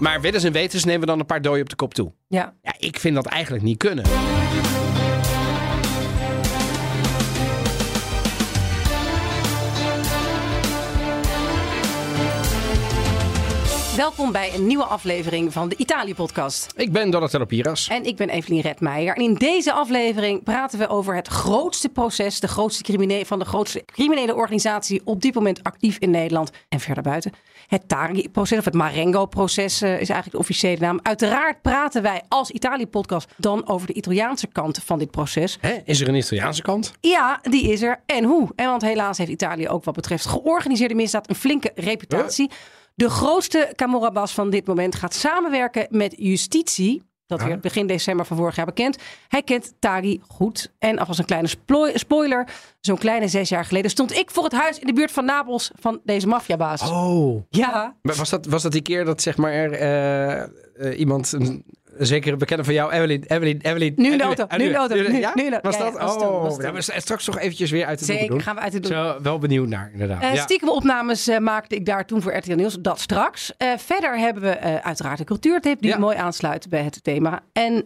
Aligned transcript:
Maar 0.00 0.20
willens 0.20 0.44
en 0.44 0.52
wetens 0.52 0.84
nemen 0.84 1.00
we 1.00 1.06
dan 1.06 1.18
een 1.18 1.26
paar 1.26 1.42
dooien 1.42 1.62
op 1.62 1.68
de 1.68 1.76
kop 1.76 1.94
toe. 1.94 2.12
Ja. 2.28 2.54
Ja, 2.62 2.74
ik 2.78 2.98
vind 2.98 3.14
dat 3.14 3.26
eigenlijk 3.26 3.64
niet 3.64 3.78
kunnen. 3.78 4.04
Welkom 14.00 14.32
bij 14.32 14.54
een 14.54 14.66
nieuwe 14.66 14.84
aflevering 14.84 15.52
van 15.52 15.68
de 15.68 15.76
Italië-podcast. 15.76 16.72
Ik 16.76 16.92
ben 16.92 17.10
Donatello 17.10 17.44
Piras. 17.44 17.88
En 17.88 18.04
ik 18.04 18.16
ben 18.16 18.28
Evelien 18.28 18.60
Redmeijer. 18.60 19.14
En 19.14 19.22
in 19.22 19.34
deze 19.34 19.72
aflevering 19.72 20.42
praten 20.42 20.78
we 20.78 20.88
over 20.88 21.14
het 21.14 21.28
grootste 21.28 21.88
proces, 21.88 22.40
de 22.40 22.48
grootste 22.48 22.82
criminele, 22.82 23.26
van 23.26 23.38
de 23.38 23.44
grootste 23.44 23.84
criminele 23.84 24.34
organisatie 24.34 25.00
op 25.04 25.20
dit 25.22 25.34
moment 25.34 25.62
actief 25.62 25.98
in 25.98 26.10
Nederland 26.10 26.50
en 26.68 26.80
verder 26.80 27.02
buiten. 27.02 27.32
Het 27.66 27.88
Tari-proces, 27.88 28.58
of 28.58 28.64
het 28.64 28.74
Marengo-proces 28.74 29.82
eh, 29.82 29.90
is 29.90 29.96
eigenlijk 29.96 30.30
de 30.30 30.38
officiële 30.38 30.80
naam. 30.80 31.00
Uiteraard 31.02 31.62
praten 31.62 32.02
wij 32.02 32.22
als 32.28 32.50
Italië-podcast 32.50 33.28
dan 33.36 33.68
over 33.68 33.86
de 33.86 33.92
Italiaanse 33.92 34.46
kant 34.46 34.80
van 34.84 34.98
dit 34.98 35.10
proces. 35.10 35.58
Hè, 35.60 35.78
is 35.84 36.00
er 36.00 36.08
een 36.08 36.14
Italiaanse 36.14 36.62
kant? 36.62 36.92
Ja, 37.00 37.40
die 37.42 37.72
is 37.72 37.82
er. 37.82 38.00
En 38.06 38.24
hoe? 38.24 38.48
En 38.56 38.66
want 38.66 38.82
helaas 38.82 39.18
heeft 39.18 39.30
Italië 39.30 39.68
ook 39.68 39.84
wat 39.84 39.94
betreft 39.94 40.26
georganiseerde 40.26 40.94
misdaad 40.94 41.28
een 41.28 41.34
flinke 41.34 41.72
reputatie. 41.74 42.50
De 43.00 43.10
grootste 43.10 43.72
Camorra-bas 43.76 44.32
van 44.32 44.50
dit 44.50 44.66
moment 44.66 44.94
gaat 44.94 45.14
samenwerken 45.14 45.86
met 45.90 46.14
justitie. 46.18 47.02
Dat 47.26 47.42
werd 47.42 47.60
begin 47.60 47.86
december 47.86 48.26
van 48.26 48.36
vorig 48.36 48.56
jaar 48.56 48.66
bekend. 48.66 48.96
Hij 49.28 49.42
kent 49.42 49.72
Tari 49.78 50.20
goed. 50.28 50.72
En 50.78 50.98
alvast 50.98 51.18
een 51.18 51.24
kleine 51.24 51.48
spoiler. 51.94 52.48
Zo'n 52.80 52.98
kleine 52.98 53.28
zes 53.28 53.48
jaar 53.48 53.64
geleden 53.64 53.90
stond 53.90 54.12
ik 54.12 54.30
voor 54.30 54.44
het 54.44 54.52
huis 54.52 54.78
in 54.78 54.86
de 54.86 54.92
buurt 54.92 55.12
van 55.12 55.24
Napels 55.24 55.70
van 55.78 56.00
deze 56.04 56.26
maffiabaas. 56.26 56.90
Oh. 56.90 57.42
Ja, 57.48 57.96
Maar 58.02 58.14
was 58.14 58.30
dat, 58.30 58.46
was 58.46 58.62
dat 58.62 58.72
die 58.72 58.82
keer 58.82 59.04
dat 59.04 59.22
zeg 59.22 59.36
maar 59.36 59.52
er, 59.52 59.72
eh, 59.72 60.42
eh, 60.42 60.98
iemand, 60.98 61.32
een, 61.32 61.64
een 61.96 62.06
zekere 62.06 62.36
bekende 62.36 62.64
van 62.64 62.74
jou, 62.74 62.92
Evelyn, 62.92 63.24
Evelyn, 63.26 63.58
Evelyn. 63.62 63.92
Nu 63.96 64.12
in 64.12 64.18
de 64.18 64.24
auto, 64.24 64.46
nu 64.56 64.64
in 64.64 64.70
de 64.72 64.76
auto, 64.76 64.94
nu- 64.94 65.02
de- 65.50 65.58
Was 65.62 65.78
dat? 65.78 65.94
oh, 65.94 66.42
was 66.42 66.56
ja, 66.56 66.72
we 66.72 66.80
straks 67.00 67.24
toch 67.24 67.38
eventjes 67.38 67.70
weer 67.70 67.86
uit 67.86 67.98
de 67.98 68.04
zeker. 68.04 68.28
doen. 68.28 68.42
Gaan 68.42 68.54
we 68.54 68.60
uit 68.60 68.72
het 68.72 68.82
doen. 68.82 68.92
Zo, 68.92 69.16
wel 69.22 69.38
benieuwd 69.38 69.68
naar, 69.68 69.90
inderdaad. 69.92 70.22
Ja. 70.22 70.34
Stiekem 70.36 70.68
opnames 70.68 71.28
eh, 71.28 71.38
maakte 71.38 71.74
ik 71.74 71.86
daar 71.86 72.06
toen 72.06 72.22
voor 72.22 72.36
RTL 72.36 72.52
Nieuws. 72.54 72.76
Dat 72.80 73.00
straks. 73.00 73.52
Eh, 73.56 73.68
verder 73.76 74.18
hebben 74.18 74.42
we 74.42 74.82
uiteraard 74.82 75.18
een 75.18 75.24
cultuurtip 75.24 75.80
die 75.80 75.90
Ja. 75.90 75.98
mooi 75.98 76.16
aansluit 76.16 76.68
bij 76.68 76.82
het 76.82 77.04
thema. 77.04 77.40
En 77.52 77.84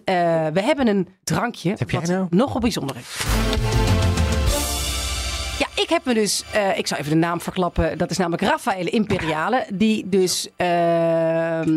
we 0.53 0.61
hebben 0.63 0.89
een 0.89 1.09
drankje. 1.25 1.75
heb 1.79 1.91
jij 1.91 2.01
wat 2.01 2.09
nou? 2.09 2.27
nogal 2.31 2.61
bijzonder 2.61 2.97
is. 2.97 3.93
Ja, 5.59 5.67
ik 5.83 5.89
heb 5.89 6.05
me 6.05 6.15
dus, 6.15 6.45
eh, 6.53 6.79
ik 6.79 6.87
zal 6.87 6.99
even 6.99 7.11
de 7.11 7.17
naam 7.17 7.41
verklappen. 7.41 7.99
Dat 7.99 8.11
is 8.11 8.17
namelijk 8.17 8.43
Raffaele 8.43 8.91
Imperiale. 8.91 9.67
Die 9.73 10.09
dus 10.09 10.49
ehm, 10.57 11.69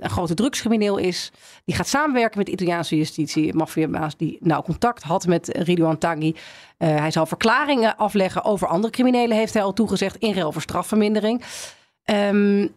een 0.00 0.10
grote 0.10 0.34
drugscrimineel 0.34 0.96
is. 0.96 1.32
Die 1.64 1.74
gaat 1.74 1.88
samenwerken 1.88 2.38
met 2.38 2.46
de 2.46 2.52
Italiaanse 2.52 2.96
justitie. 2.96 3.54
Maffiabaas 3.54 4.16
die 4.16 4.38
nauw 4.40 4.62
contact 4.62 5.02
had 5.02 5.26
met 5.26 5.48
Ridouan 5.48 5.98
Taghi. 5.98 6.34
Eh, 6.76 6.96
hij 6.96 7.10
zal 7.10 7.26
verklaringen 7.26 7.96
afleggen 7.96 8.44
over 8.44 8.68
andere 8.68 8.92
criminelen, 8.92 9.36
heeft 9.36 9.54
hij 9.54 9.62
al 9.62 9.72
toegezegd. 9.72 10.16
In 10.16 10.34
ruil 10.34 10.52
voor 10.52 10.62
strafvermindering. 10.62 11.42
Ehm, 12.04 12.68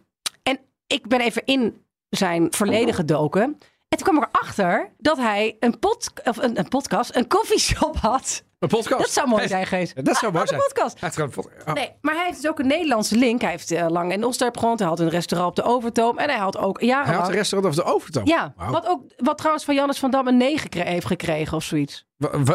en 0.42 0.58
ik 0.86 1.08
ben 1.08 1.20
even 1.20 1.42
in 1.44 1.82
zijn 2.08 2.46
verleden 2.50 2.94
gedoken. 2.94 3.58
En 3.88 3.98
toen 3.98 4.06
kwam 4.06 4.22
ik 4.22 4.28
erachter 4.32 4.92
dat 4.98 5.16
hij 5.16 5.56
een, 5.60 5.78
pod, 5.78 6.10
of 6.24 6.36
een, 6.36 6.58
een 6.58 6.68
podcast, 6.68 7.16
een 7.16 7.26
coffeeshop 7.28 7.96
had. 7.96 8.42
Een 8.58 8.68
podcast. 8.68 9.00
Dat 9.00 9.10
zou 9.10 9.28
mooi 9.28 9.48
zijn 9.48 9.66
geweest. 9.66 10.04
Dat 10.04 10.16
zou 10.16 10.32
mooi 10.32 10.44
Had 10.44 10.52
een 10.52 10.58
zijn. 10.60 10.60
podcast. 10.74 11.00
Hij 11.00 11.10
heeft 11.14 11.36
een 11.36 11.44
oh. 11.66 11.72
Nee, 11.74 11.92
maar 12.00 12.14
hij 12.14 12.24
heeft 12.24 12.42
dus 12.42 12.50
ook 12.50 12.58
een 12.58 12.66
Nederlandse 12.66 13.16
link. 13.16 13.40
Hij 13.40 13.50
heeft 13.50 13.70
eh, 13.70 13.86
lang 13.88 14.12
in 14.12 14.24
Oosterp 14.24 14.56
gewoond. 14.56 14.78
Hij 14.78 14.88
had 14.88 15.00
een 15.00 15.08
restaurant 15.08 15.58
op 15.58 15.64
de 15.64 15.70
Overtoom. 15.70 16.18
En 16.18 16.28
hij 16.28 16.38
had 16.38 16.56
ook 16.58 16.78
Hij 16.78 16.88
jarenlang... 16.88 17.18
had 17.18 17.28
een 17.28 17.34
restaurant 17.34 17.72
over 17.74 17.84
de 17.84 17.90
overtoom. 17.94 18.26
ja, 18.26 18.54
wat, 18.56 18.86
ook, 18.86 19.02
wat 19.16 19.36
trouwens 19.38 19.64
van 19.64 19.74
Jannes 19.74 19.98
van 19.98 20.10
Dam 20.10 20.26
een 20.26 20.36
9 20.36 20.58
gekre- 20.60 20.82
heeft 20.90 21.06
gekregen 21.06 21.56
of 21.56 21.62
zoiets. 21.64 22.06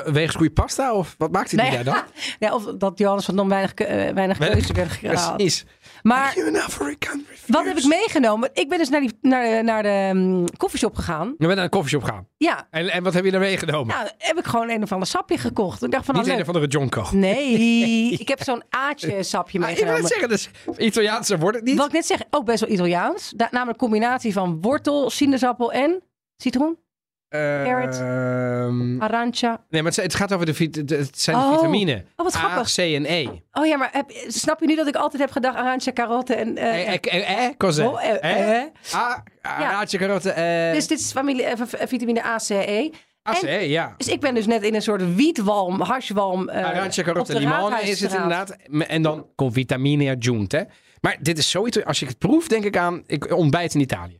Wegens 0.05 0.35
goede 0.35 0.53
pasta 0.53 0.93
of 0.93 1.15
wat 1.17 1.31
maakte 1.31 1.55
hij 1.55 1.69
Nee, 1.69 1.83
daar 1.83 1.93
dan? 1.93 2.03
ja, 2.49 2.53
of 2.55 2.63
dat 2.77 2.97
Johannes 2.97 3.25
van 3.25 3.35
Dam 3.35 3.49
weinig, 3.49 3.73
eh, 3.73 4.13
weinig 4.13 4.37
keuze 4.37 4.73
werd 4.73 4.91
gehaald. 4.91 5.35
Precies. 5.37 5.65
Maar 6.03 6.33
wat 7.47 7.65
heb 7.65 7.77
ik 7.77 7.85
meegenomen? 7.85 8.49
Ik 8.53 8.69
ben 8.69 8.77
dus 8.77 8.89
naar, 8.89 8.99
die, 9.01 9.17
naar 9.21 9.43
de, 9.43 9.61
naar 9.63 9.83
de 9.83 10.09
mm, 10.13 10.45
koffieshop 10.57 10.95
gegaan. 10.95 11.27
Je 11.27 11.35
bent 11.45 11.55
naar 11.55 11.63
een 11.63 11.69
koffieshop 11.69 12.03
gaan. 12.03 12.27
Ja, 12.37 12.67
En, 12.71 12.89
en 12.89 13.03
wat 13.03 13.13
heb 13.13 13.25
je 13.25 13.31
daar 13.31 13.39
meegenomen? 13.39 13.95
nou 13.95 14.09
heb 14.17 14.37
ik 14.37 14.45
gewoon 14.45 14.69
een 14.69 14.83
of 14.83 14.91
ander 14.91 15.07
sapje 15.07 15.37
gekocht. 15.37 15.83
Ik 15.83 15.91
dacht 15.91 16.05
van, 16.05 16.15
Niet 16.15 16.23
nou, 16.23 16.35
een 16.35 16.41
of 16.41 16.47
andere 16.47 16.67
Jonko. 16.67 17.05
Nee, 17.11 18.11
ik 18.19 18.27
heb 18.27 18.43
zo'n 18.43 18.63
aatje 18.69 19.23
sapje 19.23 19.59
Ah, 19.63 19.69
ik 19.69 19.75
wil 19.75 19.85
meegenomen. 19.85 20.07
zeggen, 20.09 20.29
dus 20.29 20.49
Italiaanse 20.77 21.37
wordt 21.37 21.57
het 21.57 21.65
niet. 21.65 21.77
Wat 21.77 21.87
ik 21.87 21.93
net 21.93 22.05
zeg, 22.05 22.19
ook 22.29 22.45
best 22.45 22.59
wel 22.59 22.69
Italiaans. 22.69 23.33
Da- 23.35 23.47
namelijk 23.51 23.81
een 23.81 23.87
combinatie 23.89 24.33
van 24.33 24.61
wortel, 24.61 25.09
sinaasappel 25.09 25.71
en 25.71 26.03
citroen, 26.37 26.77
carrot. 27.39 27.95
Ehm, 27.99 28.87
nee, 29.69 29.81
maar 29.81 29.91
het, 29.91 29.95
het 29.95 30.15
gaat 30.15 30.33
over 30.33 30.45
de, 30.45 30.53
vit- 30.53 30.75
het 30.89 31.19
zijn 31.21 31.37
de 31.37 31.43
Oh. 31.43 31.53
vitamine. 31.55 32.03
Oh, 32.15 32.25
wat 32.25 32.35
A, 32.35 32.39
grappig. 32.39 32.73
C 32.73 32.77
en 32.77 33.05
E. 33.05 33.27
Oh 33.51 33.65
ja, 33.65 33.77
maar 33.77 33.89
heb, 33.91 34.11
snap 34.27 34.59
je 34.59 34.65
nu 34.67 34.75
dat 34.75 34.87
ik 34.87 34.95
altijd 34.95 35.21
heb 35.21 35.31
gedacht 35.31 35.55
arancia, 35.55 35.91
karotten 35.91 36.37
en... 36.37 36.57
eh, 36.57 36.87
Eh, 36.87 36.93
eh, 36.93 37.29
eh, 37.29 37.45
eh, 37.45 37.53
cos'è? 37.57 37.85
Oh, 37.85 38.03
eh, 38.03 38.23
Eh? 38.23 38.61
eh. 38.61 38.95
A, 38.95 39.85
karotten, 39.85 40.35
eh. 40.35 40.73
Dus 40.73 40.87
dit 40.87 40.99
is 40.99 41.11
familie, 41.11 41.43
eh, 41.43 41.61
v- 41.67 41.87
vitamine 41.89 42.25
A, 42.25 42.37
C, 42.37 42.49
E. 42.49 42.89
A, 43.29 43.33
C, 43.33 43.41
en- 43.43 43.49
E, 43.49 43.59
ja. 43.69 43.93
Dus 43.97 44.07
ik 44.07 44.19
ben 44.19 44.35
dus 44.35 44.45
net 44.45 44.63
in 44.63 44.75
een 44.75 44.81
soort 44.81 45.15
wietwalm, 45.15 45.81
hashwalm. 45.81 46.49
eh 46.49 46.65
Araatje, 46.65 47.01
op 47.01 47.07
karotten, 47.07 47.35
de 47.35 47.41
limone 47.41 47.81
is 47.81 47.99
het 48.01 48.11
Raadhuisstraat. 48.11 48.57
inderdaad. 48.63 48.89
En 48.89 49.01
dan 49.01 49.25
con 49.35 49.53
vitamine 49.53 50.15
aggiunte. 50.15 50.67
Maar 51.01 51.17
dit 51.21 51.37
is 51.37 51.49
zoiets, 51.49 51.85
als 51.85 52.01
ik 52.01 52.07
het 52.07 52.17
proef, 52.17 52.47
denk 52.47 52.63
ik 52.63 52.77
aan 52.77 53.03
ik 53.05 53.35
ontbijt 53.35 53.73
in 53.73 53.81
Italië. 53.81 54.19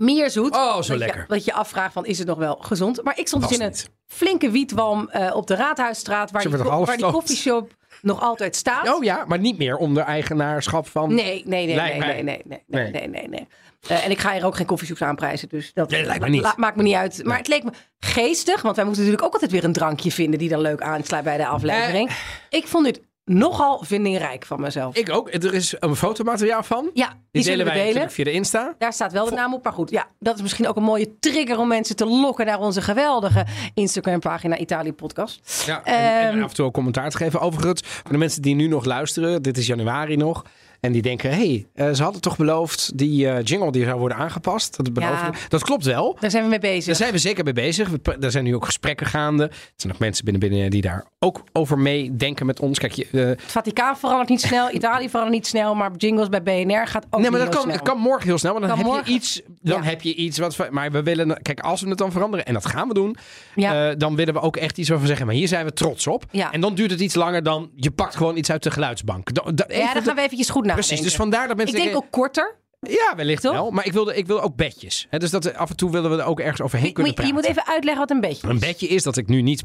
Meer 0.00 0.30
zoet. 0.30 0.54
Oh, 0.54 0.72
zo 0.72 0.76
Dat 0.76 0.86
je- 0.86 0.96
lekker. 0.96 1.24
Dat 1.28 1.44
je 1.44 1.52
afvraagt 1.52 1.92
van, 1.92 2.06
is 2.06 2.18
het 2.18 2.26
nog 2.26 2.38
wel 2.38 2.56
gezond? 2.60 3.02
Maar 3.02 3.18
ik 3.18 3.26
stond 3.26 3.48
dus 3.48 3.58
in 3.58 3.64
een 3.64 3.74
flinke 4.06 4.50
wietwalm 4.50 5.08
eh, 5.08 5.34
op 5.36 5.46
de 5.46 5.54
Raadhuisstraat, 5.54 6.30
waar, 6.30 6.42
die, 6.42 6.56
waar 6.56 6.96
die 6.96 7.10
koffieshop 7.10 7.72
nog 8.02 8.20
altijd 8.20 8.56
staat. 8.56 8.94
Oh 8.94 9.04
ja, 9.04 9.24
maar 9.26 9.38
niet 9.38 9.58
meer 9.58 9.76
onder 9.76 10.02
eigenaarschap 10.02 10.88
van... 10.88 11.14
Nee, 11.14 11.42
nee, 11.46 11.66
nee, 11.66 11.76
nee, 11.76 11.98
nee, 11.98 11.98
nee, 11.98 12.22
nee, 12.22 12.42
nee, 12.44 12.62
Nee. 12.66 12.90
nee, 12.90 13.08
nee, 13.08 13.28
nee. 13.28 13.48
Eh, 13.88 14.04
en 14.04 14.10
ik 14.10 14.18
ga 14.18 14.32
hier 14.32 14.44
ook 14.46 14.56
geen 14.56 14.66
koffieshops 14.66 15.02
aanprijzen, 15.02 15.48
dus 15.48 15.70
dat 15.74 15.90
Nee, 15.90 16.04
lijkt 16.04 16.22
me 16.22 16.28
niet. 16.28 16.56
maakt 16.56 16.76
me 16.76 16.82
niet 16.82 16.94
uit. 16.94 17.24
Maar 17.24 17.38
het 17.38 17.48
leek 17.48 17.62
me 17.64 17.70
geestig, 17.98 18.62
want 18.62 18.76
wij 18.76 18.84
moeten 18.84 19.02
natuurlijk 19.02 19.28
ook 19.28 19.32
altijd 19.32 19.50
weer 19.50 19.64
een 19.64 19.72
drankje 19.72 20.10
vinden 20.10 20.38
die 20.38 20.48
dan 20.48 20.60
leuk 20.60 20.80
aansluit 20.80 21.24
bij 21.24 21.36
de 21.36 21.46
aflevering. 21.46 22.10
Ik 22.50 22.66
vond 22.66 22.84
dit 22.84 23.00
nogal 23.34 23.82
vindingrijk 23.84 24.44
van 24.46 24.60
mezelf. 24.60 24.96
Ik 24.96 25.10
ook. 25.10 25.34
Er 25.34 25.54
is 25.54 25.74
een 25.78 25.96
fotomateriaal 25.96 26.62
van. 26.62 26.90
ja, 26.94 27.08
die, 27.08 27.16
Die, 27.30 27.42
delen 27.44 27.66
we 27.66 27.72
wij 27.72 27.92
delen. 27.92 28.10
via 28.10 28.24
de 28.24 28.32
Insta. 28.32 28.74
Daar 28.78 28.92
staat 28.92 29.12
wel 29.12 29.24
de 29.24 29.34
naam 29.34 29.54
op, 29.54 29.64
maar 29.64 29.72
goed. 29.72 29.90
Ja, 29.90 30.06
dat 30.18 30.36
is 30.36 30.42
misschien 30.42 30.68
ook 30.68 30.76
een 30.76 30.82
mooie 30.82 31.18
trigger 31.20 31.58
om 31.58 31.68
mensen 31.68 31.96
te 31.96 32.06
lokken 32.06 32.46
naar 32.46 32.58
onze 32.60 32.82
geweldige 32.82 33.46
Instagram-pagina 33.74 34.56
Italië 34.58 34.92
Podcast. 34.92 35.62
Ja, 35.66 35.84
en, 35.84 35.94
en 35.94 36.28
Ehm, 36.32 36.42
af 36.42 36.48
en 36.48 36.54
toe 36.54 36.64
ook 36.66 36.72
commentaar 36.74 37.10
te 37.10 37.16
geven. 37.16 37.40
Overigens, 37.40 37.82
voor 37.84 38.12
de 38.12 38.18
mensen 38.18 38.42
die 38.42 38.54
nu 38.54 38.66
nog 38.66 38.84
luisteren, 38.84 39.42
dit 39.42 39.58
is 39.58 39.66
januari 39.66 40.16
nog. 40.16 40.44
En 40.80 40.92
die 40.92 41.02
denken, 41.02 41.30
hé, 41.30 41.66
hey, 41.74 41.94
ze 41.94 42.02
hadden 42.02 42.20
toch 42.20 42.36
beloofd 42.36 42.98
die 42.98 43.28
eh, 43.28 43.44
jingle 43.44 43.72
die 43.72 43.84
zou 43.84 43.98
worden 43.98 44.18
aangepast. 44.18 44.76
Dat, 44.76 44.90
Ja. 44.94 45.30
dat 45.48 45.62
klopt 45.62 45.84
wel. 45.84 46.16
Daar 46.20 46.30
zijn 46.30 46.42
we 46.42 46.48
mee 46.48 46.58
bezig. 46.58 46.84
Daar 46.86 46.94
zijn 46.94 47.12
we 47.12 47.18
zeker 47.18 47.44
mee 47.44 47.52
bezig. 47.52 47.88
We, 47.88 48.16
er 48.20 48.30
zijn 48.30 48.44
nu 48.44 48.54
ook 48.54 48.64
gesprekken 48.64 49.06
gaande. 49.06 49.42
Er 49.44 49.50
zijn 49.76 49.92
nog 49.92 49.98
mensen 49.98 50.24
binnen, 50.24 50.48
binnen 50.48 50.70
die 50.70 50.80
daar 50.82 51.04
ook 51.18 51.42
over 51.52 51.78
meedenken 51.78 52.46
met 52.46 52.60
ons. 52.60 52.78
Kijk, 52.78 52.92
je, 52.92 53.06
eh, 53.12 53.20
Het 53.26 53.42
Vaticaan 53.46 53.98
verandert 53.98 54.28
niet 54.28 54.40
snel, 54.40 54.70
Italië 54.74 55.08
verandert 55.08 55.34
niet 55.36 55.46
snel, 55.46 55.74
maar 55.74 55.90
jingles 55.96 56.28
bij 56.28 56.42
BNR 56.42 56.86
gaat 56.86 57.06
ook 57.10 57.20
nee, 57.20 57.30
maar 57.30 57.40
dat 57.40 57.48
kan, 57.48 57.62
snel. 57.62 57.78
kan 57.82 57.98
morgen 57.98 58.26
heel 58.26 58.38
snel. 58.38 58.52
Maar 58.52 58.60
dan, 58.68 58.76
heb, 58.76 58.86
morgen- 58.86 59.04
je 59.06 59.12
iets, 59.18 59.40
dan 59.62 59.82
Ja. 59.82 59.88
heb 59.88 60.02
je 60.02 60.14
iets 60.14 60.38
wat... 60.38 60.70
Maar 60.70 60.90
we 60.92 61.02
willen... 61.02 61.42
Kijk, 61.42 61.60
als 61.60 61.80
we 61.80 61.88
het 61.88 61.98
dan 61.98 62.12
veranderen, 62.12 62.46
en 62.46 62.52
dat 62.54 62.66
gaan 62.66 62.88
we 62.88 62.94
doen... 62.94 63.16
Ja. 63.54 63.90
eh, 63.90 63.94
dan 63.98 64.16
willen 64.16 64.34
we 64.34 64.40
ook 64.40 64.56
echt 64.56 64.78
iets 64.78 64.88
waarvan 64.88 65.06
zeggen... 65.06 65.26
maar 65.26 65.34
hier 65.34 65.48
zijn 65.48 65.64
we 65.64 65.72
trots 65.72 66.06
op. 66.06 66.24
En 66.50 66.60
dan 66.60 66.74
duurt 66.74 66.90
het 66.90 67.00
iets 67.00 67.14
langer 67.14 67.42
dan... 67.42 67.70
je 67.76 67.90
pakt 67.90 68.16
gewoon 68.16 68.36
iets 68.36 68.50
uit 68.50 68.62
de 68.62 68.70
geluidsbank. 68.70 69.34
Da- 69.34 69.50
da- 69.54 69.64
ja, 69.68 69.92
dan 69.94 70.02
gaan 70.02 70.14
we 70.14 70.20
eventjes 70.22 70.50
goed 70.50 70.64
nadenken. 70.70 70.88
Precies, 70.88 71.00
dus 71.00 71.16
vandaar 71.16 71.42
dat 71.42 71.50
Ik 71.50 71.56
mensen 71.56 71.74
denk 71.76 71.88
denken... 71.88 72.06
ook 72.06 72.12
korter. 72.12 72.58
Ja, 72.80 73.12
wellicht 73.16 73.42
Toch? 73.42 73.52
wel. 73.52 73.70
Maar 73.70 73.86
ik 73.86 73.92
wilde, 73.92 74.16
ik 74.16 74.26
wilde 74.26 74.42
ook 74.42 74.56
bedjes. 74.56 75.06
Dus 75.10 75.30
dat 75.30 75.54
af 75.54 75.70
en 75.70 75.76
toe 75.76 75.90
willen 75.90 76.10
we 76.10 76.16
er 76.22 76.24
ook 76.28 76.40
ergens 76.40 76.60
overheen 76.60 76.86
Je, 76.86 76.92
kunnen 76.92 77.12
moet- 77.12 77.24
je 77.26 77.32
praten. 77.32 77.48
moet 77.50 77.56
even 77.58 77.72
uitleggen 77.72 78.00
wat 78.00 78.10
een 78.10 78.20
beetje 78.20 78.46
is. 78.46 78.52
Een 78.52 78.58
bedje 78.58 78.86
is 78.86 79.02
dat 79.02 79.16
ik 79.16 79.26
nu 79.28 79.42
niet... 79.42 79.62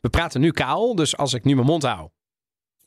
We 0.00 0.08
praten 0.10 0.40
nu 0.40 0.50
kaal, 0.50 0.94
dus 0.94 1.16
als 1.16 1.32
ik 1.34 1.44
nu 1.44 1.54
mijn 1.54 1.66
mond 1.66 1.82
hou... 1.82 2.08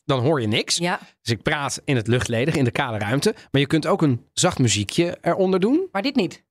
dan 0.05 0.19
hoor 0.19 0.41
je 0.41 0.47
niks. 0.47 0.77
Ja, 0.77 0.99
Dus 1.21 1.31
ik 1.33 1.41
praat 1.41 1.81
in 1.85 1.95
het 1.95 2.07
luchtledig, 2.07 2.55
in 2.55 2.63
de 2.63 2.71
kale 2.71 2.97
ruimte. 2.97 3.35
Maar 3.51 3.61
je 3.61 3.67
kunt 3.67 3.85
ook 3.87 4.01
een 4.01 4.25
zacht 4.33 4.59
muziekje 4.59 5.17
eronder 5.21 5.59
doen. 5.59 5.87
maar 5.91 6.01
dit 6.01 6.15
niet. 6.15 6.43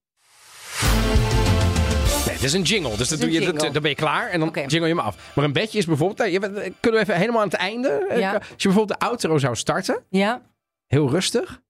Nee, 2.26 2.34
het 2.34 2.42
is 2.42 2.52
een 2.52 2.62
jingle. 2.62 2.96
Dus 2.96 3.08
dat 3.08 3.20
doe 3.20 3.30
je, 3.30 3.40
dat, 3.52 3.60
dan 3.72 3.82
ben 3.82 3.90
je 3.90 3.94
klaar 3.96 4.28
en 4.30 4.40
dan 4.40 4.48
jingle 4.54 4.80
je 4.88 4.94
hem 4.94 4.98
af. 4.98 5.32
Maar 5.34 5.44
een 5.44 5.52
bedje 5.52 5.78
is 5.78 5.86
bijvoorbeeld... 5.86 6.18
nou, 6.18 6.30
je- 6.30 6.72
Kunnen 6.80 7.00
we 7.00 7.06
even 7.06 7.16
helemaal 7.20 7.40
aan 7.40 7.48
het 7.48 7.56
einde? 7.56 8.06
Ja. 8.16 8.32
Als 8.34 8.44
je 8.62 8.68
bijvoorbeeld 8.68 9.00
de 9.00 9.06
outro 9.06 9.38
zou 9.38 9.56
starten. 9.56 10.02
Ja, 10.10 10.42
Heel 10.86 11.10
rustig. 11.10 11.60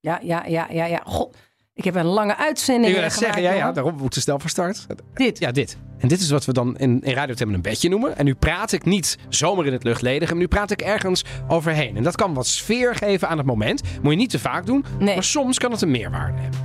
ja, 0.00 0.20
ja, 0.22 0.44
ja, 0.46 0.66
ja. 0.70 0.84
ja. 0.84 1.00
God, 1.04 1.36
ik 1.74 1.84
heb 1.84 1.94
een 1.94 2.04
lange 2.04 2.36
uitzending 2.36 2.86
Ik 2.94 3.00
wil 3.00 3.10
gemaakt, 3.10 3.18
zeggen, 3.24 3.42
ja, 3.42 3.52
ja, 3.52 3.72
daarom 3.72 3.96
moet 3.96 4.14
ze 4.14 4.20
snel 4.20 4.38
van 4.38 4.48
start. 4.50 4.86
Dit. 5.14 5.38
Ja, 5.38 5.50
dit. 5.52 5.76
En 5.98 6.08
dit 6.08 6.20
is 6.20 6.30
wat 6.30 6.44
we 6.44 6.52
dan 6.52 6.76
in, 6.78 7.00
in 7.00 7.12
radiotermen 7.14 7.54
een 7.54 7.62
bedje 7.62 7.88
noemen. 7.88 8.16
En 8.18 8.24
nu 8.24 8.34
praat 8.34 8.72
ik 8.72 8.84
niet 8.84 9.18
zomaar 9.28 9.66
in 9.66 9.72
het 9.72 9.84
luchtledige, 9.84 10.32
maar 10.32 10.40
nu 10.40 10.48
praat 10.48 10.70
ik 10.70 10.80
ergens 10.82 11.24
overheen. 11.48 11.96
En 11.96 12.02
dat 12.02 12.16
kan 12.16 12.34
wat 12.34 12.46
sfeer 12.46 12.94
geven 12.94 13.28
aan 13.28 13.38
het 13.38 13.46
moment. 13.46 13.82
Moet 14.02 14.12
je 14.12 14.18
niet 14.18 14.30
te 14.30 14.38
vaak 14.38 14.66
doen, 14.66 14.84
Nee. 14.98 15.14
maar 15.14 15.24
soms 15.24 15.58
kan 15.58 15.70
het 15.70 15.80
een 15.82 15.90
meerwaarde 15.90 16.38
hebben. 16.40 16.60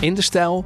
in 0.00 0.14
de 0.14 0.22
stijl 0.22 0.64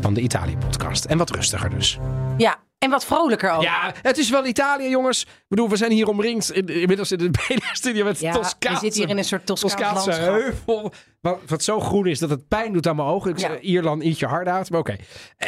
van 0.00 0.14
de 0.14 0.20
Italië-podcast. 0.20 1.04
En 1.04 1.18
wat 1.18 1.30
rustiger 1.30 1.70
dus. 1.70 1.98
Ja, 2.36 2.58
en 2.78 2.90
wat 2.90 3.04
vrolijker 3.04 3.50
ook. 3.50 3.62
Ja, 3.62 3.94
het 4.02 4.18
is 4.18 4.30
wel 4.30 4.46
Italië, 4.46 4.88
jongens. 4.88 5.22
Ik 5.22 5.28
bedoel, 5.48 5.68
we 5.68 5.76
zijn 5.76 5.90
hier 5.90 6.08
omringd 6.08 6.52
in, 6.52 6.66
inmiddels 6.66 7.12
in 7.12 7.18
de 7.18 7.30
BNR-studio 7.48 8.04
met 8.04 8.20
Ja, 8.20 8.32
Toscaanse, 8.32 8.68
we 8.80 8.84
zitten 8.86 9.00
hier 9.00 9.10
in 9.10 9.18
een 9.18 9.24
soort 9.24 9.46
Toscaans 9.46 9.74
Toscaanse 9.74 10.10
landschap. 10.10 10.34
heuvel. 10.40 10.92
Wat, 11.20 11.38
wat 11.46 11.62
zo 11.62 11.80
groen 11.80 12.06
is 12.06 12.18
dat 12.18 12.30
het 12.30 12.48
pijn 12.48 12.72
doet 12.72 12.86
aan 12.86 12.96
mijn 12.96 13.08
ogen. 13.08 13.30
Ik 13.30 13.38
Ja. 13.38 13.48
zeg, 13.48 13.60
Ierland, 13.60 14.02
eat 14.02 14.18
je 14.18 14.26
hard 14.26 14.48
out. 14.48 14.70
Maar 14.70 14.80
oké. 14.80 14.96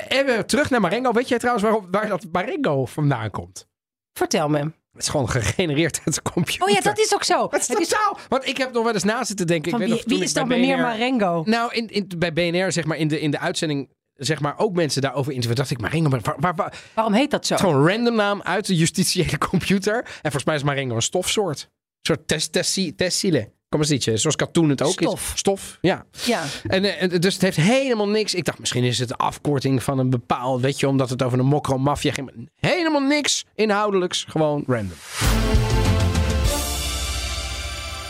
En 0.09 0.27
we 0.27 0.45
terug 0.47 0.71
naar 0.71 0.81
Marengo. 0.81 1.13
Weet 1.13 1.29
jij 1.29 1.39
trouwens 1.39 1.65
waarom, 1.67 1.87
waar 1.91 2.09
dat 2.09 2.27
Marengo 2.33 2.87
vandaan 2.87 3.31
komt? 3.31 3.67
Vertel 4.13 4.49
me. 4.49 4.59
Het 4.59 5.07
is 5.07 5.09
gewoon 5.09 5.29
gegenereerd 5.31 6.01
uit 6.05 6.15
de 6.15 6.23
computer. 6.33 6.63
Oh 6.67 6.69
ja, 6.75 6.81
dat 6.81 6.99
is 6.99 7.15
ook 7.15 7.25
zo. 7.25 7.47
Het 7.51 7.61
is 7.61 7.69
Het 7.69 7.79
is 7.81 7.89
totaal. 7.89 8.19
Want 8.29 8.47
ik 8.49 8.57
heb 8.57 8.73
nog 8.73 8.85
wel 8.85 8.93
eens 8.95 9.05
na 9.05 9.25
zitten 9.25 9.47
denken. 9.47 9.71
van 9.71 9.81
ik 9.81 9.87
wie, 9.87 9.95
weet 9.95 10.05
nog, 10.05 10.11
toen 10.13 10.19
wie 10.19 10.29
is 10.29 10.35
dan 10.35 10.49
meneer 10.49 10.79
Marengo? 10.79 11.43
Nou, 11.47 11.75
in, 11.75 11.89
in, 11.89 12.11
bij 12.19 12.33
BNR, 12.33 12.73
zeg 12.73 12.85
maar, 12.85 12.97
in 12.97 13.09
de, 13.09 13.21
in 13.21 13.31
de 13.31 13.39
uitzending, 13.39 13.89
zeg 14.19 14.41
maar, 14.41 14.59
ook 14.59 14.75
mensen 14.75 15.03
daarover 15.03 15.33
interviewen. 15.33 15.57
dacht 15.57 15.71
ik, 15.71 15.81
Marengo, 15.81 16.19
maar 16.39 16.55
waar, 16.57 16.75
Waarom 16.95 17.13
heet 17.13 17.31
dat 17.31 17.47
zo? 17.47 17.55
is 17.55 17.61
gewoon 17.61 17.75
een 17.75 17.89
random 17.89 18.15
naam 18.15 18.43
uit 18.43 18.67
de 18.67 18.77
justitiële 18.77 19.39
computer. 19.51 19.97
En 20.05 20.09
volgens 20.23 20.45
mij 20.45 20.55
is 20.55 20.63
Marengo 20.63 20.95
een 20.95 21.03
stofsoort. 21.03 21.61
Een 21.61 21.69
soort 22.15 22.29
test, 22.29 22.53
tessi- 22.53 22.95
tessile. 22.95 23.53
Kom 23.69 23.81
eens 23.81 23.89
nietje. 23.91 24.17
Zoals 24.17 24.37
katoen 24.37 24.69
het 24.69 24.83
ook 24.83 24.93
Stof. 24.93 25.33
is. 25.33 25.39
Stof, 25.39 25.79
ja. 25.81 26.05
Ja. 26.25 26.43
En, 26.67 26.85
eh, 26.85 27.03
en 27.03 27.21
dus 27.21 27.33
het 27.33 27.43
heeft 27.43 27.57
helemaal 27.57 28.09
niks. 28.09 28.35
Ik 28.35 28.45
dacht, 28.45 28.59
misschien 28.59 28.85
is 28.85 28.99
het 28.99 29.11
een 29.11 29.17
afkorting 29.17 29.83
van 29.83 29.99
een 29.99 30.11
bepaald, 30.11 30.61
weet 30.61 30.81
je, 30.81 30.89
omdat 30.89 31.11
het 31.11 31.23
over 31.23 31.39
een 31.39 31.47
mokro 31.47 31.79
maffia 31.79 32.13
ging. 32.13 32.51
Helemaal 32.55 33.01
niks 33.01 33.45
inhoudelijks. 33.55 34.25
Gewoon 34.29 34.65
random. 34.67 34.97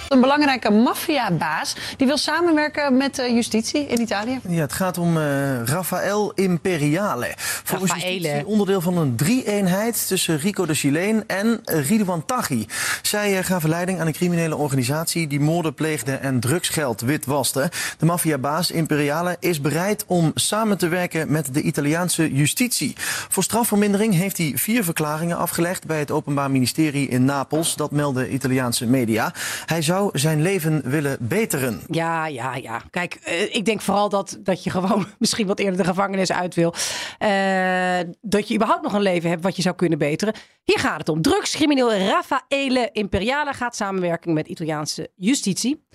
Een 0.09 0.21
belangrijke 0.21 0.71
maffiabaas 0.71 1.77
die 1.97 2.07
wil 2.07 2.17
samenwerken 2.17 2.97
met 2.97 3.15
de 3.15 3.33
justitie 3.33 3.87
in 3.87 4.01
Italië. 4.01 4.41
Ja, 4.49 4.61
het 4.61 4.73
gaat 4.73 4.99
om 4.99 5.17
eh 5.17 5.63
Rafael 5.65 6.33
Imperiale. 6.35 7.33
Volgens 7.37 7.93
justitie 7.93 8.47
onderdeel 8.47 8.81
van 8.81 8.97
een 8.97 9.17
drie-eenheid 9.17 10.07
tussen 10.07 10.39
Rico 10.39 10.67
de 10.67 10.75
Chileen 10.75 11.25
en 11.27 11.61
Ridouan 11.65 12.25
Taghi. 12.25 12.67
Zij 13.03 13.39
eh, 13.39 13.45
gaven 13.45 13.69
leiding 13.69 14.01
aan 14.01 14.07
een 14.07 14.13
criminele 14.13 14.57
organisatie 14.57 15.27
die 15.27 15.41
moorden 15.41 15.75
pleegde 15.75 16.13
en 16.13 16.41
drugsgeld 16.41 17.01
witwaste. 17.01 17.71
De 17.99 18.07
maffiabaas 18.07 18.71
Imperiale 18.71 19.37
is 19.41 19.61
bereid 19.61 20.05
om 20.07 20.31
samen 20.35 20.79
te 20.79 20.89
werken 20.89 21.33
met 21.33 21.55
de 21.55 21.63
Italiaanse 21.63 22.33
justitie. 22.33 22.95
Voor 23.29 23.43
strafvermindering 23.43 24.15
heeft 24.15 24.39
hij 24.39 24.53
vier 24.55 24.85
verklaringen 24.85 25.37
afgelegd 25.37 25.87
bij 25.87 25.99
het 25.99 26.11
Openbaar 26.11 26.51
Ministerie 26.51 27.09
in 27.09 27.25
Napels. 27.25 27.77
Dat 27.77 27.91
melden 27.91 28.35
Italiaanse 28.35 28.87
media. 28.87 29.33
Hij 29.67 29.83
zou 29.83 29.98
zijn 30.13 30.43
leven 30.43 30.83
willen 30.91 31.17
beteren. 31.21 31.81
Ja, 31.91 32.27
ja, 32.27 32.55
ja. 32.55 32.83
Kijk, 32.91 33.15
eh, 33.15 33.55
ik 33.55 33.65
denk 33.65 33.81
vooral 33.81 34.09
dat, 34.09 34.39
dat 34.41 34.65
je 34.65 34.71
gewoon 34.71 35.07
misschien 35.19 35.47
wat 35.47 35.59
eerder 35.59 35.77
de 35.77 35.85
gevangenis 35.85 36.33
uit 36.33 36.55
wil. 36.55 36.75
Eh, 37.19 37.99
dat 38.21 38.49
je 38.49 38.55
überhaupt 38.55 38.83
nog 38.83 38.93
een 38.93 39.01
leven 39.01 39.31
hebt 39.31 39.43
wat 39.43 39.57
je 39.57 39.63
zou 39.63 39.75
kunnen 39.75 39.99
beteren. 39.99 40.35
Hier 40.65 40.79
gaat 40.79 40.99
het 40.99 41.09
om. 41.09 41.23
Drugscrimineel 41.23 41.95
Raffaele 41.95 42.89
Imperiale 42.93 43.53
gaat 43.53 43.77
samenwerking 43.77 44.35
met 44.35 44.49
Italiaanse 44.49 45.11
justitie. 45.15 45.87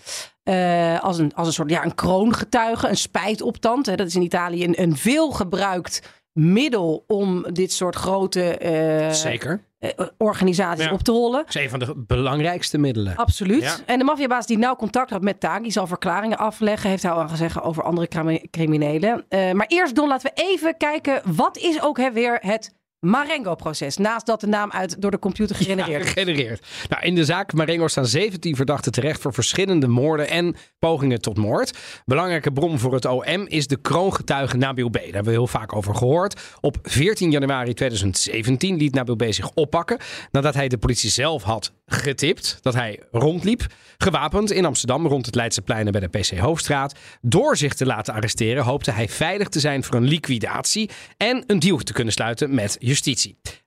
Eh, 0.44 1.04
als, 1.04 1.18
een, 1.18 1.34
als 1.34 1.48
een 1.48 1.54
soort 1.54 1.70
ja, 1.70 1.86
een 1.86 1.96
kroongetuige, 1.96 2.88
een 2.88 2.98
spijtoptand. 2.98 3.86
Hè. 3.86 3.96
Dat 3.96 4.08
is 4.08 4.16
in 4.16 4.22
Italië 4.22 4.64
een, 4.64 4.82
een 4.82 4.98
veel 4.98 5.32
gebruikt 5.32 6.02
middel 6.34 7.04
om 7.08 7.46
dit 7.52 7.72
soort 7.72 7.96
grote 7.96 8.58
eh, 8.58 9.12
Zeker. 9.12 9.64
Eh, 9.84 10.08
organisaties 10.18 10.86
Ja. 10.86 10.92
op 10.92 11.02
te 11.02 11.12
rollen. 11.12 11.40
Dat 11.46 11.56
is 11.56 11.62
een 11.62 11.70
van 11.70 11.80
de 11.80 11.94
belangrijkste 12.08 12.78
middelen. 12.78 13.16
Absoluut. 13.16 13.62
Ja. 13.62 13.76
En 13.86 13.98
de 13.98 14.04
maffiabaas 14.04 14.46
die 14.46 14.58
nauw 14.58 14.76
contact 14.76 15.10
had 15.10 15.22
met 15.22 15.40
Taghi 15.40 15.72
zal 15.72 15.88
verklaringen 15.88 16.38
afleggen. 16.38 16.90
Heeft 16.90 17.04
hij 17.04 17.12
al 17.12 17.28
gezegd 17.28 17.62
over 17.62 17.84
andere 17.84 18.08
crimi- 18.08 18.48
criminelen. 18.52 19.26
Eh, 19.30 19.52
maar 19.52 19.68
eerst 19.68 19.96
Don, 19.96 20.08
laten 20.08 20.32
we 20.36 20.42
even 20.44 20.78
kijken. 20.78 21.22
Wat 21.36 21.58
is 21.58 21.82
ook 21.82 21.98
hè, 21.98 22.12
weer 22.12 22.38
het 22.42 22.74
Marengo-proces? 23.04 23.98
Naast 23.98 24.26
dat 24.26 24.42
de 24.42 24.48
naam 24.48 24.72
uit 24.72 25.02
door 25.02 25.12
de 25.12 25.20
computer 25.20 25.56
gegenereerd. 25.56 26.08
Gegenereerd. 26.08 26.66
Nou, 26.90 27.04
in 27.04 27.16
de 27.16 27.26
zaak 27.26 27.54
Marengo 27.54 27.88
staan 27.88 28.06
17 28.06 28.56
verdachten 28.56 28.92
terecht 28.92 29.22
voor 29.22 29.34
verschillende 29.34 29.88
moorden 29.88 30.30
en 30.30 30.56
pogingen 30.80 31.22
tot 31.22 31.38
moord. 31.38 31.78
Belangrijke 32.06 32.52
bron 32.52 32.80
voor 32.80 32.94
het 32.94 33.06
OM 33.06 33.48
is 33.48 33.68
de 33.68 33.78
kroongetuige 33.82 34.58
Nabil 34.58 34.90
B. 34.90 34.94
Daar 34.94 35.04
hebben 35.04 35.24
we 35.24 35.32
heel 35.32 35.48
vaak 35.48 35.76
over 35.76 35.96
gehoord. 35.96 36.42
Op 36.62 36.78
14 36.82 37.32
januari 37.32 37.74
2017 37.74 38.78
liet 38.78 38.94
Nabil 38.94 39.16
B 39.16 39.24
zich 39.30 39.52
oppakken 39.54 39.98
nadat 40.32 40.54
hij 40.54 40.68
de 40.68 40.78
politie 40.78 41.10
zelf 41.10 41.44
had 41.44 41.72
getipt 41.86 42.58
dat 42.62 42.74
hij 42.74 43.00
rondliep, 43.12 43.66
gewapend 43.98 44.52
in 44.52 44.66
Amsterdam 44.66 45.08
rond 45.08 45.26
het 45.26 45.36
Leidseplein 45.36 45.86
en 45.86 45.92
bij 45.92 46.02
de 46.02 46.20
PC 46.20 46.38
Hoofdstraat. 46.38 46.96
Door 47.22 47.58
zich 47.58 47.74
te 47.74 47.86
laten 47.86 48.14
arresteren 48.14 48.64
hoopte 48.64 48.92
hij 48.92 49.10
veilig 49.10 49.48
te 49.48 49.60
zijn 49.60 49.84
voor 49.84 49.96
een 49.96 50.08
liquidatie 50.08 50.90
en 51.18 51.44
een 51.48 51.60
deal 51.60 51.78
te 51.78 51.94
kunnen 51.94 52.14
sluiten 52.14 52.54
met 52.54 52.76
justitie. 52.80 52.93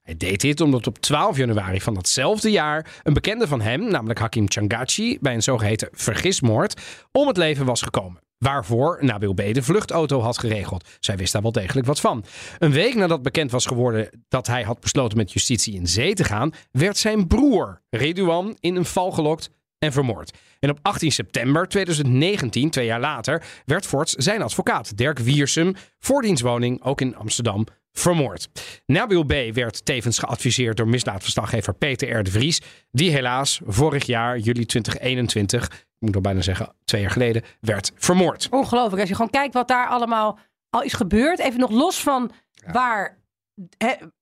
Hij 0.01 0.17
deed 0.17 0.41
dit 0.41 0.61
omdat 0.61 0.87
op 0.87 0.97
12 0.97 1.37
januari 1.37 1.81
van 1.81 1.93
datzelfde 1.93 2.51
jaar 2.51 3.01
een 3.03 3.13
bekende 3.13 3.47
van 3.47 3.61
hem, 3.61 3.91
namelijk 3.91 4.19
Hakim 4.19 4.45
Changachi, 4.47 5.17
bij 5.21 5.33
een 5.33 5.43
zogeheten 5.43 5.89
vergismoord 5.91 6.81
om 7.11 7.27
het 7.27 7.37
leven 7.37 7.65
was 7.65 7.81
gekomen. 7.81 8.21
Waarvoor 8.37 8.97
Nabil 9.01 9.33
B. 9.33 9.53
de 9.53 9.63
vluchtauto 9.63 10.21
had 10.21 10.37
geregeld. 10.37 10.87
Zij 10.99 11.17
wist 11.17 11.33
daar 11.33 11.41
wel 11.41 11.51
degelijk 11.51 11.87
wat 11.87 11.99
van. 11.99 12.23
Een 12.57 12.71
week 12.71 12.95
nadat 12.95 13.21
bekend 13.21 13.51
was 13.51 13.65
geworden 13.65 14.09
dat 14.27 14.47
hij 14.47 14.63
had 14.63 14.79
besloten 14.79 15.17
met 15.17 15.33
justitie 15.33 15.75
in 15.75 15.87
zee 15.87 16.13
te 16.13 16.23
gaan, 16.23 16.51
werd 16.71 16.97
zijn 16.97 17.27
broer 17.27 17.81
Redouan 17.89 18.57
in 18.59 18.75
een 18.75 18.85
val 18.85 19.11
gelokt 19.11 19.49
en 19.79 19.91
vermoord. 19.91 20.37
En 20.59 20.69
op 20.69 20.79
18 20.81 21.11
september 21.11 21.67
2019, 21.67 22.69
twee 22.69 22.85
jaar 22.85 22.99
later, 22.99 23.43
werd 23.65 23.85
Forts 23.85 24.13
zijn 24.13 24.41
advocaat 24.41 24.97
Dirk 24.97 25.19
Wiersum 25.19 25.75
voor 25.99 26.21
diens 26.21 26.41
woning, 26.41 26.83
ook 26.83 27.01
in 27.01 27.15
Amsterdam, 27.15 27.65
vermoord. 27.99 28.49
Nabil 28.85 29.23
B. 29.23 29.33
werd 29.53 29.85
tevens 29.85 30.19
geadviseerd 30.19 30.77
door 30.77 30.87
misdaadverslaggever 30.87 31.73
Peter 31.73 32.17
R. 32.17 32.23
de 32.23 32.31
Vries, 32.31 32.61
die 32.91 33.11
helaas 33.11 33.61
vorig 33.65 34.05
jaar, 34.05 34.37
juli 34.37 34.65
2021, 34.65 35.65
ik 35.65 35.85
moet 35.99 36.15
al 36.15 36.21
bijna 36.21 36.41
zeggen 36.41 36.73
twee 36.85 37.01
jaar 37.01 37.11
geleden, 37.11 37.43
werd 37.59 37.91
vermoord. 37.95 38.47
Ongelooflijk. 38.51 38.99
Als 38.99 39.09
je 39.09 39.15
gewoon 39.15 39.31
kijkt 39.31 39.53
wat 39.53 39.67
daar 39.67 39.87
allemaal 39.87 40.39
al 40.69 40.83
is 40.83 40.93
gebeurd. 40.93 41.39
Even 41.39 41.59
nog 41.59 41.71
los 41.71 41.99
van 41.99 42.31
waar, 42.71 43.17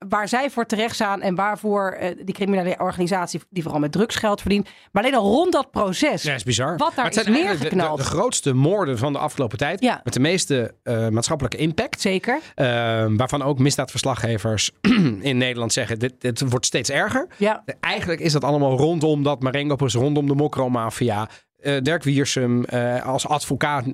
waar 0.07 0.27
zij 0.27 0.49
voor 0.49 0.65
terecht 0.65 0.95
staan. 0.95 1.21
En 1.21 1.35
waarvoor 1.35 1.91
eh, 1.91 2.09
die 2.25 2.35
criminele 2.35 2.75
organisatie 2.79 3.41
die 3.49 3.63
vooral 3.63 3.81
met 3.81 3.91
drugsgeld 3.91 4.41
verdient. 4.41 4.69
Maar 4.91 5.03
alleen 5.03 5.15
al 5.15 5.31
rond 5.31 5.51
dat 5.51 5.71
proces. 5.71 6.23
Ja, 6.23 6.33
is 6.33 6.43
bizar. 6.43 6.77
Wat 6.77 6.95
daar 6.95 7.07
is 7.07 7.13
zijn 7.13 7.25
eigenlijk 7.25 7.57
de- 7.57 7.69
de, 7.69 7.75
neergeknald. 7.75 7.97
de, 7.97 8.03
grootste 8.05 8.53
moorden 8.53 8.97
van 8.97 9.13
de 9.13 9.19
afgelopen 9.19 9.57
tijd. 9.57 9.81
Ja. 9.81 10.01
Met 10.03 10.13
de 10.13 10.19
meeste 10.19 10.73
eh, 10.83 11.07
maatschappelijke 11.07 11.57
impact. 11.57 12.01
Zeker. 12.01 12.39
eh, 12.55 12.65
waarvan 13.09 13.41
ook 13.41 13.59
misdaadverslaggevers 13.59 14.71
in 15.21 15.37
Nederland 15.37 15.73
zeggen: 15.73 15.99
dit, 15.99 16.13
dit 16.21 16.49
wordt 16.49 16.65
steeds 16.65 16.89
erger. 16.89 17.27
Ja. 17.37 17.63
Eigenlijk 17.79 18.19
is 18.19 18.31
dat 18.31 18.43
allemaal 18.43 18.77
rondom 18.77 19.23
dat 19.23 19.41
Marengo-proces, 19.41 20.01
rondom 20.01 20.27
de 20.27 20.35
Mokro-mafia. 20.35 21.29
Eh, 21.65 21.81
Dirk 21.81 22.03
Wiersum 22.03 22.63
eh, 22.65 23.05
als 23.05 23.27
advocaat 23.27 23.85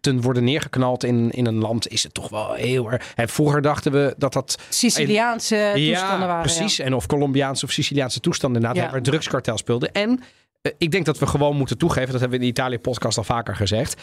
ten 0.00 0.20
worden 0.20 0.44
neergeknald 0.44 1.04
in, 1.04 1.30
in 1.30 1.46
een 1.46 1.58
land 1.58 1.88
is 1.88 2.02
het 2.02 2.14
toch 2.14 2.28
wel 2.28 2.52
heel 2.52 2.92
erg. 2.92 3.12
En 3.14 3.28
vroeger 3.28 3.62
dachten 3.62 3.92
we 3.92 4.14
dat 4.18 4.32
dat 4.32 4.58
Siciliaanse 4.68 5.72
toestanden 5.74 6.28
waren. 6.28 6.42
precies. 6.42 6.78
En 6.78 6.94
of 6.94 7.06
Colombiaanse 7.06 7.64
of 7.64 7.70
Siciliaanse 7.70 8.20
toestanden 8.20 8.60
inderdaad, 8.62 8.84
Ja. 8.84 8.90
waar 8.92 9.02
drugskartel 9.02 9.56
speelde. 9.56 9.90
En 9.90 10.20
eh, 10.62 10.72
ik 10.78 10.90
denk 10.90 11.04
dat 11.04 11.18
we 11.18 11.26
gewoon 11.26 11.56
moeten 11.56 11.78
toegeven, 11.78 12.10
dat 12.12 12.20
hebben 12.20 12.38
we 12.38 12.44
in 12.44 12.52
de 12.52 12.60
Italië-podcast 12.60 13.18
al 13.18 13.24
vaker 13.24 13.56
gezegd, 13.56 14.02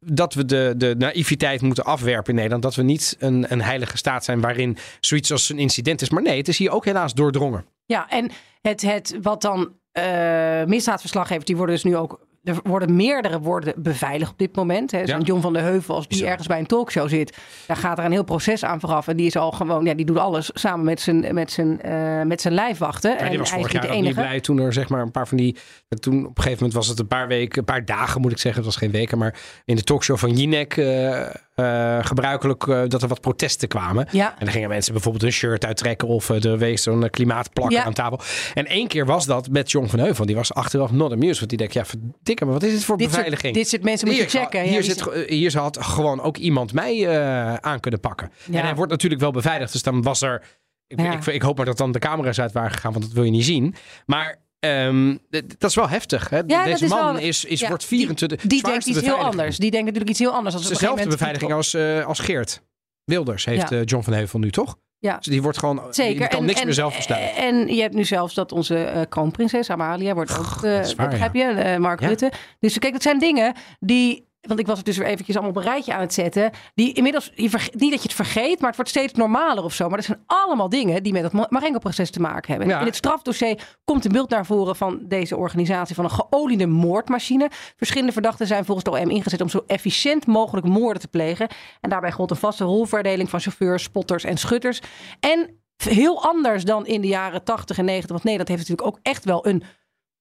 dat 0.00 0.34
we 0.34 0.44
de, 0.44 0.74
de 0.76 0.94
naïviteit 0.98 1.60
moeten 1.60 1.84
afwerpen 1.84 2.28
in 2.30 2.34
Nederland. 2.34 2.62
Dat 2.62 2.74
we 2.74 2.82
niet 2.82 3.16
een, 3.18 3.46
een 3.48 3.62
heilige 3.62 3.96
staat 3.96 4.24
zijn 4.24 4.40
waarin 4.40 4.76
zoiets 5.00 5.32
als 5.32 5.48
een 5.48 5.58
incident 5.58 6.02
is. 6.02 6.10
Maar 6.10 6.22
nee, 6.22 6.36
het 6.38 6.48
is 6.48 6.58
hier 6.58 6.70
ook 6.70 6.84
helaas 6.84 7.14
doordrongen. 7.14 7.64
Ja, 7.86 8.08
en 8.08 8.30
het, 8.62 8.82
het 8.82 9.16
wat 9.22 9.42
dan 9.42 9.72
eh 9.92 10.64
misdaadverslaggevers, 10.64 11.44
die 11.44 11.56
worden 11.56 11.74
dus 11.74 11.84
nu 11.84 11.96
ook. 11.96 12.20
Er 12.42 12.56
worden 12.62 12.96
meerdere 12.96 13.40
worden 13.40 13.74
beveiligd 13.76 14.30
op 14.32 14.38
dit 14.38 14.56
moment. 14.56 14.90
hè. 14.90 15.00
Ja. 15.00 15.18
John 15.18 15.40
van 15.40 15.52
der 15.52 15.62
Heuvel, 15.62 15.94
als 15.94 16.08
die 16.08 16.18
Zo. 16.18 16.24
ergens 16.24 16.46
bij 16.46 16.58
een 16.58 16.66
talkshow 16.66 17.08
zit, 17.08 17.36
daar 17.66 17.76
gaat 17.76 17.98
er 17.98 18.04
een 18.04 18.12
heel 18.12 18.24
proces 18.24 18.64
aan 18.64 18.80
vooraf. 18.80 19.08
En 19.08 19.16
die 19.16 19.26
is 19.26 19.36
al 19.36 19.50
gewoon, 19.52 19.84
ja, 19.84 19.94
die 19.94 20.06
doet 20.06 20.16
alles 20.18 20.50
samen 20.54 20.84
met 20.84 21.00
zijn, 21.00 21.34
met 21.34 21.50
zijn, 21.52 21.82
eh, 21.82 22.22
met 22.22 22.40
zijn 22.40 22.54
lijfwachten. 22.54 23.10
Ja, 23.10 23.16
en 23.18 23.28
die 23.28 23.38
was 23.38 23.50
hij 23.50 23.58
is 23.58 23.64
vorig 23.66 23.80
niet 23.80 23.90
jaar 23.90 24.00
niet 24.00 24.04
enige. 24.06 24.20
blij 24.20 24.40
toen 24.40 24.58
er 24.58 24.72
zeg 24.72 24.88
maar 24.88 25.00
een 25.00 25.10
paar 25.10 25.28
van 25.28 25.36
die... 25.36 25.56
Toen 26.00 26.18
op 26.26 26.36
een 26.36 26.42
gegeven 26.42 26.56
moment 26.58 26.72
was 26.74 26.88
het 26.88 26.98
een 26.98 27.06
paar 27.06 27.28
weken, 27.28 27.58
een 27.58 27.64
paar 27.64 27.84
dagen 27.84 28.20
moet 28.20 28.32
ik 28.32 28.38
zeggen. 28.38 28.62
Het 28.62 28.72
was 28.72 28.80
geen 28.80 28.90
weken, 28.90 29.18
maar 29.18 29.34
in 29.64 29.76
de 29.76 29.82
talkshow 29.82 30.16
van 30.16 30.30
Jinek 30.32 30.76
eh, 30.76 31.26
eh, 31.64 32.04
gebruikelijk 32.06 32.66
eh, 32.66 32.82
dat 32.88 33.02
er 33.02 33.08
wat 33.08 33.20
protesten 33.20 33.68
kwamen. 33.68 34.06
Ja. 34.10 34.30
En 34.30 34.44
dan 34.44 34.48
gingen 34.54 34.68
mensen 34.68 34.92
bijvoorbeeld 34.92 35.24
een 35.24 35.32
shirt 35.32 35.64
uittrekken 35.64 36.08
of 36.08 36.30
eh, 36.30 36.44
er 36.44 36.58
wees 36.58 36.82
zo'n 36.82 37.10
klimaatplakker 37.10 37.76
Ja. 37.78 37.84
aan 37.84 37.92
tafel. 37.92 38.20
En 38.54 38.66
één 38.66 38.88
keer 38.88 39.06
was 39.06 39.26
dat 39.26 39.48
met 39.50 39.70
John 39.70 39.86
van 39.86 39.98
Heuvel. 39.98 40.26
Die 40.26 40.36
was 40.36 40.54
achteraf 40.54 40.90
not 40.90 41.12
amused. 41.12 41.36
Want 41.38 41.48
die 41.48 41.58
denkt, 41.58 41.74
ja 41.74 41.84
verdikke 41.84 42.44
maar 42.44 42.54
wat 42.54 42.62
is 42.62 42.72
dit 42.72 42.84
voor 42.84 42.96
Dit 42.96 43.06
soort, 43.06 43.16
beveiliging? 43.16 43.54
dit 43.54 43.68
soort 43.68 43.82
mensen 43.82 44.06
moet 44.06 44.16
je 44.16 44.22
Hier, 44.22 44.30
checken. 44.30 44.60
Hier, 44.62 44.72
Ja, 44.72 44.80
die 44.80 44.90
zit, 44.90 45.28
hier 45.28 45.56
had 45.58 45.78
gewoon 45.84 46.20
ook 46.20 46.36
iemand 46.36 46.72
mij 46.72 47.20
aan 47.60 47.80
kunnen 47.80 48.00
pakken. 48.00 48.30
Ja. 48.44 48.58
En 48.58 48.64
hij 48.64 48.74
wordt 48.74 48.90
natuurlijk 48.90 49.20
wel 49.20 49.30
beveiligd. 49.30 49.72
Dus 49.72 49.82
dan 49.82 50.02
was 50.02 50.22
er... 50.22 50.42
Ik, 50.86 51.00
Ja. 51.00 51.12
ik, 51.12 51.26
ik 51.26 51.42
hoop 51.42 51.56
maar 51.56 51.66
dat 51.66 51.76
dan 51.78 51.92
de 51.92 51.98
camera's 51.98 52.40
uit 52.40 52.52
waren 52.52 52.70
gegaan. 52.70 52.92
Want 52.92 53.04
dat 53.04 53.14
wil 53.14 53.24
je 53.24 53.30
niet 53.30 53.44
zien. 53.44 53.74
Maar 54.06 54.36
Ehm, 54.62 55.16
dat 55.58 55.70
is 55.70 55.74
wel 55.74 55.88
heftig. 55.88 56.28
Hè? 56.30 56.40
Ja, 56.46 56.64
Deze 56.64 56.84
is 56.84 56.90
man 56.90 57.14
wel- 57.14 57.22
is, 57.22 57.44
is, 57.44 57.60
ja, 57.60 57.68
wordt 57.68 57.84
24. 57.84 58.40
Die 58.40 58.48
denkt 58.48 58.66
zwaarste 58.66 58.90
iets 58.90 59.00
heel 59.00 59.16
anders. 59.16 59.58
Die 59.58 59.70
denkt 59.70 59.84
natuurlijk 59.84 60.10
iets 60.10 60.18
heel 60.20 60.32
anders. 60.32 60.54
Als 60.54 60.68
dezelfde 60.68 60.88
moment 60.88 61.08
beveiliging 61.18 61.52
als, 61.52 61.74
eh, 61.74 62.06
als 62.06 62.18
Geert 62.18 62.62
Wilders, 63.04 63.44
heeft 63.44 63.70
Ja. 63.70 63.76
eh, 63.78 63.84
John 63.84 64.04
van 64.04 64.12
Heuvel 64.12 64.38
nu 64.38 64.50
toch? 64.50 64.76
Ja. 64.98 65.16
Dus 65.16 65.26
die 65.26 65.42
wordt 65.42 65.58
gewoon. 65.58 65.82
Zeker. 65.90 66.18
Die 66.18 66.28
kan 66.28 66.38
en, 66.38 66.44
niks 66.44 66.58
en, 66.60 66.64
meer 66.66 66.74
zelf 66.74 66.96
besluiten. 66.96 67.36
En 67.36 67.74
je 67.74 67.80
hebt 67.80 67.94
nu 67.94 68.04
zelfs 68.04 68.34
dat 68.34 68.52
onze 68.52 68.84
eh, 68.84 69.00
kroonprinses 69.08 69.70
Amalia 69.70 70.14
wordt 70.14 70.38
ook, 70.38 70.62
eh, 70.62 70.76
dat 70.76 70.94
waar, 70.94 71.08
begrijp 71.08 71.34
je, 71.34 71.42
eh, 71.42 71.78
Mark. 71.78 72.00
Rutte. 72.00 72.32
Dus 72.58 72.78
kijk, 72.78 72.92
dat 72.92 73.02
zijn 73.02 73.18
dingen 73.18 73.54
die, 73.80 74.30
want 74.48 74.60
ik 74.60 74.66
was 74.66 74.76
het 74.76 74.86
dus 74.86 74.96
weer 74.96 75.06
eventjes 75.06 75.36
allemaal 75.36 75.54
op 75.54 75.62
een 75.62 75.70
rijtje 75.70 75.94
aan 75.94 76.00
het 76.00 76.14
zetten, 76.14 76.50
die 76.74 76.92
inmiddels, 76.92 77.32
je 77.34 77.48
niet 77.72 77.90
dat 77.90 78.02
je 78.02 78.08
het 78.08 78.12
vergeet, 78.12 78.58
maar 78.58 78.66
het 78.66 78.76
wordt 78.76 78.90
steeds 78.90 79.12
normaler 79.12 79.64
of 79.64 79.74
zo. 79.74 79.88
Maar 79.88 79.96
dat 79.96 80.06
zijn 80.06 80.22
allemaal 80.26 80.68
dingen 80.68 81.02
die 81.02 81.12
met 81.12 81.22
het 81.22 81.32
Ma- 81.32 81.46
Marengo-proces 81.48 82.10
te 82.10 82.20
maken 82.20 82.50
hebben. 82.50 82.68
Ja. 82.68 82.80
In 82.80 82.86
het 82.86 82.96
strafdossier 82.96 83.78
komt 83.84 84.04
een 84.04 84.12
beeld 84.12 84.30
naar 84.30 84.46
voren 84.46 84.76
van 84.76 85.00
deze 85.02 85.36
organisatie 85.36 85.94
van 85.94 86.04
een 86.04 86.10
geoliede 86.10 86.66
moordmachine. 86.66 87.50
Verschillende 87.76 88.12
verdachten 88.12 88.46
zijn 88.46 88.64
volgens 88.64 88.84
de 88.84 89.00
OM 89.00 89.10
ingezet 89.10 89.40
om 89.40 89.48
zo 89.48 89.64
efficiënt 89.66 90.26
mogelijk 90.26 90.66
moorden 90.66 91.02
te 91.02 91.08
plegen. 91.08 91.48
En 91.80 91.90
daarbij 91.90 92.12
gold 92.12 92.30
een 92.30 92.36
vaste 92.36 92.64
rolverdeling 92.64 93.30
van 93.30 93.40
chauffeurs, 93.40 93.82
spotters 93.82 94.24
en 94.24 94.36
schutters. 94.36 94.80
En 95.20 95.60
heel 95.76 96.22
anders 96.22 96.64
dan 96.64 96.86
in 96.86 97.00
de 97.00 97.06
jaren 97.06 97.44
80 97.44 97.78
en 97.78 97.84
90. 97.84 98.10
Want 98.10 98.24
Nederland 98.24 98.48
heeft 98.48 98.68
natuurlijk 98.68 98.96
ook 98.96 98.98
echt 99.02 99.24
wel 99.24 99.46
een, 99.46 99.62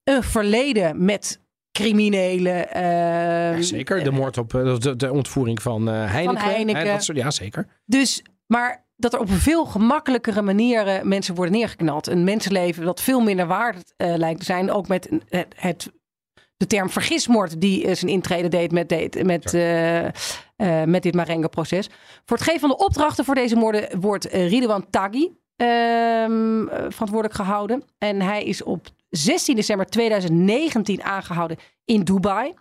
een 0.03 0.23
verleden 0.23 1.05
met 1.05 1.40
criminelen. 1.71 2.71
ehm, 2.73 2.83
Ja, 3.55 3.61
zeker. 3.61 4.03
De 4.03 4.11
moord 4.11 4.37
op 4.37 4.53
eh, 4.53 4.75
de, 4.79 4.95
de 4.95 5.11
ontvoering 5.11 5.61
van 5.61 5.89
eh 5.89 6.11
Heineken. 6.13 6.85
Dat 6.85 7.03
soort, 7.03 7.17
ja, 7.17 7.31
zeker. 7.31 7.67
Dus, 7.85 8.23
maar 8.47 8.85
dat 8.95 9.13
er 9.13 9.19
op 9.19 9.29
veel 9.31 9.65
gemakkelijkere 9.65 10.41
manieren 10.41 11.07
mensen 11.07 11.35
worden 11.35 11.53
neergeknald. 11.53 12.07
Een 12.07 12.23
mensenleven 12.23 12.85
dat 12.85 13.01
veel 13.01 13.19
minder 13.21 13.47
waard 13.47 13.93
eh, 13.97 14.13
lijkt 14.15 14.39
te 14.39 14.45
zijn. 14.45 14.71
Ook 14.71 14.87
met 14.87 15.09
het, 15.29 15.47
het, 15.55 15.91
de 16.57 16.67
term 16.67 16.89
vergismoord 16.89 17.61
die 17.61 17.85
eh, 17.87 17.95
zijn 17.95 18.11
intrede 18.11 18.47
deed 18.47 18.71
met, 18.71 18.89
dit- 18.89 19.23
met, 19.25 19.53
eh, 19.53 20.05
eh, 20.05 20.11
met 20.85 21.03
dit 21.03 21.13
Marengo-proces. 21.15 21.89
Voor 22.25 22.37
het 22.37 22.45
geven 22.45 22.59
van 22.59 22.69
de 22.69 22.77
opdrachten 22.85 23.25
voor 23.25 23.35
deze 23.35 23.55
moorden 23.55 23.99
wordt 23.99 24.27
eh, 24.27 24.49
Ridwan 24.49 24.85
Taghi 24.89 25.29
ehm, 25.55 26.67
eh, 26.67 26.77
verantwoordelijk 26.89 27.33
gehouden. 27.33 27.83
En 27.97 28.21
hij 28.21 28.43
is 28.43 28.63
op 28.63 28.87
16 29.11 29.55
december 29.55 29.85
2019 29.85 31.03
aangehouden 31.03 31.57
in 31.85 32.03
Dubai. 32.03 32.53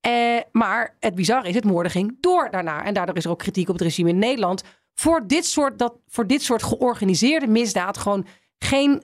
Eh, 0.00 0.36
maar 0.52 0.96
het 1.00 1.14
bizarre 1.14 1.48
is, 1.48 1.54
het 1.54 1.64
moorden 1.64 1.92
ging 1.92 2.16
door 2.20 2.50
daarna. 2.50 2.84
En 2.84 2.94
daardoor 2.94 3.16
is 3.16 3.24
er 3.24 3.30
ook 3.30 3.38
kritiek 3.38 3.68
op 3.68 3.74
het 3.74 3.82
regime 3.82 4.08
in 4.08 4.18
Nederland. 4.18 4.62
Voor 4.94 5.26
dit 5.26 5.46
soort, 5.46 5.78
dat, 5.78 5.98
voor 6.06 6.26
dit 6.26 6.42
soort 6.42 6.62
georganiseerde 6.62 7.46
misdaad 7.46 7.98
gewoon 7.98 8.26
geen 8.58 9.02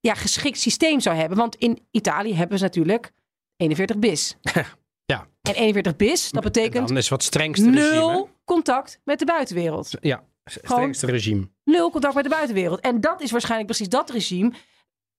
ja, 0.00 0.14
geschikt 0.14 0.58
systeem 0.58 1.00
zou 1.00 1.16
hebben. 1.16 1.38
Want 1.38 1.56
in 1.56 1.86
Italië 1.90 2.34
hebben 2.34 2.58
ze 2.58 2.64
natuurlijk 2.64 3.12
41 3.56 3.98
bis. 3.98 4.36
Ja. 5.04 5.26
En 5.42 5.54
41 5.54 5.96
bis, 5.96 6.30
dat 6.30 6.44
En 6.44 6.52
betekent 6.52 6.88
dan 6.88 6.96
is 6.96 7.08
wat 7.08 7.22
strengste 7.22 7.70
regime. 7.70 7.94
nul 7.94 8.30
contact 8.44 9.00
met 9.04 9.18
de 9.18 9.24
buitenwereld. 9.24 9.90
Ja, 10.00 10.24
strengste 10.44 11.06
regime. 11.06 11.48
Nul 11.64 11.90
contact 11.90 12.14
met 12.14 12.24
de 12.24 12.30
buitenwereld. 12.30 12.80
En 12.80 13.00
dat 13.00 13.20
is 13.20 13.30
waarschijnlijk 13.30 13.70
precies 13.70 13.88
dat 13.88 14.10
regime 14.10 14.52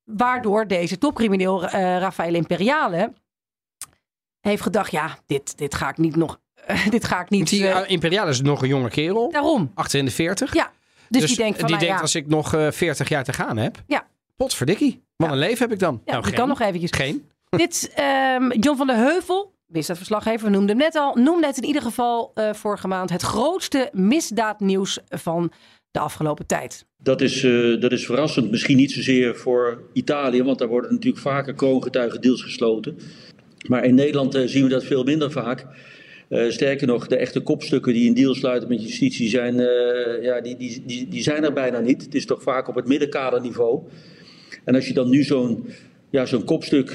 waardoor 0.03 0.67
deze 0.67 0.97
topcrimineel 0.97 1.65
eh 1.65 1.71
Rafael 1.97 2.33
Imperiale 2.33 3.13
heeft 4.39 4.61
gedacht, 4.61 4.91
ja, 4.91 5.17
dit, 5.25 5.57
dit 5.57 5.75
ga 5.75 5.89
ik 5.89 5.97
niet 5.97 6.15
nog, 6.15 6.39
dit 6.89 7.05
ga 7.05 7.21
ik 7.21 7.29
niet. 7.29 7.49
Die 7.49 7.67
eh, 7.67 7.79
eh, 7.79 7.89
Imperial 7.89 8.27
is 8.27 8.41
nog 8.41 8.61
een 8.61 8.67
jonge 8.67 8.89
kerel. 8.89 9.31
daarom. 9.31 9.71
Achter 9.75 9.99
in 9.99 10.05
de 10.05 10.11
40. 10.11 10.53
Ja, 10.53 10.71
dus, 11.09 11.25
die 11.25 11.35
denkt 11.37 11.59
van, 11.59 11.67
die 11.67 11.75
nou 11.75 11.85
denkt 11.85 11.95
ja, 11.95 12.01
als 12.01 12.15
ik 12.15 12.27
nog 12.27 12.53
eh 12.53 12.71
40 12.71 13.09
jaar 13.09 13.23
te 13.23 13.33
gaan 13.33 13.57
heb. 13.57 13.83
Ja. 13.87 14.07
Potverdikkie. 14.35 15.03
Wat 15.15 15.31
een 15.31 15.37
leven 15.37 15.59
heb 15.59 15.71
ik 15.71 15.79
dan. 15.79 16.01
ja, 16.05 16.11
nou, 16.11 16.23
geen. 16.23 16.33
kan 16.33 16.47
nog 16.47 16.59
eventjes. 16.59 16.91
Geen. 16.91 17.29
Dit, 17.49 17.91
ehm, 17.95 18.51
John 18.51 18.77
van 18.77 18.87
der 18.87 18.95
Heuvel, 18.95 19.53
misdaadverslaggever, 19.65 20.45
we 20.45 20.51
noemden 20.51 20.69
hem 20.69 20.77
net 20.77 20.95
al, 20.95 21.15
noemde 21.15 21.47
het 21.47 21.57
in 21.57 21.63
ieder 21.63 21.81
geval 21.81 22.31
eh, 22.33 22.53
vorige 22.53 22.87
maand 22.87 23.09
het 23.09 23.21
grootste 23.21 23.89
misdaadnieuws 23.91 24.99
van 25.09 25.51
de 25.93 25.99
afgelopen 25.99 26.45
tijd. 26.45 26.85
Dat 27.03 27.21
is, 27.21 27.43
eh, 27.43 27.81
dat 27.81 27.91
is 27.91 28.05
verrassend. 28.05 28.51
Misschien 28.51 28.77
niet 28.77 28.91
zozeer 28.91 29.35
voor 29.35 29.81
Italië, 29.93 30.43
want 30.43 30.59
daar 30.59 30.67
worden 30.67 30.91
natuurlijk 30.91 31.21
vaker 31.21 31.53
kroongetuigen 31.53 32.21
deals 32.21 32.41
gesloten. 32.41 32.97
Maar 33.67 33.85
in 33.85 33.95
Nederland 33.95 34.35
eh, 34.35 34.41
zien 34.45 34.63
we 34.63 34.69
dat 34.69 34.83
veel 34.83 35.03
minder 35.03 35.31
vaak. 35.31 35.65
Eh, 36.29 36.49
sterker 36.49 36.87
nog, 36.87 37.07
de 37.07 37.15
echte 37.15 37.39
kopstukken 37.39 37.93
die 37.93 38.07
een 38.07 38.13
deal 38.13 38.35
sluiten 38.35 38.69
met 38.69 38.83
justitie 38.83 39.29
zijn, 39.29 39.55
ja, 40.21 40.41
die, 40.41 40.57
die, 40.57 40.83
die, 40.85 41.07
die 41.07 41.23
zijn 41.23 41.43
er 41.43 41.53
bijna 41.53 41.79
niet. 41.79 42.01
Het 42.01 42.15
is 42.15 42.25
toch 42.25 42.41
vaak 42.41 42.67
op 42.67 42.75
het 42.75 42.87
middenkaderniveau. 42.87 43.81
En 44.63 44.75
als 44.75 44.87
je 44.87 44.93
dan 44.93 45.09
nu 45.09 45.23
zo'n 45.23 45.65
ja, 46.09 46.25
zo'n 46.25 46.43
kopstuk 46.43 46.93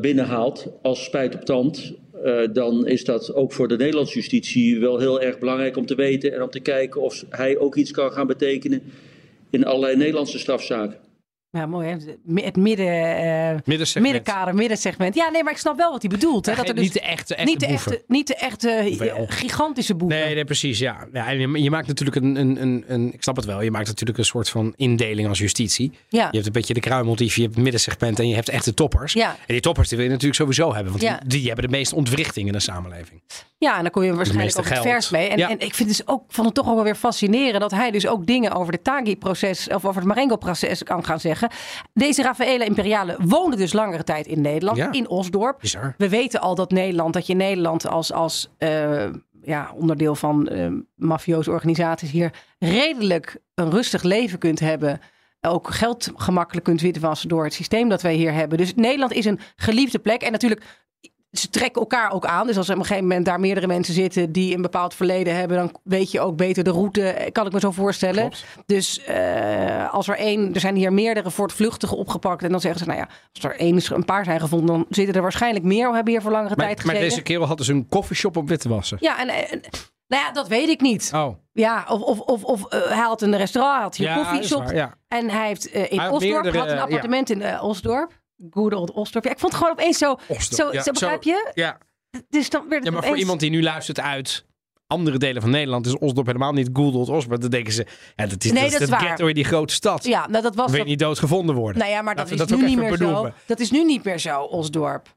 binnenhaalt 0.00 0.72
als 0.82 1.04
spijt 1.04 1.34
op 1.34 1.44
tand, 1.44 1.94
eh, 2.24 2.48
dan 2.52 2.86
is 2.86 3.04
dat 3.04 3.34
ook 3.34 3.52
voor 3.52 3.68
de 3.68 3.76
Nederlandse 3.76 4.14
justitie 4.14 4.80
wel 4.80 4.98
heel 4.98 5.20
erg 5.20 5.38
belangrijk 5.38 5.76
om 5.76 5.86
te 5.86 5.94
weten 5.94 6.32
en 6.32 6.42
om 6.42 6.50
te 6.50 6.60
kijken 6.60 7.00
of 7.00 7.24
hij 7.30 7.58
ook 7.58 7.76
iets 7.76 7.90
kan 7.90 8.12
gaan 8.12 8.26
betekenen 8.26 8.82
in 9.50 9.64
allerlei 9.64 9.96
Nederlandse 9.96 10.38
strafzaken. 10.38 10.98
Ja, 11.54 11.66
mooi 11.66 11.88
hè. 11.88 11.96
Het 12.42 12.56
midden, 12.56 12.86
eh, 12.86 13.56
Middensegment. 13.64 14.12
middenkader, 14.12 14.54
middensegment. 14.54 15.14
Ja, 15.14 15.30
nee, 15.30 15.42
maar 15.42 15.52
ik 15.52 15.58
snap 15.58 15.76
wel 15.76 15.90
wat 15.90 16.00
hij 16.02 16.10
bedoelt. 16.10 16.46
Hè? 16.46 16.52
Ja, 16.52 16.58
Dat 16.58 16.68
er 16.68 16.74
dus 16.74 16.84
niet 16.84 16.92
de 16.92 17.00
echte, 17.00 17.34
echte 17.34 17.50
niet 17.50 17.60
de 17.60 17.66
boeven. 17.66 17.92
echte, 17.92 18.04
niet 18.08 18.26
de 18.26 18.34
echte 18.34 18.70
eh, 18.70 19.22
gigantische 19.26 19.94
boeven. 19.94 20.18
Nee, 20.18 20.34
nee, 20.34 20.44
precies. 20.44 20.78
Ja. 20.78 21.06
ja 21.12 21.26
en 21.28 21.62
je, 21.62 21.70
maakt 21.70 21.86
natuurlijk 21.86 22.16
een, 22.16 22.36
een, 22.36 22.62
een, 22.62 22.84
een. 22.86 23.12
Ik 23.12 23.22
snap 23.22 23.36
het 23.36 23.44
wel. 23.44 23.62
Je 23.62 23.70
maakt 23.70 23.86
natuurlijk 23.86 24.18
een 24.18 24.24
soort 24.24 24.48
van 24.48 24.72
indeling 24.76 25.28
als 25.28 25.38
justitie. 25.38 25.92
Ja. 26.08 26.28
Je 26.30 26.34
hebt 26.34 26.46
een 26.46 26.52
beetje 26.52 26.74
de 26.74 26.80
kruimeldief, 26.80 27.34
je 27.34 27.42
hebt 27.42 27.54
het 27.54 27.62
middensegment 27.62 28.18
en 28.18 28.28
je 28.28 28.34
hebt 28.34 28.48
echt 28.48 28.64
de 28.64 28.74
toppers. 28.74 29.12
Ja. 29.12 29.30
En 29.30 29.36
die 29.46 29.60
toppers 29.60 29.88
die 29.88 29.96
wil 29.96 30.06
je 30.06 30.12
natuurlijk 30.12 30.40
sowieso 30.40 30.74
hebben. 30.74 30.92
Want 30.98 31.04
die, 31.04 31.28
die 31.38 31.46
hebben 31.46 31.64
de 31.64 31.70
meeste 31.76 31.94
ontwrichting 31.94 32.46
in 32.46 32.52
de 32.52 32.60
samenleving. 32.60 33.22
Ja, 33.64 33.76
en 33.76 33.82
dan 33.82 33.90
kom 33.90 34.02
je 34.02 34.14
waarschijnlijk 34.14 34.58
ook 34.58 34.68
het 34.68 34.78
vers 34.78 35.10
mee. 35.10 35.28
En, 35.28 35.38
Ja. 35.38 35.48
en 35.50 35.58
ik 35.58 35.74
vind 35.74 35.88
dus 35.88 36.06
ook, 36.06 36.22
vond 36.28 36.46
het 36.46 36.56
toch 36.56 36.68
ook 36.68 36.74
wel 36.74 36.84
weer 36.84 36.94
fascinerend 36.94 37.60
dat 37.60 37.70
hij 37.70 37.90
dus 37.90 38.06
ook 38.06 38.26
dingen 38.26 38.52
over 38.52 38.72
de 38.72 38.82
Taghi-proces 38.82 39.68
of 39.68 39.84
over 39.84 39.96
het 39.96 40.04
Marengo-proces 40.04 40.82
kan 40.82 41.04
gaan 41.04 41.20
zeggen. 41.20 41.48
Deze 41.94 42.22
Rafaela 42.22 42.64
Imperiale 42.64 43.16
woonde 43.22 43.56
dus 43.56 43.72
langere 43.72 44.04
tijd 44.04 44.26
in 44.26 44.40
Nederland, 44.40 44.78
Ja. 44.78 44.92
in 44.92 45.08
Osdorp. 45.08 45.58
Bizar. 45.60 45.94
We 45.98 46.08
weten 46.08 46.40
al 46.40 46.54
dat 46.54 46.70
Nederland, 46.70 47.12
dat 47.12 47.26
je 47.26 47.32
in 47.32 47.38
Nederland 47.38 47.86
als, 47.86 48.12
als 48.12 48.50
eh, 48.58 49.04
ja, 49.42 49.70
onderdeel 49.74 50.14
van 50.14 50.48
mafioze 50.94 51.50
organisaties 51.50 52.10
hier 52.10 52.32
redelijk 52.58 53.36
een 53.54 53.70
rustig 53.70 54.02
leven 54.02 54.38
kunt 54.38 54.60
hebben. 54.60 55.00
Ook 55.40 55.70
geld 55.74 56.12
gemakkelijk 56.16 56.64
kunt 56.64 56.80
witwassen 56.80 57.28
door 57.28 57.44
het 57.44 57.54
systeem 57.54 57.88
dat 57.88 58.02
wij 58.02 58.14
hier 58.14 58.32
hebben. 58.32 58.58
Dus 58.58 58.74
Nederland 58.74 59.12
is 59.12 59.24
een 59.24 59.40
geliefde 59.56 59.98
plek. 59.98 60.22
En 60.22 60.32
natuurlijk, 60.32 60.62
ze 61.34 61.50
trekken 61.50 61.80
elkaar 61.80 62.12
ook 62.12 62.26
aan. 62.26 62.46
Dus 62.46 62.56
als 62.56 62.68
er 62.68 62.74
op 62.74 62.80
een 62.80 62.86
gegeven 62.86 63.08
moment 63.08 63.26
daar 63.26 63.40
meerdere 63.40 63.66
mensen 63.66 63.94
zitten 63.94 64.32
die 64.32 64.54
een 64.54 64.62
bepaald 64.62 64.94
verleden 64.94 65.36
hebben, 65.36 65.56
dan 65.56 65.74
weet 65.82 66.10
je 66.10 66.20
ook 66.20 66.36
beter 66.36 66.64
de 66.64 66.70
route, 66.70 67.28
kan 67.32 67.46
ik 67.46 67.52
me 67.52 67.60
zo 67.60 67.70
voorstellen. 67.70 68.20
Klopt. 68.20 68.44
Dus 68.66 69.04
eh, 69.04 69.94
als 69.94 70.08
er 70.08 70.16
één, 70.16 70.54
er 70.54 70.60
zijn 70.60 70.76
hier 70.76 70.92
meerdere 70.92 71.30
voortvluchtigen 71.30 71.96
opgepakt. 71.96 72.42
En 72.42 72.50
dan 72.50 72.60
zeggen 72.60 72.80
ze, 72.80 72.86
nou 72.86 72.98
ja, 72.98 73.08
als 73.32 73.44
er 73.44 73.56
één, 73.56 73.80
een 73.88 74.04
paar 74.04 74.24
zijn 74.24 74.40
gevonden, 74.40 74.66
dan 74.74 74.86
zitten 74.88 75.14
er 75.14 75.22
waarschijnlijk 75.22 75.64
meer. 75.64 75.88
Of 75.88 75.94
hebben 75.94 76.12
hier 76.12 76.22
voor 76.22 76.30
langere 76.30 76.54
Maar, 76.56 76.66
tijd 76.66 76.76
maar 76.76 76.94
gezeten. 76.94 77.08
deze 77.08 77.22
kerel 77.22 77.46
had 77.46 77.58
dus 77.58 77.68
een 77.68 77.88
koffieshop 77.88 78.36
op 78.36 78.48
Wittewassen. 78.48 78.98
Ja, 79.00 79.20
en, 79.20 79.28
en 79.28 79.60
nou 80.06 80.22
ja, 80.22 80.32
dat 80.32 80.48
weet 80.48 80.68
ik 80.68 80.80
niet. 80.80 81.10
Oh, 81.14 81.34
Ja, 81.52 81.84
of, 81.88 82.00
of, 82.00 82.20
of, 82.20 82.44
of 82.44 82.64
eh, 82.64 82.80
hij 82.82 82.96
had 83.02 83.22
een 83.22 83.36
restaurant, 83.36 83.74
hij 83.74 83.82
had 83.82 83.96
hier 83.96 84.58
ja, 84.58 84.72
ja. 84.72 84.94
En 85.08 85.30
hij 85.30 85.46
heeft 85.46 85.70
eh, 85.70 85.92
in 85.92 86.00
Osdorp, 86.00 86.20
meerdere, 86.20 86.58
had 86.58 86.70
een 86.70 86.78
appartement 86.78 87.30
in 87.30 87.60
Osdorp. 87.60 88.22
Good 88.50 88.74
old 88.74 88.90
Osdorp. 88.90 89.24
Ja, 89.24 89.30
ik 89.30 89.38
vond 89.38 89.52
het 89.52 89.60
gewoon 89.62 89.78
opeens 89.78 89.98
zo, 89.98 90.16
Osdorp, 90.28 90.60
zo, 90.60 90.72
ja. 90.72 90.82
zo 90.82 90.92
begrijp 90.92 91.22
je? 91.22 91.50
Ja. 91.54 91.78
Dus 92.28 92.50
dan 92.50 92.68
werd 92.68 92.84
het 92.84 92.92
ja, 92.92 92.98
maar 93.00 93.08
voor 93.08 93.18
iemand 93.18 93.40
die 93.40 93.50
nu 93.50 93.62
luistert 93.62 94.00
uit 94.00 94.44
andere 94.86 95.18
delen 95.18 95.42
van 95.42 95.50
Nederland 95.50 95.86
is 95.86 95.98
Osdorp 95.98 96.26
helemaal 96.26 96.52
niet 96.52 96.70
Good 96.72 96.94
Old 96.94 97.08
Osdorp. 97.08 97.40
Dan 97.40 97.50
denken 97.50 97.72
ze, 97.72 97.86
ja, 98.16 98.26
dat 98.26 98.44
is, 98.44 98.52
Nee, 98.52 98.70
dat, 98.70 98.80
dat 98.80 98.88
is 98.88 99.06
ghetto 99.06 99.26
in 99.26 99.34
die 99.34 99.44
grote 99.44 99.74
stad. 99.74 100.04
Ja, 100.04 100.26
nou 100.28 100.42
dat 100.42 100.54
was... 100.54 100.66
Wil 100.66 100.74
je 100.74 100.78
Dat, 100.78 100.88
niet 100.88 100.98
doodgevonden 100.98 101.54
worden. 101.54 101.78
nou 101.78 101.92
ja, 101.92 102.02
maar 102.02 102.14
dat 102.14 102.30
is 102.30 102.38
dat 102.38 102.50
nu 102.50 102.66
niet 102.66 102.78
meer 102.78 102.96
zo. 102.96 103.30
Dat 103.46 103.60
is 103.60 103.70
nu 103.70 103.84
niet 103.84 104.04
meer 104.04 104.18
zo, 104.18 104.42
Osdorp. 104.42 105.14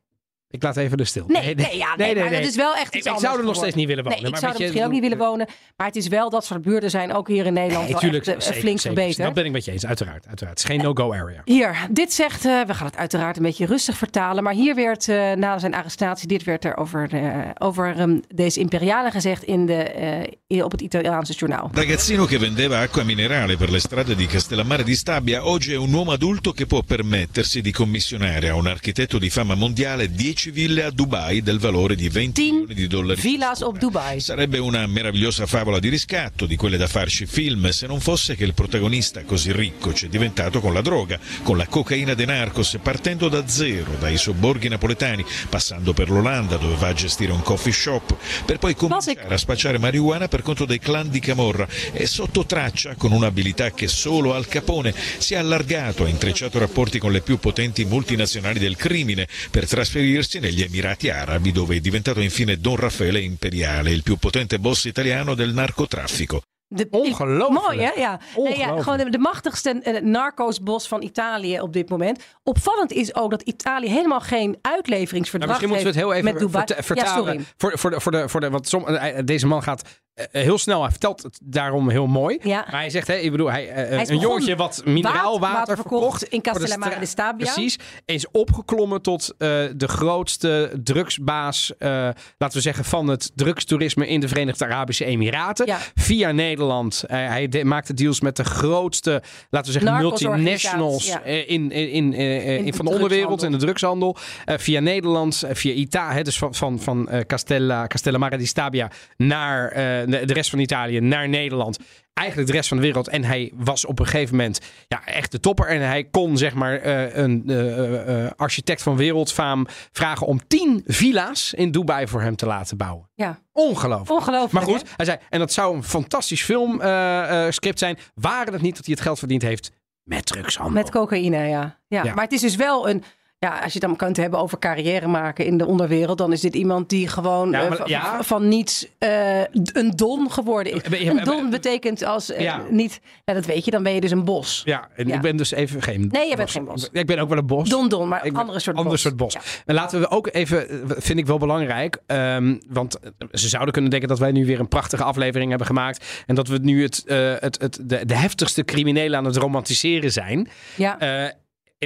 Ik 0.58 0.64
laat 0.64 0.78
even 0.78 0.98
de 0.98 1.06
stil. 1.06 1.24
Nee, 1.28 1.56
nee, 1.56 1.78
ja, 1.78 1.96
nee, 1.96 2.16
maar 2.16 2.30
dat 2.30 2.46
is 2.46 2.56
wel 2.56 2.76
echt 2.76 2.88
Ik, 2.88 2.96
iets 2.96 3.06
ik 3.06 3.12
anders 3.12 3.30
zou 3.30 3.40
er 3.40 3.46
nog 3.46 3.56
steeds 3.56 3.76
niet 3.76 3.88
willen 3.88 4.04
wonen. 4.04 4.20
Nee, 4.20 4.26
ik 4.26 4.32
maar 4.32 4.42
zou 4.42 4.52
er 4.54 4.58
je, 4.58 4.64
misschien 4.64 4.86
ook 4.86 4.92
niet 4.92 5.02
willen 5.02 5.18
wonen. 5.18 5.48
Maar 5.76 5.88
het 5.88 5.96
is 5.96 6.08
wel 6.08 6.30
dat 6.30 6.46
soort 6.46 6.62
buurten 6.62 6.90
zijn 6.90 7.14
ook 7.14 7.28
hier 7.28 7.46
in 7.46 7.54
Nederland 7.54 7.90
Nee, 7.90 7.98
tuurlijk, 7.98 8.26
echt, 8.26 8.38
eh, 8.38 8.44
zeker, 8.44 8.60
flink 8.60 8.80
verbeterd. 8.80 9.18
Dat 9.18 9.34
ben 9.34 9.46
ik 9.46 9.52
met 9.52 9.66
je 9.66 9.72
eens, 9.72 9.86
uiteraard. 9.86 10.28
uiteraard. 10.28 10.60
Het 10.60 10.70
is 10.70 10.76
geen 10.76 10.86
no-go 10.86 11.14
area. 11.14 11.42
Hier, 11.46 11.88
dit 11.92 12.14
zegt, 12.14 12.46
eh, 12.46 12.62
we 12.62 12.74
gaan 12.74 12.88
het 12.88 12.98
uiteraard 12.98 13.38
een 13.38 13.44
beetje 13.44 13.66
rustig 13.66 13.98
vertalen, 13.98 14.44
maar 14.44 14.54
hier 14.54 14.76
werd 14.76 15.08
eh, 15.08 15.32
na 15.32 15.60
zijn 15.60 15.74
arrestatie, 15.74 16.28
dit 16.28 16.44
werd 16.44 16.66
er 16.66 16.78
over, 16.78 17.14
eh, 17.14 17.50
over 17.58 17.96
ehm, 17.98 18.20
deze 18.36 18.60
imperiale 18.60 19.12
gezegd 19.12 19.44
in 19.44 19.66
de, 19.66 19.74
eh, 19.74 20.58
eh, 20.58 20.64
op 20.64 20.72
het 20.72 20.82
Italiaanse 20.82 21.34
journaal. 21.34 21.70
Ragazzino 21.74 22.26
che 22.26 22.40
vendeva 22.40 22.80
acqua 22.80 23.04
minerale 23.04 23.58
per 23.58 23.70
le 23.70 23.80
strade 23.80 24.16
di 24.16 24.26
Castellammare 24.26 24.84
di 24.84 24.96
Stabia 24.96 25.46
oggi 25.46 25.74
è 25.74 25.78
un 25.78 25.94
uomo 25.94 26.12
adulto 26.12 26.52
che 26.52 26.66
può 26.66 26.82
permettersi 26.82 27.62
di 27.62 27.72
commissionare 27.72 28.50
a 28.50 28.56
un 28.56 28.68
architetto 28.68 29.18
di 29.18 29.30
fama 29.30 29.56
mondiale 29.56 30.12
10 30.12 30.47
ville 30.52 30.84
a 30.84 30.92
Dubai 30.92 31.42
del 31.42 31.60
valore 31.60 31.96
di 31.96 32.10
20 32.10 32.38
10 32.38 32.52
milioni 32.52 32.74
di 32.74 32.88
dollari. 32.88 33.22
Villa's 33.22 33.62
op 33.62 33.78
Dubai. 33.78 34.20
Sarebbe 34.20 34.60
una 34.60 34.86
meravigliosa 34.86 35.46
favola 35.46 35.80
di 35.80 35.90
riscatto, 35.90 36.46
di 36.46 36.56
quelle 36.56 36.78
da 36.78 36.88
farci 36.88 37.26
film, 37.26 37.70
se 37.70 37.88
non 37.88 38.00
fosse 38.00 38.36
che 38.36 38.44
il 38.44 38.54
protagonista 38.54 39.24
così 39.24 39.52
ricco 39.52 39.94
ci 39.94 40.06
è 40.06 40.10
diventato 40.10 40.60
con 40.60 40.74
la 40.74 40.82
droga, 40.82 41.20
con 41.44 41.58
la 41.58 41.66
cocaina 41.68 42.14
de 42.14 42.26
Narcos, 42.26 42.78
partendo 42.82 43.28
da 43.30 43.48
zero, 43.48 43.96
dai 44.00 44.18
sobborghi 44.18 44.68
napoletani, 44.68 45.26
passando 45.50 45.94
per 45.94 46.10
l'Olanda 46.10 46.58
dove 46.58 46.76
va 46.76 46.88
a 46.88 46.94
gestire 46.94 47.32
un 47.32 47.42
coffee 47.42 47.74
shop, 47.74 48.16
per 48.46 48.60
poi 48.60 48.76
cominciare 48.76 49.34
a 49.34 49.38
spacciare 49.38 49.80
marijuana 49.80 50.28
per 50.28 50.42
conto 50.42 50.66
dei 50.66 50.80
clan 50.80 51.10
di 51.10 51.20
Camorra 51.20 51.68
e 51.92 52.06
sotto 52.06 52.46
traccia, 52.46 52.96
con 52.96 53.12
un'abilità 53.12 53.72
che 53.72 53.88
solo 53.88 54.34
Al 54.34 54.48
Capone, 54.48 54.94
si 55.18 55.34
è 55.34 55.38
allargato, 55.38 56.04
ha 56.04 56.10
intrecciato 56.10 56.60
rapporti 56.60 57.00
con 57.00 57.12
le 57.12 57.22
più 57.22 57.40
potenti 57.40 57.86
multinazionali 57.86 58.60
del 58.60 58.76
crimine 58.76 59.28
per 59.50 59.68
trasferirsi 59.68 60.27
negli 60.36 60.62
Emirati 60.62 61.10
Arabi 61.10 61.52
dove 61.52 61.78
è 61.78 61.80
diventato 61.80 62.20
infine 62.20 62.58
Don 62.58 62.76
Raffaele 62.76 63.22
Imperiale, 63.22 63.92
il 63.92 64.04
più 64.04 64.18
potente 64.18 64.60
boss 64.60 64.84
italiano 64.86 65.34
del 65.34 65.54
narcotraffico. 65.54 66.42
De, 66.70 66.88
Ongelooflijk. 66.92 67.62
Mooi 67.66 67.80
hè? 67.80 67.92
Ja. 67.92 67.92
Nee, 67.94 68.02
ja 68.02 68.20
Ongelooflijk. 68.36 68.82
gewoon 68.84 68.98
de, 68.98 69.10
de 69.10 69.18
machtigste 69.18 69.70
eh, 69.70 70.02
narcosbos 70.02 70.88
van 70.88 71.02
Italië 71.02 71.60
op 71.60 71.74
dit 71.74 71.90
moment. 71.90 72.24
Opvallend 72.44 72.92
is 72.92 73.16
ook 73.16 73.32
dat 73.32 73.42
Italië 73.42 73.90
helemaal 73.90 74.20
geen 74.22 74.58
Maar 74.62 74.72
uitleveringsverdrag 74.72 75.50
misschien 75.50 75.70
moeten 75.70 75.88
we 75.94 76.00
het 76.00 76.08
heel 76.08 76.14
even 76.18 76.34
met 76.34 76.42
Dubai. 76.42 76.66
verte- 76.66 76.84
vertalen. 76.84 77.24
Ja, 77.26 77.30
sorry. 77.32 77.46
Voor, 77.58 77.78
voor, 77.80 77.90
de, 77.90 78.00
voor, 78.02 78.12
de, 78.12 78.30
voor 78.30 78.40
de, 78.40 78.50
want 78.50 78.68
som, 78.68 78.88
eh, 78.88 79.20
deze 79.26 79.48
man 79.48 79.64
gaat 79.64 79.82
eh, 80.14 80.26
heel 80.42 80.58
snel. 80.58 80.82
Hij 80.82 80.90
vertelt 80.92 81.24
het 81.24 81.40
daarom 81.44 81.90
heel 81.90 82.08
mooi. 82.08 82.40
Ja. 82.42 82.66
Maar 82.72 82.80
hij 82.80 82.90
zegt, 82.90 83.08
hè, 83.08 83.16
ik 83.16 83.32
bedoel, 83.32 83.52
hij, 83.52 83.70
eh, 83.70 84.08
een 84.10 84.18
jongetje 84.20 84.56
wat 84.56 84.82
mineraalwater 84.86 85.58
water 85.58 85.76
verkocht. 85.76 86.24
in 86.24 86.40
de 86.42 86.50
Castellammare 86.50 87.00
di 87.00 87.06
Stabia. 87.06 87.54
Precies. 87.54 87.78
Is 88.06 88.32
opgeklommen 88.32 89.02
tot 89.02 89.34
eh, 89.38 89.48
de 89.76 89.88
grootste 89.88 90.80
drugsbaas, 90.84 91.78
eh, 91.78 91.90
laten 92.38 92.58
we 92.58 92.62
zeggen, 92.62 92.86
van 92.86 93.08
het 93.08 93.32
drugstoerisme 93.36 94.08
in 94.08 94.20
de 94.20 94.28
Verenigde 94.28 94.66
Arabische 94.66 95.06
Emiraten. 95.06 95.66
Ja. 95.66 95.78
Via 95.96 96.32
Nederland. 96.32 96.56
Eh, 96.58 97.28
hij 97.28 97.48
de- 97.48 97.64
maakte 97.66 97.94
deals 97.94 98.22
met 98.22 98.36
de 98.36 98.44
grootste, 98.44 99.22
laten 99.50 99.74
we 99.74 99.80
zeggen, 99.80 100.02
multinationals 100.02 101.08
ja. 101.08 101.22
eh, 101.24 101.50
in, 101.50 101.72
in, 101.72 101.90
in, 101.92 102.14
eh, 102.14 102.66
de 102.66 102.74
van 102.74 102.86
de 102.86 102.92
onderwereld, 102.92 103.44
in 103.44 103.52
drugshandel. 103.58 103.60
de 103.60 103.66
drugshandel. 103.66 104.18
Eh, 104.46 104.58
via 104.58 104.80
Nederland, 104.80 105.44
eh, 105.44 105.56
via 105.56 105.74
Italië, 105.74 106.22
dus 106.24 106.38
van, 106.38 106.54
van, 106.56 106.80
van 106.80 107.10
eh, 107.10 107.20
Castella, 107.20 107.88
Castellamare 107.88 108.38
di 108.38 108.46
Stabia 108.46 108.92
naar 109.18 109.68
eh, 109.72 109.76
de, 110.08 110.26
de 110.26 110.34
rest 110.34 110.50
van 110.50 110.60
Italië, 110.60 111.00
naar 111.00 111.30
Nederland. 111.30 111.78
Eigenlijk 112.18 112.48
de 112.48 112.56
rest 112.56 112.68
van 112.68 112.78
de 112.78 112.84
wereld. 112.84 113.08
En 113.08 113.24
hij 113.24 113.52
was 113.56 113.86
op 113.86 114.00
een 114.00 114.06
gegeven 114.06 114.36
moment 114.36 114.60
ja, 114.88 115.06
echt 115.06 115.32
de 115.32 115.40
topper. 115.40 115.68
En 115.68 115.82
hij 115.82 116.04
kon 116.04 116.38
zeg 116.38 116.54
maar 116.54 116.80
eh, 116.80 117.16
een 117.16 117.44
eh, 117.48 118.26
eh, 118.26 118.32
architect 118.36 118.82
van 118.82 118.96
wereldfaam 118.96 119.68
vragen 119.92 120.28
om 120.28 120.48
tien 120.48 120.84
villa's 120.86 121.54
in 121.54 121.72
Dubai 121.72 122.08
voor 122.08 122.22
hem 122.22 122.36
te 122.36 122.46
laten 122.46 122.78
bouwen. 122.78 123.10
Ja, 123.16 123.40
Ongelooflijk. 123.52 124.10
ongelooflijk. 124.12 124.52
Maar 124.52 124.64
hè? 124.64 124.70
goed, 124.70 124.90
hij 124.96 125.06
zei, 125.06 125.18
en 125.30 125.40
dat 125.40 125.54
zou 125.54 125.76
een 125.76 125.84
fantastisch 125.84 126.44
filmscript 126.44 127.80
zijn. 127.80 127.98
Waren 128.14 128.54
het 128.54 128.62
niet 128.62 128.76
dat 128.76 128.86
hij 128.86 128.94
het 128.94 129.04
geld 129.04 129.20
verdiend 129.20 129.42
heeft 129.42 129.72
met 130.04 130.26
drugshandel? 130.26 130.74
Met 130.74 130.92
cocaïne, 130.92 131.38
ja. 131.38 131.80
ja. 131.88 132.04
Ja. 132.04 132.14
Maar 132.14 132.24
het 132.24 132.34
is 132.34 132.42
dus 132.42 132.56
wel 132.56 132.90
een... 132.90 133.04
Ja, 133.40 133.50
als 133.50 133.74
je 133.74 133.80
het 133.80 133.82
dan 133.82 133.96
kunt 133.96 134.18
hebben 134.18 134.40
over 134.40 134.60
carrière 134.60 135.08
maken 135.08 135.46
in 135.46 135.58
de 135.58 135.66
onderwereld... 135.66 136.18
dan 136.18 136.32
is 136.32 136.42
dit 136.42 136.56
iemand 136.56 136.90
die 136.90 137.08
gewoon 137.08 137.52
Ja, 137.52 137.62
eh, 137.62 137.68
maar- 137.70 137.78
van, 137.78 137.90
ja. 137.90 138.24
van 138.24 138.48
niets 138.48 138.88
eh, 138.98 139.40
een 139.74 139.92
don 139.96 140.32
geworden 140.32 140.74
is. 140.74 141.08
Een 141.08 141.24
don 141.24 141.50
betekent 141.50 142.04
als 142.04 142.32
eh, 142.32 142.42
Ja. 142.42 142.62
niet... 142.70 143.02
Ja, 143.26 143.34
dat 143.34 143.46
weet 143.46 143.66
je, 143.66 143.72
dan 143.72 143.84
ben 143.84 143.94
je 143.94 144.02
dus 144.02 144.12
een 144.12 144.26
bos. 144.26 144.62
Ja, 144.66 144.88
en 144.96 145.10
ik 145.10 145.22
ben 145.22 145.38
dus 145.38 145.52
even 145.52 145.82
geen 145.82 146.08
Nee, 146.12 146.30
je 146.30 146.36
bent 146.36 146.52
geen 146.52 146.66
bos. 146.66 146.90
Ik 146.92 147.06
ben 147.06 147.20
ook 147.20 147.30
wel 147.30 147.38
een 147.38 147.46
bos. 147.46 147.70
Don 147.70 147.90
don, 147.90 148.08
maar 148.08 148.22
ben 148.24 148.36
andere 148.36 148.60
soort 148.60 148.76
ander 148.76 148.92
bos. 148.92 149.02
soort 149.02 149.18
bos. 149.18 149.38
En 149.66 149.76
laten 149.76 150.00
we 150.00 150.10
ook 150.10 150.28
even, 150.32 150.68
vind 150.98 151.20
ik 151.20 151.26
wel 151.26 151.38
belangrijk, 151.38 151.98
ehm, 152.06 152.56
want 152.68 153.00
ze 153.32 153.48
zouden 153.50 153.74
kunnen 153.74 153.92
denken 153.92 154.10
dat 154.10 154.20
wij 154.20 154.32
nu 154.32 154.46
weer 154.46 154.60
een 154.60 154.68
prachtige 154.68 155.04
aflevering 155.04 155.50
hebben 155.50 155.68
gemaakt 155.68 156.24
en 156.26 156.36
dat 156.36 156.48
we 156.48 156.58
nu 156.58 156.84
het, 156.84 157.04
het, 157.40 157.62
het, 157.62 157.80
de, 157.84 158.06
de 158.06 158.16
heftigste 158.16 158.64
criminelen 158.64 159.18
aan 159.20 159.26
het 159.26 159.36
romantiseren 159.38 160.12
zijn. 160.12 160.50
Ja. 160.76 160.98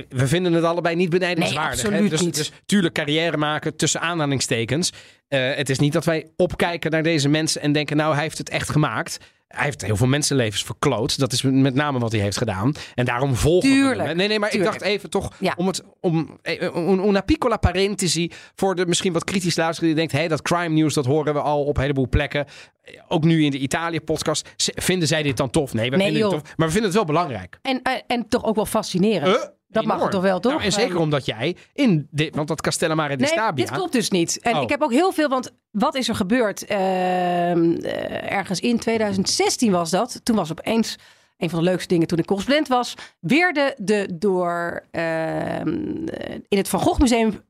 We 0.10 0.28
vinden 0.28 0.54
het 0.54 0.64
allebei 0.64 0.96
niet 0.96 1.10
benijdenswaardig. 1.10 1.90
Nee, 1.90 2.02
hè? 2.02 2.10
Dus, 2.10 2.22
niet. 2.22 2.36
dus 2.36 2.52
tuurlijk 2.66 2.94
carrière 2.94 3.38
maken 3.38 3.76
tussen 3.76 4.02
aanhalingstekens. 4.02 4.92
Eh, 5.28 5.54
het 5.56 5.70
is 5.70 5.80
niet 5.80 5.94
dat 5.94 6.06
wij 6.06 6.28
opkijken 6.36 6.92
naar 6.92 7.04
deze 7.04 7.30
mensen 7.30 7.62
en 7.62 7.72
denken, 7.72 7.98
nou 7.98 8.14
hij 8.14 8.24
heeft 8.24 8.38
het 8.38 8.50
echt 8.50 8.70
gemaakt. 8.70 9.18
Hij 9.48 9.64
heeft 9.66 9.82
heel 9.86 9.96
veel 9.96 10.08
mensenlevens 10.08 10.64
verkloot. 10.64 11.20
Dat 11.20 11.32
is 11.34 11.42
met 11.42 11.74
name 11.74 12.00
wat 12.00 12.12
hij 12.12 12.22
heeft 12.22 12.38
gedaan. 12.38 12.74
En 12.96 13.06
daarom 13.06 13.36
volgen 13.36 13.70
we 13.70 13.76
Tuurlijk, 13.76 13.98
hem, 14.00 14.08
hè. 14.08 14.14
Nee, 14.14 14.28
nee, 14.28 14.40
maar 14.40 14.50
tuurlijk. 14.50 14.74
ik 14.74 14.80
dacht 14.80 14.92
even 14.94 15.10
toch 15.10 15.32
Ja. 15.40 15.54
om 15.58 15.68
het 15.68 15.84
om 16.00 16.40
eh, 16.42 16.62
un- 16.62 17.08
una 17.08 17.22
piccola 17.22 17.58
parentesi 17.58 18.32
voor 18.56 18.76
de 18.76 18.86
misschien 18.86 19.14
wat 19.14 19.24
kritisch 19.24 19.56
luisteraar 19.56 19.90
die 19.90 19.98
denkt, 19.98 20.12
hé, 20.12 20.28
dat 20.28 20.42
crime 20.42 20.76
news 20.76 20.94
dat 20.94 21.06
horen 21.06 21.34
we 21.34 21.40
al 21.42 21.64
op 21.64 21.76
een 21.76 21.82
heleboel 21.82 22.10
plekken. 22.10 22.46
Eh, 22.82 23.00
Ook 23.08 23.24
nu 23.24 23.44
in 23.44 23.52
de 23.52 23.58
Italië 23.58 24.02
podcast. 24.02 24.50
Z- 24.56 24.70
Vinden 24.76 25.08
zij 25.08 25.24
dit 25.24 25.38
dan 25.38 25.50
tof? 25.50 25.74
Nee, 25.74 25.90
we 25.90 25.96
Nee, 25.96 26.06
vinden 26.12 26.24
het 26.32 26.32
tof. 26.44 26.54
Maar 26.58 26.68
we 26.68 26.74
vinden 26.74 26.90
het 26.90 26.94
wel 27.00 27.08
belangrijk. 27.08 27.60
En, 27.62 27.82
en, 27.82 28.04
en 28.08 28.28
toch 28.30 28.44
ook 28.46 28.56
wel 28.56 28.66
fascinerend. 28.66 29.52
Dat 29.72 29.84
mag 29.84 29.96
enorm. 29.96 30.02
het 30.02 30.12
toch 30.12 30.22
wel, 30.22 30.40
toch? 30.40 30.52
Nou, 30.52 30.64
en 30.64 30.72
zeker 30.72 30.96
Eh, 30.96 31.02
omdat 31.02 31.26
jij 31.26 31.56
in 31.74 32.08
dit, 32.12 32.36
want 32.36 32.48
dat 32.48 32.62
Castellamare 32.62 33.16
di 33.16 33.24
Nee, 33.24 33.32
Stabia. 33.32 33.66
dit 33.66 33.74
klopt 33.76 33.92
dus 33.92 34.10
niet. 34.10 34.40
En 34.42 34.56
Oh. 34.56 34.62
ik 34.62 34.70
heb 34.70 34.82
ook 34.82 34.92
heel 34.92 35.12
veel, 35.12 35.30
want 35.30 35.52
wat 35.72 35.96
is 35.96 36.10
er 36.10 36.16
gebeurd? 36.16 36.66
Ehm, 36.66 36.80
eh, 36.80 38.32
ergens 38.32 38.60
in 38.60 38.80
2016 38.80 39.72
was 39.72 39.90
dat. 39.90 40.20
Toen 40.24 40.36
was 40.36 40.52
opeens 40.52 40.96
een 41.38 41.50
van 41.50 41.60
de 41.60 41.66
leukste 41.66 41.88
dingen 41.88 42.08
toen 42.08 42.18
ik 42.18 42.26
correspondent 42.26 42.68
was. 42.68 42.94
Weerde 43.20 43.74
de 43.78 44.10
door 44.14 44.84
ehm, 44.92 46.08
in 46.48 46.58
het 46.58 46.68
Van 46.70 46.80
Gogh 46.80 47.00
Museum 47.00 47.42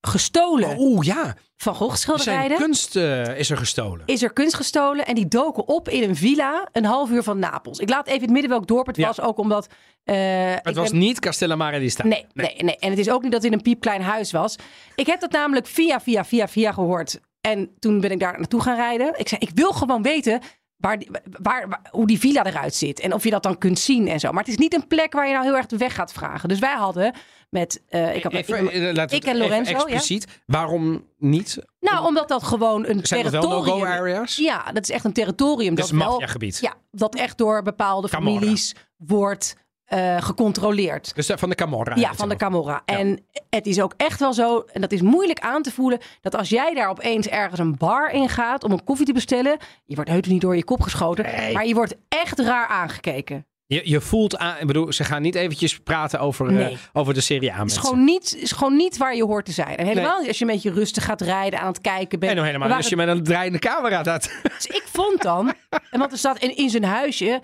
gestolen 0.00 0.76
Oeh, 0.78 1.06
ja. 1.06 1.36
Van 1.56 1.74
Gogh 1.74 2.16
Zijn 2.16 2.54
kunst 2.56 2.96
eh, 2.96 3.38
is 3.38 3.50
er 3.50 3.56
gestolen. 3.56 4.02
Is 4.06 4.22
er 4.22 4.32
kunst 4.32 4.54
gestolen 4.54 5.06
en 5.06 5.14
die 5.14 5.28
doken 5.28 5.68
op 5.68 5.88
in 5.88 6.08
een 6.08 6.16
villa 6.16 6.68
een 6.72 6.84
half 6.84 7.10
uur 7.10 7.22
van 7.22 7.38
Napels. 7.38 7.78
Ik 7.78 7.88
laat 7.88 8.06
even 8.06 8.20
het 8.20 8.30
midden 8.30 8.50
welk 8.50 8.66
dorp 8.66 8.86
het 8.86 8.96
Ja. 8.96 9.06
was, 9.06 9.20
ook 9.20 9.38
omdat. 9.38 9.66
eh, 10.04 10.16
het 10.62 10.76
was 10.76 10.92
niet 10.92 11.20
Castellamare 11.20 11.78
di 11.78 11.88
Stabia. 11.90 12.10
Nee, 12.12 12.26
nee, 12.32 12.56
nee. 12.56 12.76
En 12.76 12.90
het 12.90 12.98
is 12.98 13.10
ook 13.10 13.22
niet 13.22 13.32
dat 13.32 13.42
het 13.42 13.52
in 13.52 13.56
een 13.58 13.64
piepklein 13.64 14.02
huis 14.02 14.32
was. 14.32 14.56
Ik 14.94 15.06
heb 15.06 15.20
dat 15.20 15.32
namelijk 15.32 15.66
via, 15.66 16.00
via, 16.00 16.24
via, 16.24 16.48
via 16.48 16.72
gehoord. 16.72 17.20
En 17.40 17.70
toen 17.78 18.00
ben 18.00 18.10
ik 18.10 18.20
daar 18.20 18.38
naartoe 18.38 18.60
gaan 18.62 18.76
rijden. 18.76 19.18
Ik 19.18 19.28
zei, 19.28 19.40
ik 19.40 19.50
wil 19.54 19.72
gewoon 19.72 20.02
weten 20.02 20.40
waar, 20.78 21.02
waar, 21.42 21.68
waar- 21.68 21.82
hoe 21.90 22.06
die 22.06 22.18
villa 22.18 22.44
eruit 22.46 22.74
zit. 22.74 23.00
En 23.00 23.12
of 23.14 23.24
je 23.24 23.30
dat 23.30 23.42
dan 23.42 23.58
kunt 23.58 23.78
zien 23.78 24.08
en 24.08 24.20
zo. 24.20 24.30
Maar 24.30 24.40
het 24.42 24.52
is 24.52 24.56
niet 24.58 24.74
een 24.74 24.86
plek 24.86 25.12
waar 25.12 25.26
je 25.26 25.32
nou 25.32 25.44
heel 25.44 25.56
erg 25.56 25.66
weg 25.68 25.94
gaat 25.94 26.12
vragen. 26.12 26.48
Dus 26.48 26.58
wij 26.58 26.74
hadden 26.74 27.14
met... 27.50 27.82
eh, 27.88 28.14
ik, 28.16 28.22
had, 28.22 28.32
Even, 28.32 28.64
ik, 28.64 28.96
eh, 28.96 29.04
ik 29.18 29.24
en 29.24 29.36
Lorenzo, 29.36 29.70
ja. 29.70 29.76
expliciet. 29.78 30.26
Waarom 30.46 31.04
niet? 31.18 31.58
nou, 31.80 32.06
omdat 32.06 32.28
dat 32.28 32.42
gewoon 32.42 32.86
een 32.86 33.06
Zijn 33.06 33.22
territorium... 33.22 33.86
areas? 33.86 34.36
Ja, 34.36 34.72
dat 34.72 34.82
is 34.82 34.90
echt 34.90 35.04
een 35.04 35.12
territorium. 35.12 35.74
Dat 35.74 35.84
is 35.84 35.90
dat 35.90 36.00
wel. 36.00 36.22
Ja, 36.60 36.74
dat 36.90 37.14
echt 37.14 37.38
door 37.38 37.62
bepaalde 37.62 38.08
Camorra. 38.08 38.38
families 38.40 38.74
wordt 38.96 39.56
eh, 39.88 40.16
gecontroleerd. 40.22 41.14
Dus 41.14 41.26
de- 41.26 41.38
van 41.38 41.48
de 41.48 41.54
Camorra. 41.54 41.94
Ja, 41.96 42.14
van 42.14 42.28
de 42.28 42.36
Camorra. 42.36 42.82
En 42.84 43.24
het 43.50 43.66
is 43.66 43.80
ook 43.80 43.94
echt 43.96 44.20
wel 44.20 44.32
zo, 44.32 44.64
en 44.72 44.80
dat 44.80 44.92
is 44.92 45.00
moeilijk 45.02 45.38
aan 45.40 45.62
te 45.62 45.72
voelen, 45.72 45.98
dat 46.20 46.34
als 46.34 46.48
jij 46.48 46.74
daar 46.74 46.88
opeens 46.88 47.26
ergens 47.28 47.60
een 47.60 47.76
bar 47.76 48.10
in 48.10 48.28
gaat 48.28 48.64
om 48.64 48.72
een 48.72 48.84
koffie 48.84 49.06
te 49.06 49.12
bestellen, 49.12 49.56
je 49.84 49.94
wordt 49.94 50.10
heus 50.10 50.26
niet 50.26 50.40
door 50.40 50.56
je 50.56 50.64
kop 50.64 50.80
geschoten, 50.80 51.24
maar 51.52 51.66
je 51.66 51.74
wordt 51.74 51.96
echt 52.08 52.38
raar 52.38 52.66
aangekeken. 52.66 53.46
Je, 53.66 53.80
je 53.84 54.00
voelt 54.00 54.38
aan, 54.38 54.54
ik 54.60 54.66
bedoel, 54.66 54.92
ze 54.92 55.04
gaan 55.04 55.22
niet 55.22 55.34
eventjes 55.34 55.78
praten 55.78 56.20
over, 56.20 56.60
eh, 56.60 56.76
over 56.92 57.14
de 57.14 57.20
Serie 57.20 57.52
A 57.52 57.56
Het 57.56 57.66
is 57.66 57.72
mensen. 57.74 57.82
gewoon, 57.82 58.04
niet, 58.04 58.36
is 58.36 58.52
gewoon 58.52 58.76
niet 58.76 58.96
waar 58.96 59.16
je 59.16 59.24
hoort 59.24 59.44
te 59.44 59.52
zijn. 59.52 59.76
En 59.76 59.86
helemaal 59.86 60.18
niet 60.18 60.28
als 60.28 60.38
je 60.38 60.44
een 60.44 60.50
beetje 60.50 60.72
rustig 60.72 61.04
gaat 61.04 61.20
rijden, 61.20 61.60
aan 61.60 61.66
het 61.66 61.80
kijken 61.80 62.18
bent. 62.18 62.30
En 62.32 62.36
nog 62.38 62.46
helemaal 62.46 62.72
als 62.72 62.88
je 62.88 62.96
met 62.96 63.08
een 63.08 63.22
draaiende 63.22 63.58
camera 63.58 64.00
staat. 64.02 64.30
Dus 64.42 64.66
ik 64.66 64.84
vond 64.86 65.22
dan, 65.22 65.52
en 65.90 65.98
want 66.00 66.12
er 66.12 66.18
staat 66.18 66.38
in, 66.38 66.56
in 66.56 66.70
zijn 66.70 66.84
huisje, 66.84 67.40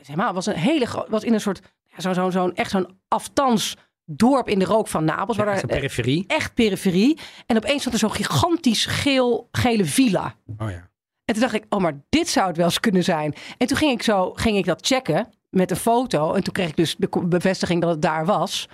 eh 0.00 0.06
helemaal 0.06 0.32
was 0.32 0.46
een 0.46 0.54
hele 0.54 0.86
groot, 0.86 1.08
was 1.08 1.24
in 1.24 1.32
een 1.34 1.40
soort, 1.40 1.60
ja, 1.84 2.00
zo, 2.00 2.12
zo, 2.12 2.30
zo'n 2.30 2.54
echt 2.54 2.70
zo'n 2.70 2.98
aftans 3.08 3.76
dorp 4.04 4.48
in 4.48 4.58
de 4.58 4.64
rook 4.64 4.88
van 4.88 5.04
Napels, 5.04 5.36
waar 5.36 5.46
Ja, 5.46 5.58
zo'n 5.58 5.68
eh, 5.68 5.74
periferie. 5.76 6.24
echt 6.26 6.54
periferie. 6.54 7.18
En 7.46 7.56
opeens 7.56 7.80
stond 7.80 7.94
er 7.94 8.00
zo'n 8.00 8.12
gigantisch 8.12 8.86
geel, 8.86 9.48
gele 9.52 9.84
villa. 9.84 10.34
Oh 10.58 10.70
ja. 10.70 10.90
En 11.24 11.34
toen 11.34 11.40
dacht 11.42 11.54
ik, 11.54 11.64
oh, 11.68 11.80
maar 11.80 12.00
dit 12.08 12.28
zou 12.28 12.46
het 12.46 12.56
wel 12.56 12.66
eens 12.66 12.80
kunnen 12.80 13.04
zijn. 13.04 13.34
En 13.58 13.66
toen 13.66 13.76
ging 13.76 13.92
ik 13.92 14.02
zo, 14.02 14.32
ging 14.34 14.56
ik 14.56 14.64
dat 14.64 14.86
checken 14.86 15.28
met 15.50 15.70
een 15.70 15.76
foto. 15.76 16.32
En 16.34 16.42
toen 16.44 16.52
kreeg 16.52 16.68
ik 16.68 16.76
dus 16.76 16.96
de 16.96 17.08
bevestiging 17.24 17.80
dat 17.80 17.90
het 17.90 18.02
daar 18.02 18.26
was. 18.26 18.68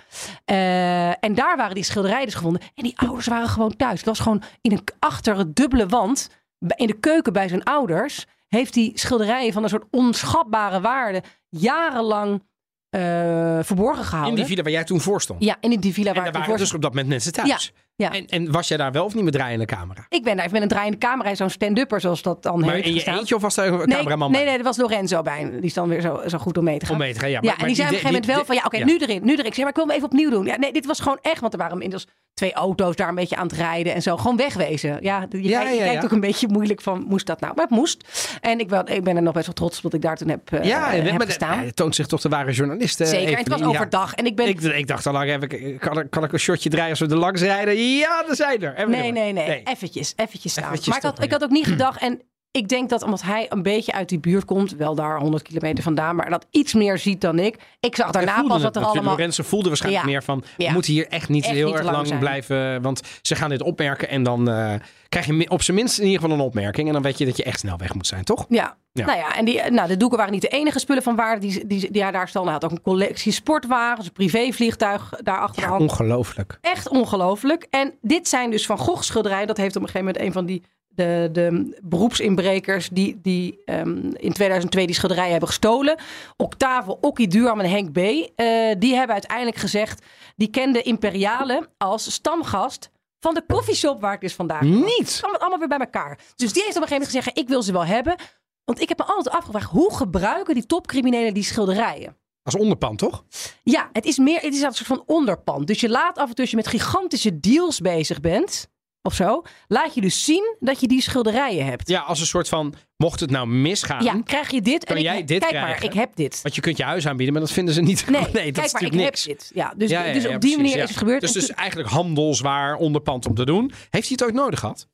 Eh, 0.45 1.23
en 1.23 1.33
daar 1.33 1.57
waren 1.57 1.75
die 1.75 1.83
schilderijen 1.83 2.25
dus 2.25 2.35
gevonden. 2.35 2.61
En 2.75 2.83
die 2.83 2.99
ouders 2.99 3.27
waren 3.27 3.47
gewoon 3.47 3.75
thuis. 3.75 3.97
Het 3.97 4.05
was 4.07 4.19
gewoon 4.19 4.43
in 4.61 4.71
een 4.71 4.83
achter 4.99 5.39
een 5.39 5.53
dubbele 5.53 5.87
wand, 5.87 6.29
in 6.75 6.87
de 6.87 6.99
keuken 6.99 7.33
bij 7.33 7.47
zijn 7.47 7.63
ouders, 7.63 8.25
heeft 8.55 8.75
hij 8.75 8.91
schilderijen 8.93 9.53
van 9.53 9.63
een 9.63 9.69
soort 9.69 9.85
onschatbare 9.91 10.81
waarde 10.81 11.23
jarenlang 11.49 12.43
eh, 12.89 13.59
verborgen 13.61 14.05
gehouden. 14.05 14.31
In 14.31 14.35
die 14.35 14.45
villa 14.45 14.63
waar 14.63 14.71
jij 14.71 14.83
toen 14.83 15.01
voor 15.01 15.21
stond. 15.21 15.43
Ja, 15.43 15.57
in 15.59 15.79
die 15.79 15.93
villa 15.93 16.09
en 16.09 16.15
waar 16.15 16.23
daar 16.23 16.27
ik 16.27 16.33
waren 16.33 16.49
voor 16.49 16.57
dus 16.57 16.73
op 16.73 16.81
dat 16.81 16.91
moment 16.91 17.09
mensen 17.09 17.33
thuis. 17.33 17.73
Ja. 17.73 17.83
Ja. 17.97 18.11
En, 18.13 18.25
en 18.27 18.51
was 18.51 18.67
jij 18.67 18.77
daar 18.77 18.91
wel 18.91 19.05
of 19.05 19.13
niet 19.13 19.23
met 19.23 19.33
draaiende 19.33 19.65
camera? 19.65 20.05
Ik 20.09 20.23
ben 20.23 20.35
daar 20.35 20.45
even 20.45 20.51
met 20.53 20.61
een 20.61 20.67
draaiende 20.67 20.97
camera 20.97 21.29
en 21.29 21.35
zo'n 21.35 21.49
stand-upper, 21.49 22.01
zoals 22.01 22.21
dat 22.21 22.43
dan 22.43 22.59
Maar 22.59 22.73
heet. 22.73 22.83
in 22.83 22.89
je 22.89 22.95
gestaan. 22.95 23.17
eentje 23.17 23.35
of 23.35 23.41
was 23.41 23.55
daar 23.55 23.67
een 23.67 23.77
Nee, 23.77 23.97
cameraman 23.97 24.31
nee, 24.31 24.39
bij? 24.41 24.49
nee, 24.49 24.57
er 24.57 24.63
was 24.63 24.77
Lorenzo 24.77 25.21
bij. 25.21 25.49
Die 25.51 25.61
is 25.61 25.73
dan 25.73 25.89
weer 25.89 26.01
zo, 26.01 26.21
zo 26.27 26.37
goed 26.37 26.57
om 26.57 26.63
mee 26.63 26.79
te 26.79 26.85
gaan. 26.85 26.93
Om 26.95 26.99
mee 27.01 27.13
te 27.13 27.19
gaan, 27.19 27.29
ja. 27.29 27.39
Ja, 27.41 27.49
maar- 27.49 27.57
en 27.59 27.65
die 27.65 27.75
zei 27.75 27.87
op 27.87 27.93
een 27.93 27.99
gegeven 27.99 28.21
moment 28.21 28.35
wel 28.37 28.45
van 28.45 28.55
ja, 28.55 28.61
oké, 28.65 28.77
ja. 28.77 28.85
nu 28.85 28.97
erin, 28.97 29.21
nu 29.25 29.31
erin. 29.33 29.45
Ik 29.45 29.53
zei, 29.53 29.59
maar 29.61 29.69
ik 29.69 29.75
wil 29.75 29.85
hem 29.85 29.95
even 29.95 30.05
opnieuw 30.07 30.29
doen. 30.29 30.45
Ja, 30.45 30.57
nee, 30.57 30.73
dit 30.73 30.85
was 30.85 30.99
gewoon 30.99 31.19
echt, 31.21 31.39
want 31.41 31.53
er 31.53 31.59
waren 31.59 31.73
inmiddels 31.73 32.07
twee 32.33 32.53
auto's 32.53 32.95
daar 32.95 33.07
een 33.09 33.15
beetje 33.15 33.35
aan 33.35 33.47
het 33.47 33.55
rijden 33.55 33.93
en 33.93 34.01
zo. 34.01 34.17
Gewoon 34.17 34.37
wegwezen. 34.37 34.89
Ja, 34.89 34.97
je, 34.99 35.07
Ja, 35.07 35.19
kijkt, 35.19 35.33
je 35.43 35.49
ja, 35.49 35.83
kijkt 35.83 35.93
ja. 35.93 36.01
ook 36.03 36.11
een 36.11 36.19
beetje 36.19 36.47
moeilijk 36.47 36.81
van, 36.81 37.05
moest 37.07 37.25
dat 37.25 37.39
nou? 37.39 37.53
Maar 37.55 37.65
het 37.65 37.73
moest. 37.73 38.03
En 38.41 38.59
ik, 38.59 38.69
wel, 38.69 38.89
ik 38.89 39.03
ben 39.03 39.15
er 39.15 39.21
nog 39.21 39.33
best 39.33 39.45
wel 39.45 39.55
trots 39.55 39.77
op 39.77 39.83
dat 39.83 39.93
ik 39.93 40.01
daar 40.01 40.17
toen 40.17 40.29
heb, 40.29 40.51
eh, 40.51 40.63
Ja, 40.63 40.93
en- 40.93 41.05
heb 41.05 41.21
gestaan. 41.21 41.59
het 41.59 41.75
toont 41.75 41.95
zich 41.95 42.07
toch 42.07 42.21
de 42.21 42.29
ware 42.29 42.51
journalist. 42.51 43.01
eh, 43.01 43.07
Zeker, 43.07 43.31
en 43.33 43.37
het 43.37 43.47
was. 43.47 43.59
Ja. 43.59 43.65
overdag. 43.65 44.13
En 44.13 44.25
ik 44.25 44.35
ben... 44.35 44.47
Ik, 44.47 44.61
ik 44.61 44.87
dacht 44.87 45.05
al 45.07 45.13
lang 45.13 45.29
even, 45.29 45.79
kan, 45.79 45.99
ik- 45.99 46.09
kan 46.09 46.23
ik 46.23 46.33
een 46.33 46.39
shotje 46.39 46.69
draaien 46.69 46.89
als 46.89 46.99
we 46.99 47.07
er 47.07 47.17
langs 47.17 47.41
rijden? 47.41 47.73
Ja, 47.87 48.25
er 48.29 48.35
zijn 48.35 48.61
er. 48.63 48.75
Even 48.75 48.89
Nee, 48.89 49.11
nee, 49.11 49.33
nee, 49.33 49.63
Eventjes, 49.63 50.13
eventjes 50.15 50.51
staan. 50.51 50.63
Eventjes 50.63 50.87
maar 50.87 50.97
ik 50.97 51.03
had, 51.03 51.23
ik 51.23 51.31
had 51.31 51.43
ook 51.43 51.49
niet 51.49 51.67
gedacht. 51.75 52.01
En 52.01 52.21
ik 52.55 52.67
denk 52.69 52.89
dat 52.89 53.03
omdat 53.03 53.21
hij 53.21 53.45
een 53.49 53.61
beetje 53.63 53.91
uit 53.91 54.09
die 54.09 54.19
buurt 54.19 54.45
komt, 54.45 54.75
wel 54.75 54.95
daar 54.95 55.19
100 55.19 55.43
kilometer 55.43 55.83
vandaan, 55.83 56.15
maar 56.15 56.29
dat 56.29 56.45
iets 56.51 56.73
meer 56.73 56.97
ziet 56.97 57.21
dan 57.21 57.39
ik. 57.39 57.55
Ik 57.79 57.95
zag 57.95 58.11
daarna 58.11 58.43
pas 58.43 58.61
wat 58.61 58.75
er 58.75 58.83
allemaal. 58.83 59.03
Lorenzo 59.15 59.43
voelde 59.43 59.67
waarschijnlijk 59.67 60.03
Ja. 60.05 60.09
meer 60.11 60.23
van... 60.23 60.43
we 60.57 60.63
Ja. 60.63 60.71
moeten 60.71 60.93
hier 60.93 61.07
echt 61.07 61.29
niet 61.29 61.43
Echt 61.43 61.53
heel 61.53 61.67
niet 61.67 61.75
erg 61.75 61.91
lang 61.91 62.19
blijven... 62.19 62.81
want 62.81 63.01
ze 63.21 63.35
gaan 63.35 63.49
dit 63.49 63.61
opmerken 63.61 64.09
en 64.09 64.23
dan 64.23 64.49
eh, 64.49 64.73
krijg 65.09 65.25
je 65.25 65.49
op 65.49 65.61
zijn 65.61 65.77
minst 65.77 65.99
in 65.99 66.05
ieder 66.05 66.21
geval 66.21 66.35
een 66.35 66.43
opmerking. 66.43 66.87
En 66.87 66.93
dan 66.93 67.01
weet 67.01 67.17
je 67.17 67.25
dat 67.25 67.37
je 67.37 67.43
echt 67.43 67.59
snel 67.59 67.77
weg 67.77 67.93
moet 67.93 68.07
zijn, 68.07 68.23
toch? 68.23 68.45
Ja. 68.49 68.77
Ja. 68.91 69.05
Nou 69.05 69.17
ja, 69.17 69.35
en 69.35 69.45
die, 69.45 69.61
nou, 69.69 69.87
de 69.87 69.97
doeken 69.97 70.17
waren 70.17 70.33
niet 70.33 70.41
de 70.41 70.47
enige 70.47 70.79
spullen 70.79 71.03
van 71.03 71.15
waarde 71.15 71.41
die, 71.47 71.67
die, 71.67 71.91
die 71.91 72.01
hij 72.01 72.11
daar 72.11 72.27
stelde. 72.27 72.49
Hij 72.49 72.57
had 72.61 72.65
ook 72.65 72.77
een 72.77 72.81
collectie 72.81 73.31
sportwagens, 73.31 74.05
een 74.05 74.11
privévliegtuig 74.13 75.13
daar 75.23 75.39
achter 75.39 75.73
ongelooflijk. 75.73 76.57
Echt 76.61 76.89
ongelooflijk. 76.89 77.67
En 77.69 77.93
dit 78.01 78.27
zijn 78.27 78.51
dus 78.51 78.65
Van 78.65 78.77
Gogh 78.77 79.01
schilderijen. 79.01 79.47
Dat 79.47 79.57
heeft 79.57 79.75
op 79.75 79.81
een 79.81 79.87
gegeven 79.87 80.07
moment 80.07 80.25
een 80.25 80.33
van 80.33 80.45
die 80.45 80.63
de, 80.95 81.29
de 81.31 81.77
beroepsinbrekers 81.83 82.89
die, 82.89 83.19
die 83.21 83.61
ehm, 83.65 84.09
in 84.13 84.33
2002 84.33 84.85
die 84.85 84.95
schilderijen 84.95 85.31
hebben 85.31 85.49
gestolen. 85.49 85.97
Octave, 86.37 86.99
Okkie 87.01 87.27
Duram 87.27 87.59
en 87.59 87.69
Henk 87.69 87.91
B. 87.91 87.97
eh, 87.97 88.75
die 88.79 88.95
hebben 88.95 89.13
uiteindelijk 89.13 89.57
gezegd, 89.57 90.05
die 90.35 90.49
kende 90.49 90.81
Imperiale 90.81 91.69
als 91.77 92.13
stamgast 92.13 92.89
van 93.19 93.33
de 93.33 93.43
koffieshop 93.47 94.01
waar 94.01 94.13
ik 94.13 94.21
dus 94.21 94.33
vandaag 94.33 94.59
was. 94.59 94.69
Niet? 94.69 95.17
kwam 95.17 95.31
het 95.31 95.41
allemaal 95.41 95.59
weer 95.59 95.67
bij 95.67 95.77
elkaar. 95.77 96.19
Dus 96.35 96.53
die 96.53 96.63
heeft 96.63 96.75
op 96.75 96.81
een 96.81 96.87
gegeven 96.87 97.07
moment 97.07 97.09
gezegd, 97.09 97.37
ik 97.37 97.47
wil 97.47 97.63
ze 97.63 97.71
wel 97.71 97.85
hebben. 97.85 98.15
Want 98.63 98.81
ik 98.81 98.89
heb 98.89 98.97
me 98.97 99.03
altijd 99.03 99.35
afgevraagd, 99.35 99.69
hoe 99.71 99.95
gebruiken 99.95 100.53
die 100.53 100.65
topcriminelen 100.65 101.33
die 101.33 101.43
schilderijen? 101.43 102.17
Als 102.43 102.55
onderpand, 102.55 102.97
toch? 102.97 103.23
Ja, 103.63 103.89
het 103.91 104.05
is 104.05 104.17
meer, 104.17 104.41
het 104.41 104.53
is 104.53 104.61
een 104.61 104.73
soort 104.73 104.87
van 104.87 105.03
onderpand. 105.05 105.67
Dus 105.67 105.79
je 105.79 105.89
laat 105.89 106.17
af 106.17 106.27
en 106.29 106.35
toe, 106.35 106.39
als 106.41 106.49
je 106.49 106.55
met 106.55 106.67
gigantische 106.67 107.39
deals 107.39 107.79
bezig 107.79 108.19
bent, 108.19 108.69
of 109.05 109.13
zo, 109.13 109.41
laat 109.67 109.93
je 109.95 110.01
dus 110.01 110.23
zien 110.23 110.55
dat 110.59 110.79
je 110.79 110.87
die 110.87 111.01
schilderijen 111.01 111.65
hebt. 111.65 111.89
Ja, 111.89 111.99
als 112.01 112.19
een 112.19 112.25
soort 112.25 112.47
van, 112.49 112.73
mocht 112.97 113.19
het 113.19 113.29
nou 113.31 113.47
misgaan... 113.47 114.03
Ja, 114.03 114.21
krijg 114.23 114.51
je 114.51 114.61
dit 114.61 114.83
Kan 114.85 114.95
en 114.95 115.01
jij 115.01 115.17
ik, 115.17 115.27
dit 115.27 115.39
kijk 115.39 115.51
krijgen? 115.51 115.69
maar, 115.71 115.83
ik 115.83 115.93
heb 115.93 116.15
dit. 116.15 116.39
Want 116.41 116.55
je 116.55 116.61
kunt 116.61 116.77
je 116.77 116.83
huis 116.83 117.07
aanbieden, 117.07 117.33
maar 117.33 117.43
dat 117.43 117.51
vinden 117.51 117.73
ze 117.73 117.81
niet. 117.81 118.05
Nee, 118.09 118.21
dat 118.21 118.31
kijk 118.31 118.65
is 118.65 118.73
maar, 118.73 118.83
ik 118.83 118.93
heb 118.93 119.15
dit. 119.23 119.51
Ja, 119.53 119.73
dus, 119.77 119.89
Ja, 119.89 120.03
ja, 120.03 120.13
dus 120.13 120.27
op 120.27 120.41
die 120.41 120.55
manier 120.57 120.77
is 120.77 120.89
het 120.89 120.97
gebeurd. 120.97 121.21
Dus 121.21 121.33
het 121.33 121.43
is 121.43 121.49
eigenlijk 121.49 121.89
handelswaar 121.89 122.75
onderpand 122.75 123.25
om 123.25 123.33
te 123.35 123.45
doen. 123.45 123.71
Heeft 123.89 124.07
hij 124.07 124.17
het 124.19 124.23
ooit 124.23 124.33
nodig 124.33 124.59
gehad? 124.59 124.87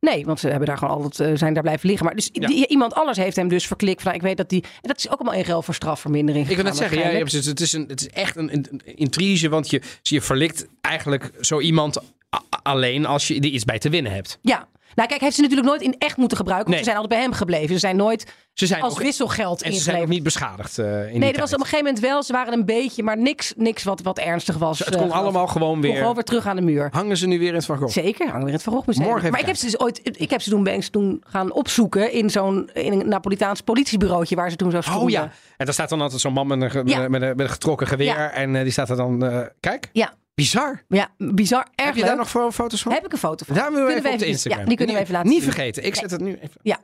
Nee, 0.00 0.24
want 0.24 0.40
ze 0.40 0.48
hebben 0.48 0.66
daar 0.68 0.78
gewoon 0.78 0.94
altijd, 1.02 1.30
eh, 1.30 1.36
zijn 1.38 1.54
daar 1.54 1.62
blijven 1.62 1.88
liggen. 1.88 2.06
Maar 2.06 2.14
dus 2.14 2.28
Ja. 2.32 2.46
die- 2.46 2.66
iemand 2.66 2.94
anders 2.94 3.18
heeft 3.18 3.36
hem 3.36 3.48
dus 3.48 3.66
verklikt. 3.66 4.02
Van, 4.02 4.04
nou, 4.12 4.16
ik 4.16 4.22
weet 4.22 4.36
dat 4.36 4.48
die. 4.48 4.62
En 4.62 4.88
dat 4.88 4.98
is 4.98 5.08
ook 5.10 5.20
allemaal 5.20 5.38
in 5.38 5.44
ruil 5.44 5.62
voor 5.62 5.74
strafvermindering. 5.74 6.48
Ik 6.48 6.56
wil 6.56 6.64
net 6.64 6.76
zeggen, 6.76 6.98
ja, 6.98 7.04
het, 7.04 7.60
is 7.60 7.72
een, 7.72 7.84
het 7.88 8.00
is 8.00 8.08
echt 8.08 8.36
een, 8.36 8.80
intrige, 8.84 9.48
want 9.48 9.70
je, 9.70 9.80
je 10.02 10.20
verlikt 10.22 10.66
eigenlijk 10.80 11.30
zo 11.40 11.60
iemand 11.60 11.98
alleen 12.62 13.06
als 13.06 13.28
je 13.28 13.34
er 13.34 13.44
iets 13.44 13.64
bij 13.64 13.78
te 13.78 13.88
winnen 13.90 14.12
hebt. 14.12 14.38
Ja. 14.42 14.68
Nou, 14.94 15.08
kijk, 15.08 15.20
heeft 15.20 15.34
ze 15.34 15.40
natuurlijk 15.40 15.68
nooit 15.68 15.82
in 15.82 15.94
echt 15.98 16.16
moeten 16.16 16.36
gebruiken. 16.36 16.70
Want 16.72 16.84
Nee. 16.84 16.84
ze 16.84 16.90
zijn 16.90 17.02
altijd 17.02 17.20
bij 17.20 17.28
hem 17.30 17.38
gebleven. 17.38 17.68
Ze 17.74 17.78
zijn 17.78 17.96
nooit 17.96 18.26
Ze 18.52 18.66
zijn 18.66 18.82
als 18.82 18.92
ook, 18.92 18.98
wisselgeld 19.00 19.62
en 19.62 19.72
ze 19.72 19.80
zijn 19.80 20.02
ook 20.02 20.08
niet 20.08 20.22
beschadigd. 20.22 20.78
eh, 20.78 20.86
in 21.04 21.10
die 21.10 21.18
Nee, 21.18 21.32
dat 21.32 21.40
was 21.40 21.52
op 21.52 21.58
een 21.58 21.64
gegeven 21.64 21.84
moment 21.84 22.04
wel. 22.04 22.22
Ze 22.22 22.32
waren 22.32 22.52
een 22.52 22.64
beetje, 22.64 23.02
maar 23.02 23.18
niks, 23.18 23.52
niks 23.56 23.84
wat, 23.84 24.00
wat 24.02 24.18
ernstig 24.18 24.56
was. 24.58 24.78
Het 24.78 24.94
eh, 24.94 25.00
kon 25.00 25.10
allemaal 25.10 25.46
gewoon 25.46 25.80
weer. 25.80 25.96
gewoon 25.96 26.14
weer 26.14 26.22
terug 26.24 26.46
aan 26.46 26.56
de 26.56 26.62
muur. 26.62 26.88
Hangen 26.92 27.16
ze 27.16 27.26
nu 27.26 27.38
weer 27.38 27.48
in 27.48 27.54
het 27.54 27.64
Van 27.64 27.76
Gogh? 27.78 27.92
Zeker, 27.92 28.26
hangen 28.26 28.40
we 28.42 28.46
in 28.48 28.52
het 28.54 28.62
Van 28.62 28.72
Gogh 28.72 28.86
Museum. 28.86 29.06
Morgen 29.06 29.30
maar 29.30 29.40
ik 29.40 29.46
heb 29.46 29.56
ze 29.56 29.64
dus 29.64 29.78
ooit, 29.78 30.00
ik 30.20 30.30
heb 30.30 30.40
ze 30.40 30.50
toen, 30.50 30.62
ben 30.62 30.90
toen 30.90 31.22
gaan 31.26 31.52
opzoeken 31.52 32.12
in 32.12 32.30
zo'n 32.30 32.70
in 32.72 32.92
een 33.00 33.08
Napolitaans 33.08 33.60
politiebureautje 33.60 34.36
waar 34.36 34.50
ze 34.50 34.56
toen 34.56 34.70
zo 34.70 34.80
stonden. 34.80 35.02
Oh 35.02 35.10
ja. 35.10 35.22
En 35.56 35.64
daar 35.64 35.74
staat 35.74 35.88
dan 35.88 36.00
altijd 36.00 36.20
zo'n 36.20 36.32
man 36.32 36.46
met 36.46 36.60
een, 36.74 36.84
met 36.84 36.92
Ja. 36.94 37.04
een- 37.04 37.10
met 37.10 37.22
een, 37.22 37.28
met 37.28 37.40
een 37.40 37.48
getrokken 37.48 37.86
geweer. 37.86 38.06
Ja. 38.06 38.30
En 38.30 38.56
eh, 38.56 38.62
die 38.62 38.72
staat 38.72 38.90
er 38.90 38.96
dan. 38.96 39.18
kijk, 39.60 39.88
Ja, 39.92 40.12
bizar. 40.36 40.82
ja, 40.88 41.08
bizar, 41.18 41.66
erg 41.74 41.86
Heb 41.86 41.94
je 41.94 42.00
leuk. 42.00 42.08
daar 42.08 42.16
nog 42.18 42.30
fo- 42.30 42.50
foto's 42.50 42.82
van? 42.82 42.92
Heb 42.92 43.04
ik 43.04 43.12
een 43.12 43.18
foto 43.18 43.44
van. 43.44 43.54
Daar 43.54 43.70
willen 43.72 43.86
we 43.86 43.94
even 43.94 44.12
op 44.12 44.18
de 44.18 44.26
Instagram. 44.26 44.60
Ja, 44.60 44.66
die 44.68 44.76
kunnen 44.76 44.94
we 44.94 45.00
even 45.00 45.12
laten 45.14 45.30
Niet 45.30 45.42
zien. 45.42 45.52
vergeten. 45.52 45.84
Ik 45.84 45.94
zet 45.94 46.10
het 46.10 46.20
nu 46.20 46.34
even. 46.34 46.60
Ja. 46.62 46.78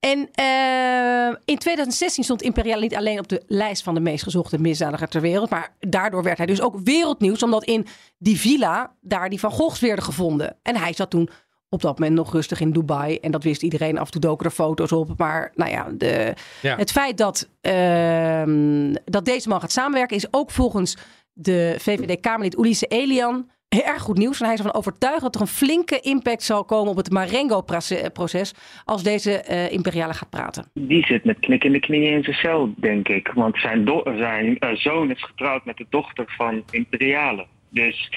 En 0.00 0.28
eh, 0.34 1.36
in 1.44 1.58
2016 1.58 2.24
stond 2.24 2.42
Imperial 2.42 2.80
niet 2.80 2.94
alleen 2.94 3.18
op 3.18 3.28
de 3.28 3.42
lijst 3.46 3.82
van 3.82 3.94
de 3.94 4.00
meest 4.00 4.22
gezochte 4.22 4.58
misdadiger 4.60 5.08
ter 5.08 5.20
wereld. 5.20 5.50
Maar 5.50 5.74
daardoor 5.80 6.22
werd 6.22 6.36
hij 6.36 6.46
dus 6.46 6.60
ook 6.60 6.76
wereldnieuws. 6.84 7.42
Omdat 7.42 7.64
in 7.64 7.86
die 8.18 8.38
villa 8.40 8.92
daar 9.00 9.28
die 9.28 9.40
Van 9.40 9.50
Goghs 9.50 9.80
werden 9.80 10.04
gevonden. 10.04 10.56
En 10.62 10.76
hij 10.76 10.92
zat 10.92 11.10
toen 11.10 11.28
op 11.68 11.82
dat 11.82 11.98
moment 11.98 12.16
nog 12.16 12.32
rustig 12.32 12.60
in 12.60 12.72
Dubai. 12.72 13.16
En 13.16 13.30
dat 13.30 13.42
wist 13.42 13.62
iedereen. 13.62 13.98
Af 13.98 14.04
en 14.06 14.12
toe 14.12 14.20
doken 14.20 14.46
er 14.46 14.52
foto's 14.52 14.92
op. 14.92 15.18
Maar 15.18 15.52
nou 15.54 15.70
ja, 15.70 15.86
de, 15.92 16.34
Ja. 16.62 16.76
het 16.76 16.90
feit 16.90 17.16
dat, 17.18 17.48
ehm, 17.60 18.94
dat 19.04 19.24
deze 19.24 19.48
man 19.48 19.60
gaat 19.60 19.72
samenwerken... 19.72 20.16
is 20.16 20.26
ook 20.32 20.50
volgens 20.50 20.96
de 21.38 21.74
VVD-Kamerlid 21.78 22.58
Ulisse 22.58 22.86
Elian... 22.86 23.50
Erg 23.68 24.02
goed 24.02 24.18
nieuws. 24.18 24.38
En 24.38 24.44
hij 24.44 24.54
is 24.54 24.60
ervan 24.60 24.80
overtuigd 24.80 25.20
dat 25.20 25.34
er 25.34 25.40
een 25.40 25.46
flinke 25.46 26.00
impact 26.00 26.42
zal 26.42 26.64
komen 26.64 26.90
op 26.90 26.96
het 26.96 27.10
Marengo-proces 27.10 28.54
als 28.84 29.02
deze 29.02 29.40
eh, 29.40 29.72
imperiale 29.72 30.14
gaat 30.14 30.30
praten. 30.30 30.70
Die 30.74 31.06
zit 31.06 31.24
met 31.24 31.38
knikkende 31.38 31.80
knieën 31.80 32.12
in 32.12 32.22
zijn 32.22 32.36
cel, 32.36 32.74
denk 32.76 33.08
ik. 33.08 33.30
Want 33.34 33.58
zijn, 33.60 33.88
zijn 34.04 34.58
eh, 34.58 34.76
zoon 34.76 35.10
is 35.10 35.22
getrouwd 35.22 35.64
met 35.64 35.76
de 35.76 35.86
dochter 35.90 36.24
van 36.36 36.62
Imperiale. 36.70 37.46
Dus 37.70 38.10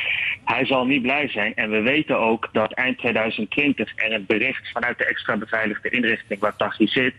hij 0.45 0.65
zal 0.65 0.85
niet 0.85 1.01
blij 1.01 1.27
zijn. 1.27 1.55
En 1.55 1.69
we 1.69 1.81
weten 1.81 2.19
ook 2.19 2.49
dat 2.51 2.73
eind 2.73 2.97
2020 2.97 3.91
er 3.95 4.13
een 4.13 4.25
bericht 4.25 4.71
vanuit 4.71 4.97
de 4.97 5.05
extra 5.05 5.37
beveiligde 5.37 5.89
inrichting 5.89 6.39
waar 6.39 6.55
Taghi 6.55 6.87
zit, 6.87 7.13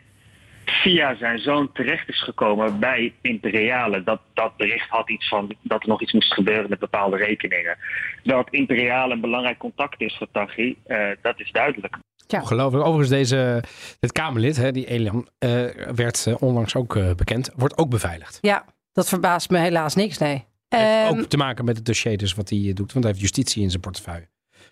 via 0.65 1.17
zijn 1.17 1.39
zoon 1.39 1.73
terecht 1.73 2.09
is 2.09 2.23
gekomen 2.23 2.79
bij 2.79 3.15
Imperiale. 3.21 4.03
Dat, 4.03 4.21
dat 4.35 4.57
bericht 4.57 4.89
had 4.89 5.11
iets 5.11 5.29
van 5.29 5.55
dat 5.63 5.83
er 5.83 5.89
nog 5.89 6.03
iets 6.03 6.13
moest 6.13 6.35
gebeuren 6.35 6.71
met 6.71 6.79
bepaalde 6.79 7.17
rekeningen. 7.17 7.77
Dat 8.23 8.51
Imperiale 8.51 9.15
een 9.15 9.21
belangrijk 9.21 9.59
contact 9.59 10.01
is 10.01 10.17
voor 10.17 10.29
Taghi, 10.33 10.77
eh, 10.87 11.09
dat 11.23 11.41
is 11.41 11.51
duidelijk. 11.51 11.97
Ja. 12.27 12.41
Ongelooflijk. 12.41 12.85
Overigens, 12.85 13.09
deze, 13.09 13.63
dit 14.01 14.13
Kamerlid, 14.13 14.57
hè, 14.57 14.73
die 14.73 14.87
Elian, 14.87 15.29
eh, 15.39 15.65
werd 15.95 16.27
eh, 16.27 16.43
onlangs 16.43 16.75
ook 16.75 16.97
eh, 16.97 17.15
bekend. 17.15 17.51
Wordt 17.57 17.79
ook 17.79 17.91
beveiligd. 17.91 18.39
Ja, 18.41 18.65
dat 18.93 19.09
verbaast 19.09 19.51
me 19.51 19.59
helaas 19.59 19.95
niks, 19.95 20.19
nee. 20.19 20.45
Heeft 20.69 20.85
Ehm, 20.85 21.19
ook 21.19 21.25
te 21.25 21.37
maken 21.37 21.65
met 21.65 21.77
het 21.77 21.87
dossier 21.87 22.17
dus 22.17 22.35
wat 22.35 22.49
hij 22.49 22.73
doet. 22.75 22.93
Want 22.93 23.05
hij 23.05 23.13
heeft 23.13 23.21
justitie 23.21 23.63
in 23.63 23.71
zijn 23.71 23.83
portefeuille. 23.83 24.29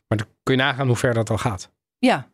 Maar 0.09 0.19
dan 0.19 0.27
kun 0.43 0.55
je 0.55 0.61
nagaan 0.63 0.87
hoe 0.87 0.97
ver 0.97 1.15
dat 1.15 1.31
al 1.31 1.39
gaat. 1.39 1.73
Ja. 1.99 2.29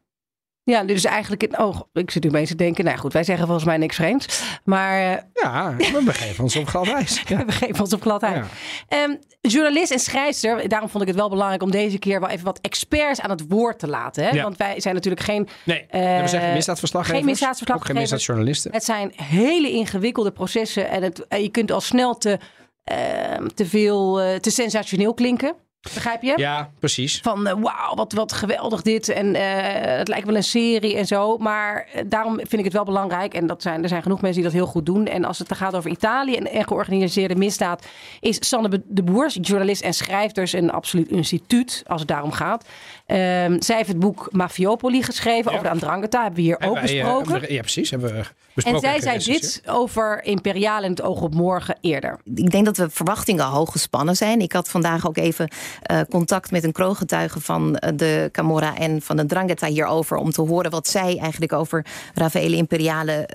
Ja, 0.68 0.85
dus 0.85 1.05
eigenlijk... 1.05 1.42
in- 1.42 1.59
Oh, 1.59 1.81
ik 1.92 2.11
zit 2.11 2.22
nu 2.22 2.29
opeens 2.29 2.48
te 2.48 2.55
denken... 2.57 2.85
Nou 2.85 2.98
goed, 2.98 3.12
wij 3.12 3.24
zeggen 3.24 3.44
volgens 3.46 3.66
mij 3.66 3.76
niks 3.76 3.96
vreemds. 3.96 4.42
Maar 4.64 4.98
eh, 5.16 5.22
Ja, 5.35 5.74
we 5.76 6.02
begeven 6.05 6.42
ons 6.44 6.57
op 6.57 6.66
glad 6.66 6.88
ijs. 6.88 7.22
Ja. 7.26 7.44
we 7.44 7.52
geven 7.52 7.81
ons 7.81 7.92
op 7.92 8.00
glad. 8.02 8.20
Ja. 8.26 8.44
Ehm, 8.88 9.14
journalist 9.40 9.90
en 9.92 9.98
schrijfster. 9.98 10.68
Daarom 10.68 10.88
vond 10.88 11.02
ik 11.02 11.09
het 11.09 11.18
wel 11.18 11.29
belangrijk 11.29 11.62
om 11.62 11.70
deze 11.70 11.98
keer 11.98 12.20
wel 12.20 12.29
even 12.29 12.44
wat 12.44 12.59
experts 12.62 13.20
aan 13.20 13.31
het 13.31 13.44
woord 13.48 13.79
te 13.79 13.88
laten. 13.88 14.24
Hè? 14.24 14.31
Ja. 14.31 14.42
Want 14.42 14.57
wij 14.57 14.81
zijn 14.81 14.94
natuurlijk 14.94 15.24
geen... 15.24 15.48
Nee, 15.64 15.87
Eh, 15.90 16.20
we 16.20 16.29
zeggen 16.29 16.52
misdaadverslaggevers. 16.52 17.18
geen 17.18 17.29
misdaadverslaggevers. 17.31 17.90
Ook 17.90 17.96
geen 17.96 18.02
misdaadjournalisten. 18.11 18.72
Het 18.72 18.85
zijn 18.85 19.12
hele 19.16 19.70
ingewikkelde 19.70 20.33
processen. 20.33 20.88
En 20.90 21.02
het, 21.02 21.26
en 21.29 21.42
je 21.42 21.48
kunt 21.48 21.70
al 21.72 21.81
snel 21.81 22.18
te, 22.18 22.38
ehm, 22.85 23.46
te 23.55 23.66
veel... 23.66 24.20
eh, 24.20 24.35
te 24.35 24.50
sensationeel 24.50 25.14
klinken. 25.14 25.55
Begrijp 25.94 26.22
je? 26.22 26.33
Ja, 26.37 26.70
precies. 26.79 27.20
Van 27.22 27.46
eh, 27.46 27.55
wauw, 27.61 27.94
wat, 27.94 28.12
wat 28.12 28.33
geweldig 28.33 28.83
dit. 28.83 29.09
En 29.09 29.35
eh, 29.35 29.99
het 29.99 30.09
lijkt 30.09 30.27
wel 30.27 30.37
een 30.37 30.44
serie 30.44 30.96
en 30.96 31.07
zo. 31.07 31.37
Maar 31.37 31.88
eh, 31.92 32.03
daarom 32.07 32.37
vind 32.37 32.53
ik 32.53 32.64
het 32.64 32.72
wel 32.72 32.85
belangrijk. 32.85 33.35
En 33.35 33.46
dat 33.46 33.62
zijn, 33.62 33.83
er 33.83 33.88
zijn 33.88 34.03
genoeg 34.03 34.20
mensen 34.20 34.42
die 34.42 34.51
dat 34.51 34.61
heel 34.61 34.70
goed 34.70 34.87
doen. 34.87 35.07
En 35.07 35.25
als 35.25 35.38
het 35.38 35.55
gaat 35.55 35.75
over 35.77 35.90
Italië 35.90 36.35
en, 36.35 36.51
en 36.51 36.66
georganiseerde 36.66 37.37
misdaad. 37.37 37.87
Is 38.20 38.49
Sanne 38.49 38.83
de 38.87 39.03
Boer, 39.03 39.29
journalist 39.29 39.83
en 39.83 39.94
schrijft 39.94 40.35
dus 40.35 40.53
een 40.53 40.70
absoluut 40.70 41.09
instituut. 41.09 41.83
Als 41.87 42.01
het 42.01 42.09
daarom 42.09 42.33
gaat. 42.33 42.64
Ehm, 43.07 43.61
zij 43.61 43.77
heeft 43.77 43.88
het 43.88 43.99
boek 43.99 44.29
Mafiopoli 44.31 45.03
geschreven. 45.03 45.53
Over 45.53 45.64
de 45.64 45.71
Andrangheta. 45.71 46.19
Hebben 46.23 46.37
we 46.37 46.42
hier 46.47 46.61
ook 46.61 46.75
wij, 46.75 46.83
eh, 46.83 47.05
besproken. 47.05 47.40
we- 47.40 47.53
ja, 47.53 47.61
precies. 47.61 47.90
Hebben 47.90 48.11
we 48.12 48.16
en 48.16 48.25
besproken. 48.55 48.81
zij 48.81 49.01
zei 49.01 49.19
dit 49.38 49.62
over 49.66 50.25
Imperiaal 50.25 50.83
en 50.83 50.90
het 50.90 51.03
oog 51.03 51.21
op 51.21 51.35
morgen 51.35 51.77
eerder. 51.81 52.19
Ik 52.35 52.51
denk 52.51 52.64
dat 52.64 52.77
de 52.77 52.90
verwachtingen 52.90 53.45
hoog 53.45 53.73
gespannen 53.73 54.16
zijn. 54.16 54.40
Ik 54.40 54.53
had 54.53 54.69
vandaag 54.69 55.07
ook 55.07 55.16
even 55.16 55.49
eh, 55.83 56.01
contact 56.11 56.51
met 56.51 56.64
een 56.64 56.73
kroongetuige 56.73 57.40
van 57.40 57.77
eh, 57.77 57.92
de 57.97 58.29
Camorra 58.33 58.77
en 58.77 59.03
van 59.03 59.16
de 59.16 59.27
Drangheta 59.27 59.66
hierover. 59.66 60.16
Om 60.16 60.31
te 60.31 60.42
horen 60.42 60.71
wat 60.71 60.88
zij 60.88 61.19
eigenlijk 61.19 61.53
over 61.53 61.87
Raffaele 62.14 62.57
Imperiale 62.57 63.29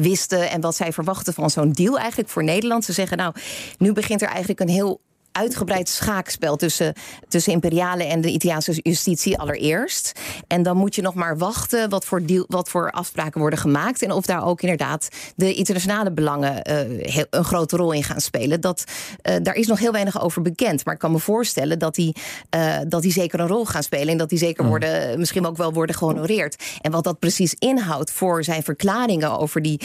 wisten. 0.00 0.50
En 0.50 0.60
wat 0.60 0.76
zij 0.76 0.92
verwachten 0.92 1.32
van 1.34 1.50
zo'n 1.50 1.72
deal 1.72 1.98
eigenlijk 1.98 2.28
voor 2.28 2.44
Nederland. 2.44 2.84
Ze 2.84 2.92
zeggen 2.92 3.16
nou, 3.16 3.34
nu 3.78 3.92
begint 3.92 4.22
er 4.22 4.28
eigenlijk 4.28 4.60
een 4.60 4.68
heel 4.68 5.00
uitgebreid 5.36 5.88
schaakspel 5.88 6.56
tussen, 6.56 6.94
tussen 7.28 7.52
imperiale 7.52 8.04
en 8.04 8.20
de 8.20 8.30
Italiaanse 8.30 8.80
justitie 8.82 9.38
allereerst. 9.38 10.12
En 10.46 10.62
dan 10.62 10.76
moet 10.76 10.94
je 10.94 11.02
nog 11.02 11.14
maar 11.14 11.38
wachten 11.38 11.88
wat 11.88 12.04
voor, 12.04 12.26
deal, 12.26 12.44
wat 12.48 12.68
voor 12.68 12.90
afspraken 12.90 13.40
worden 13.40 13.58
gemaakt. 13.58 14.02
En 14.02 14.12
of 14.12 14.26
daar 14.26 14.44
ook 14.44 14.62
inderdaad 14.62 15.08
de 15.36 15.54
internationale 15.54 16.12
belangen 16.12 16.70
uh, 16.70 17.22
een 17.30 17.44
grote 17.44 17.76
rol 17.76 17.92
in 17.92 18.04
gaan 18.04 18.20
spelen. 18.20 18.60
Dat, 18.60 18.84
uh, 19.22 19.34
daar 19.42 19.54
is 19.54 19.66
nog 19.66 19.78
heel 19.78 19.92
weinig 19.92 20.22
over 20.22 20.42
bekend. 20.42 20.84
Maar 20.84 20.94
ik 20.94 21.00
kan 21.00 21.12
me 21.12 21.18
voorstellen 21.18 21.78
dat 21.78 21.94
die, 21.94 22.16
uh, 22.56 22.76
dat 22.88 23.02
die 23.02 23.12
zeker 23.12 23.40
een 23.40 23.46
rol 23.46 23.66
gaan 23.66 23.82
spelen. 23.82 24.08
En 24.08 24.18
dat 24.18 24.28
die 24.28 24.38
zeker 24.38 24.64
worden, 24.64 25.18
misschien 25.18 25.46
ook 25.46 25.56
wel 25.56 25.72
worden 25.72 25.96
gehonoreerd. 25.96 26.62
En 26.80 26.90
wat 26.90 27.04
dat 27.04 27.18
precies 27.18 27.54
inhoudt 27.54 28.10
voor 28.10 28.44
zijn 28.44 28.62
verklaringen 28.62 29.38
over, 29.38 29.62
die, 29.62 29.80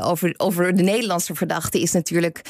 over, 0.00 0.34
over 0.36 0.76
de 0.76 0.82
Nederlandse 0.82 1.34
verdachte 1.34 1.80
is 1.80 1.92
natuurlijk 1.92 2.40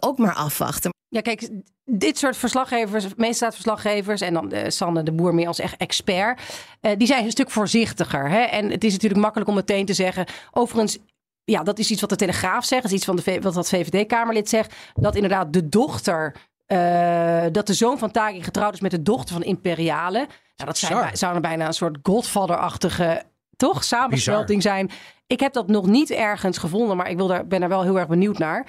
ook 0.00 0.18
maar 0.18 0.34
afwachten. 0.34 0.99
Ja, 1.10 1.20
kijk, 1.20 1.48
dit 1.84 2.18
soort 2.18 2.36
verslaggevers, 2.36 3.06
misdaadverslaggevers 3.16 4.20
en 4.20 4.34
dan 4.34 4.54
uh, 4.54 4.68
Sanne 4.68 5.02
de 5.02 5.12
Boer 5.12 5.34
meer 5.34 5.46
als 5.46 5.58
echt 5.58 5.76
expert, 5.76 6.40
uh, 6.80 6.92
die 6.96 7.06
zijn 7.06 7.24
een 7.24 7.30
stuk 7.30 7.50
voorzichtiger. 7.50 8.28
Hè? 8.30 8.40
En 8.40 8.70
het 8.70 8.84
is 8.84 8.92
natuurlijk 8.92 9.20
makkelijk 9.20 9.50
om 9.50 9.56
meteen 9.56 9.86
te 9.86 9.94
zeggen, 9.94 10.26
overigens, 10.50 10.98
ja, 11.44 11.62
dat 11.62 11.78
is 11.78 11.90
iets 11.90 12.00
wat 12.00 12.10
de 12.10 12.16
Telegraaf 12.16 12.64
zegt, 12.64 12.82
dat 12.82 12.90
is 12.90 12.96
iets 12.96 13.06
van 13.06 13.16
de, 13.16 13.40
wat 13.40 13.54
dat 13.54 13.68
VVD-Kamerlid 13.68 14.48
zegt, 14.48 14.74
dat 14.94 15.14
inderdaad 15.14 15.52
de 15.52 15.68
dochter, 15.68 16.36
uh, 16.66 17.42
dat 17.52 17.66
de 17.66 17.74
zoon 17.74 17.98
van 17.98 18.10
Tagi 18.10 18.42
getrouwd 18.42 18.74
is 18.74 18.80
met 18.80 18.90
de 18.90 19.02
dochter 19.02 19.34
van 19.34 19.44
Imperiale. 19.44 20.18
Nou, 20.18 20.28
dat 20.56 20.78
zijn, 20.78 21.16
zou 21.16 21.40
bijna 21.40 21.66
een 21.66 21.72
soort 21.72 21.98
Godfather-achtige 22.02 23.22
toch 23.56 23.84
samensmelting 23.84 24.62
zijn. 24.62 24.90
Ik 25.30 25.40
heb 25.40 25.52
dat 25.52 25.68
nog 25.68 25.86
niet 25.86 26.10
ergens 26.10 26.58
gevonden, 26.58 26.96
maar 26.96 27.10
ik 27.10 27.16
wil 27.16 27.26
daar, 27.26 27.46
ben 27.46 27.60
daar 27.60 27.68
wel 27.68 27.82
heel 27.82 27.98
erg 27.98 28.08
benieuwd 28.08 28.38
naar. 28.38 28.66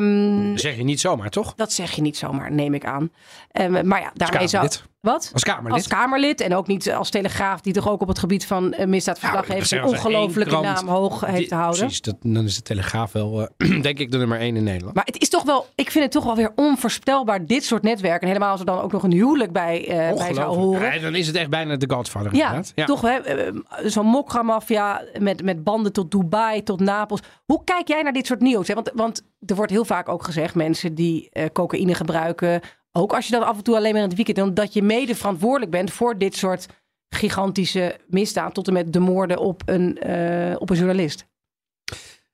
Um, 0.00 0.50
dat 0.50 0.60
zeg 0.60 0.76
je 0.76 0.84
niet 0.84 1.00
zomaar, 1.00 1.30
toch? 1.30 1.54
Dat 1.54 1.72
zeg 1.72 1.92
je 1.92 2.02
niet 2.02 2.16
zomaar, 2.16 2.52
neem 2.52 2.74
ik 2.74 2.84
aan. 2.84 3.10
Um, 3.52 3.86
maar 3.86 4.00
ja, 4.00 4.10
daarmee 4.14 4.48
zou... 4.48 4.68
Wat? 5.06 5.30
Als 5.32 5.42
Kamerlid? 5.42 5.72
Als 5.72 5.86
Kamerlid 5.86 6.40
en 6.40 6.54
ook 6.54 6.66
niet 6.66 6.92
als 6.92 7.10
Telegraaf, 7.10 7.60
die 7.60 7.72
toch 7.72 7.88
ook 7.88 8.00
op 8.00 8.08
het 8.08 8.18
gebied 8.18 8.46
van 8.46 8.74
uh, 8.78 8.86
misdaadverslag 8.86 9.46
heeft 9.46 9.70
een 9.70 9.84
ongelofelijke 9.84 10.60
naam 10.60 10.88
hoog 10.88 11.20
heeft 11.20 11.48
te 11.48 11.54
houden. 11.54 11.80
Precies, 11.80 12.00
dat, 12.00 12.16
dan 12.20 12.44
is 12.44 12.54
de 12.54 12.62
Telegraaf 12.62 13.12
wel, 13.12 13.48
uh, 13.58 13.82
denk 13.82 13.98
ik, 13.98 14.10
de 14.10 14.18
nummer 14.18 14.38
één 14.38 14.56
in 14.56 14.64
Nederland. 14.64 14.94
Maar 14.94 15.04
het 15.04 15.20
is 15.20 15.28
toch 15.28 15.42
wel, 15.42 15.66
ik 15.74 15.90
vind 15.90 16.04
het 16.04 16.12
toch 16.12 16.24
wel 16.24 16.36
weer 16.36 16.52
onvoorspelbaar, 16.54 17.46
dit 17.46 17.64
soort 17.64 17.82
netwerken. 17.82 18.20
En 18.20 18.26
helemaal 18.26 18.50
als 18.50 18.60
er 18.60 18.66
dan 18.66 18.80
ook 18.80 18.92
nog 18.92 19.02
een 19.02 19.12
huwelijk 19.12 19.52
bij, 19.52 19.80
uh, 19.80 20.16
bij 20.18 20.34
zou 20.34 20.56
horen. 20.56 20.94
Ja, 20.94 21.00
dan 21.00 21.14
is 21.14 21.26
het 21.26 21.36
echt 21.36 21.50
bijna 21.50 21.76
de 21.76 21.90
Godfather. 21.90 22.34
Ja, 22.36 22.62
ja. 22.74 22.84
toch 22.84 23.00
hè, 23.00 23.20
zo'n 23.84 24.06
mokra-maffia 24.06 25.02
met, 25.18 25.42
met 25.42 25.64
banden 25.64 25.92
tot 25.92 26.10
Dubai, 26.10 26.62
tot 26.62 26.80
Napels. 26.80 27.20
Hoe 27.44 27.64
kijk 27.64 27.88
jij 27.88 28.02
naar 28.02 28.12
dit 28.12 28.26
soort 28.26 28.40
nieuws? 28.40 28.68
Hè? 28.68 28.74
Want, 28.74 28.90
want 28.94 29.22
er 29.46 29.54
wordt 29.54 29.72
heel 29.72 29.84
vaak 29.84 30.08
ook 30.08 30.24
gezegd, 30.24 30.54
mensen 30.54 30.94
die 30.94 31.28
uh, 31.32 31.44
cocaïne 31.52 31.94
gebruiken, 31.94 32.60
ook 32.96 33.14
als 33.14 33.26
je 33.26 33.32
dat 33.32 33.42
af 33.42 33.56
en 33.56 33.62
toe 33.62 33.76
alleen 33.76 33.92
maar 33.92 34.02
in 34.02 34.08
het 34.08 34.16
weekend, 34.16 34.36
dan 34.36 34.54
dat 34.54 34.72
je 34.72 34.82
mede 34.82 35.14
verantwoordelijk 35.14 35.70
bent 35.70 35.90
voor 35.90 36.18
dit 36.18 36.36
soort 36.36 36.66
gigantische 37.08 37.98
misdaad, 38.08 38.54
tot 38.54 38.66
en 38.66 38.72
met 38.72 38.92
de 38.92 38.98
moorden 38.98 39.38
op 39.38 39.62
een, 39.66 39.98
uh, 40.06 40.56
op 40.58 40.70
een 40.70 40.76
journalist. 40.76 41.26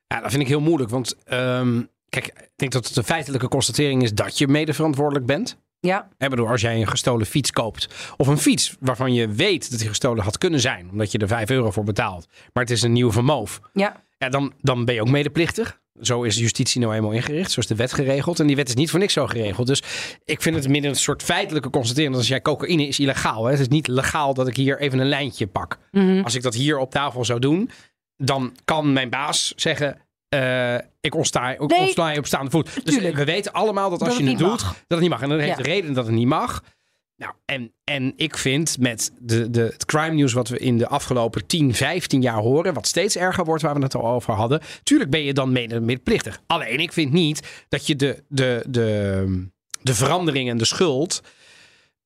Ja, 0.06 0.20
dat 0.20 0.30
vind 0.30 0.42
ik 0.42 0.48
heel 0.48 0.60
moeilijk, 0.60 0.90
want 0.90 1.16
um, 1.32 1.88
kijk, 2.08 2.26
ik 2.26 2.50
denk 2.56 2.72
dat 2.72 2.88
het 2.88 2.96
een 2.96 3.04
feitelijke 3.04 3.48
constatering 3.48 4.02
is 4.02 4.14
dat 4.14 4.38
je 4.38 4.48
mede 4.48 4.74
verantwoordelijk 4.74 5.26
bent. 5.26 5.56
Ja. 5.80 6.08
Ik 6.18 6.30
bedoel, 6.30 6.48
als 6.48 6.60
jij 6.60 6.80
een 6.80 6.88
gestolen 6.88 7.26
fiets 7.26 7.50
koopt, 7.50 7.88
of 8.16 8.26
een 8.26 8.38
fiets 8.38 8.76
waarvan 8.80 9.14
je 9.14 9.28
weet 9.28 9.70
dat 9.70 9.78
die 9.78 9.88
gestolen 9.88 10.24
had 10.24 10.38
kunnen 10.38 10.60
zijn, 10.60 10.90
omdat 10.90 11.12
je 11.12 11.18
er 11.18 11.28
5 11.28 11.50
euro 11.50 11.70
voor 11.70 11.84
betaalt, 11.84 12.26
maar 12.52 12.62
het 12.62 12.72
is 12.72 12.82
een 12.82 12.92
nieuwe 12.92 13.12
vermoof. 13.12 13.60
Ja. 13.72 14.02
Ja, 14.18 14.28
dan, 14.28 14.52
dan 14.60 14.84
ben 14.84 14.94
je 14.94 15.00
ook 15.00 15.08
medeplichtig. 15.08 15.80
Zo 16.02 16.22
is 16.22 16.36
justitie 16.38 16.80
nou 16.80 16.94
eenmaal 16.94 17.10
ingericht. 17.12 17.50
Zo 17.50 17.60
is 17.60 17.66
de 17.66 17.74
wet 17.74 17.92
geregeld. 17.92 18.40
En 18.40 18.46
die 18.46 18.56
wet 18.56 18.68
is 18.68 18.74
niet 18.74 18.90
voor 18.90 18.98
niks 18.98 19.12
zo 19.12 19.26
geregeld. 19.26 19.66
Dus 19.66 19.82
ik 20.24 20.42
vind 20.42 20.56
het 20.56 20.68
minder 20.68 20.90
een 20.90 20.96
soort 20.96 21.22
feitelijke 21.22 21.70
constatering. 21.70 22.10
Dat 22.10 22.20
als 22.20 22.28
jij 22.30 22.40
cocaïne 22.42 22.86
is 22.86 22.98
illegaal. 22.98 23.44
Hè? 23.44 23.50
Het 23.50 23.60
is 23.60 23.68
niet 23.68 23.86
legaal 23.86 24.34
dat 24.34 24.48
ik 24.48 24.56
hier 24.56 24.80
even 24.80 24.98
een 24.98 25.08
lijntje 25.08 25.46
pak. 25.46 25.78
Mhm. 25.90 26.20
Als 26.22 26.34
ik 26.34 26.42
dat 26.42 26.54
hier 26.54 26.78
op 26.78 26.90
tafel 26.90 27.24
zou 27.24 27.38
doen. 27.40 27.70
Dan 28.16 28.56
kan 28.64 28.92
mijn 28.92 29.10
baas 29.10 29.52
zeggen. 29.56 30.00
Uh, 30.34 30.74
ik 31.00 31.14
ontsla, 31.14 31.50
ik 31.50 31.60
Nee. 31.60 32.12
je 32.12 32.18
op 32.18 32.26
staande 32.26 32.50
voet. 32.50 32.84
Dus 32.84 32.94
Tuurlijk. 32.94 33.16
we 33.16 33.24
weten 33.24 33.52
allemaal 33.52 33.90
dat 33.90 34.00
als 34.00 34.08
Dat 34.08 34.18
je 34.18 34.28
het 34.28 34.38
doet, 34.38 34.48
mag. 34.48 34.62
dat 34.62 34.74
het 34.88 35.00
niet 35.00 35.10
mag. 35.10 35.22
En 35.22 35.28
dat 35.28 35.38
heeft 35.38 35.50
Ja. 35.56 35.62
de 35.62 35.70
reden 35.70 35.92
dat 35.94 36.06
het 36.06 36.14
niet 36.14 36.26
mag. 36.26 36.62
Nou, 37.22 37.34
en, 37.44 37.72
en 37.84 38.12
ik 38.16 38.36
vind 38.38 38.78
met 38.78 39.12
de, 39.18 39.50
de, 39.50 39.60
het 39.60 39.84
crime 39.84 40.14
news 40.14 40.32
wat 40.32 40.48
we 40.48 40.58
in 40.58 40.78
de 40.78 40.88
afgelopen 40.88 41.46
10, 41.46 41.74
15 41.74 42.22
jaar 42.22 42.38
horen, 42.38 42.74
wat 42.74 42.86
steeds 42.86 43.16
erger 43.16 43.44
wordt 43.44 43.62
waar 43.62 43.74
we 43.74 43.82
het 43.82 43.94
al 43.94 44.06
over 44.08 44.34
hadden, 44.34 44.60
tuurlijk 44.82 45.10
ben 45.10 45.22
je 45.22 45.32
dan 45.34 45.52
mede 45.52 45.80
medeplichtig. 45.80 46.40
Alleen 46.46 46.78
ik 46.80 46.92
vind 46.92 47.12
niet 47.12 47.64
dat 47.68 47.86
je 47.86 47.96
de, 47.96 48.24
de, 48.28 48.64
de, 48.68 49.48
de 49.82 49.94
verandering 49.94 50.48
en 50.50 50.56
de 50.58 50.64
schuld 50.64 51.20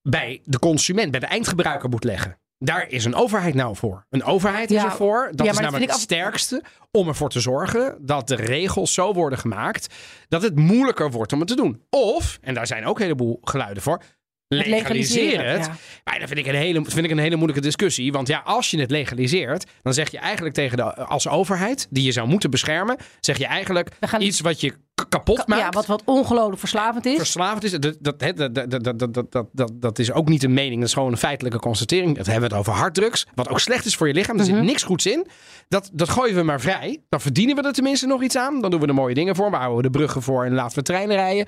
bij 0.01 0.41
de 0.45 0.59
consument, 0.59 1.11
bij 1.11 1.19
de 1.19 1.25
eindgebruiker 1.25 1.89
moet 1.89 2.03
leggen. 2.03 2.37
Daar 2.59 2.89
is 2.89 3.05
een 3.05 3.15
overheid 3.15 3.53
nou 3.53 3.75
voor. 3.75 4.05
Een 4.09 4.23
overheid 4.23 4.71
is 4.71 4.81
Ja. 4.81 4.85
ervoor. 4.85 5.29
Dat 5.35 5.45
Ja, 5.45 5.51
is 5.51 5.59
namelijk 5.59 5.83
het 5.85 5.93
af- 5.93 5.99
sterkste 5.99 6.63
om 6.91 7.07
ervoor 7.07 7.29
te 7.29 7.39
zorgen 7.39 7.97
dat 8.01 8.27
de 8.27 8.35
regels 8.35 8.93
zo 8.93 9.13
worden 9.13 9.39
gemaakt 9.39 9.93
dat 10.27 10.41
het 10.41 10.55
moeilijker 10.55 11.11
wordt 11.11 11.33
om 11.33 11.39
het 11.39 11.47
te 11.47 11.55
doen. 11.55 11.81
Of, 11.89 12.37
en 12.41 12.53
daar 12.53 12.67
zijn 12.67 12.85
ook 12.85 12.97
een 12.97 13.03
heleboel 13.03 13.39
geluiden 13.41 13.83
voor, 13.83 14.01
legaliseer 14.47 15.49
het. 15.49 15.69
Maar 16.03 16.19
dat 16.19 16.27
vind 16.27 16.39
ik, 16.39 16.47
een 16.47 16.55
hele, 16.55 16.81
vind 16.85 17.05
ik 17.05 17.11
een 17.11 17.17
hele 17.17 17.35
moeilijke 17.35 17.61
discussie. 17.61 18.11
Want 18.11 18.27
ja, 18.27 18.41
als 18.45 18.71
je 18.71 18.79
het 18.79 18.91
legaliseert, 18.91 19.65
dan 19.81 19.93
zeg 19.93 20.11
je 20.11 20.17
eigenlijk 20.17 20.55
tegen 20.55 20.77
de 20.77 20.83
als 20.93 21.27
overheid, 21.27 21.87
die 21.89 22.03
je 22.03 22.11
zou 22.11 22.27
moeten 22.27 22.49
beschermen, 22.49 22.97
zeg 23.19 23.37
je 23.37 23.45
eigenlijk 23.45 23.89
gaan... 23.99 24.21
iets 24.21 24.39
wat 24.39 24.61
je 24.61 24.73
kapot 25.09 25.47
maakt. 25.47 25.61
Ja, 25.61 25.69
wat, 25.69 25.85
wat 25.85 26.01
ongelooflijk 26.05 26.59
verslavend 26.59 27.05
is. 27.05 27.17
Verslavend 27.17 27.63
is, 27.63 27.71
dat, 27.71 27.97
dat, 27.99 28.19
dat, 28.19 29.47
dat, 29.51 29.71
dat, 29.73 29.99
is 29.99 30.11
ook 30.11 30.29
niet 30.29 30.43
een 30.43 30.53
mening, 30.53 30.79
dat 30.79 30.87
is 30.87 30.93
gewoon 30.93 31.11
een 31.11 31.17
feitelijke 31.17 31.59
constatering. 31.59 32.17
Dat 32.17 32.25
hebben 32.25 32.49
we 32.49 32.55
het 32.55 32.65
over 32.65 32.81
harddrugs, 32.81 33.27
wat 33.35 33.49
ook 33.49 33.59
slecht 33.59 33.85
is 33.85 33.95
voor 33.95 34.07
je 34.07 34.13
lichaam, 34.13 34.37
daar 34.37 34.45
zit 34.45 34.55
mhm. 34.55 34.65
niks 34.65 34.83
goeds 34.83 35.05
in. 35.05 35.27
Dat, 35.67 35.89
dat 35.93 36.09
gooien 36.09 36.35
we 36.35 36.43
maar 36.43 36.61
vrij, 36.61 37.01
dan 37.09 37.21
verdienen 37.21 37.55
we 37.55 37.61
er 37.61 37.73
tenminste 37.73 38.07
nog 38.07 38.23
iets 38.23 38.35
aan. 38.35 38.61
Dan 38.61 38.71
doen 38.71 38.79
we 38.79 38.87
er 38.87 38.93
mooie 38.93 39.13
dingen 39.13 39.35
voor, 39.35 39.49
maar 39.49 39.59
houden 39.59 39.81
we 39.81 39.91
de 39.91 39.97
bruggen 39.97 40.21
voor 40.21 40.45
en 40.45 40.53
laten 40.53 40.77
we 40.77 40.83
treinen 40.83 41.15
rijden. 41.15 41.45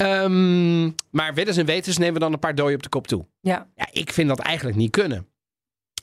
Ehm, 0.00 0.84
maar 1.10 1.34
weddens 1.34 1.56
en 1.56 1.66
wetens 1.66 1.98
nemen 1.98 2.14
we 2.14 2.20
dan 2.20 2.32
een 2.32 2.38
paar 2.38 2.54
dooien 2.54 2.76
op 2.76 2.82
de 2.82 2.88
kop 2.88 3.06
toe. 3.06 3.26
ja. 3.40 3.68
Ja, 3.74 3.88
ik 3.92 4.12
vind 4.12 4.28
dat 4.28 4.38
eigenlijk 4.38 4.76
niet 4.76 4.90
kunnen. 4.90 5.26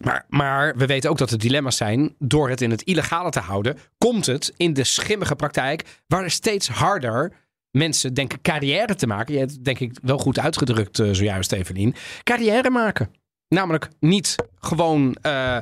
Maar, 0.03 0.25
maar 0.29 0.75
we 0.75 0.85
weten 0.85 1.09
ook 1.09 1.17
dat 1.17 1.31
er 1.31 1.37
dilemma's 1.37 1.77
zijn. 1.77 2.15
Door 2.19 2.49
het 2.49 2.61
in 2.61 2.71
het 2.71 2.81
illegale 2.81 3.29
te 3.29 3.39
houden, 3.39 3.77
komt 3.97 4.25
het 4.25 4.53
in 4.57 4.73
de 4.73 4.83
schimmige 4.83 5.35
praktijk, 5.35 6.01
waar 6.07 6.23
er 6.23 6.31
steeds 6.31 6.67
harder 6.67 7.33
mensen 7.71 8.13
denken 8.13 8.41
carrière 8.41 8.95
te 8.95 9.07
maken. 9.07 9.33
Je 9.33 9.39
hebt 9.39 9.51
het 9.51 9.65
denk 9.65 9.79
ik 9.79 9.97
wel 10.01 10.17
goed 10.17 10.39
uitgedrukt 10.39 10.99
eh, 10.99 11.09
zojuist, 11.11 11.51
Evelien. 11.51 11.95
Carrière 12.23 12.69
maken. 12.69 13.11
Namelijk 13.47 13.89
niet 13.99 14.35
gewoon 14.59 15.15
eh, 15.21 15.57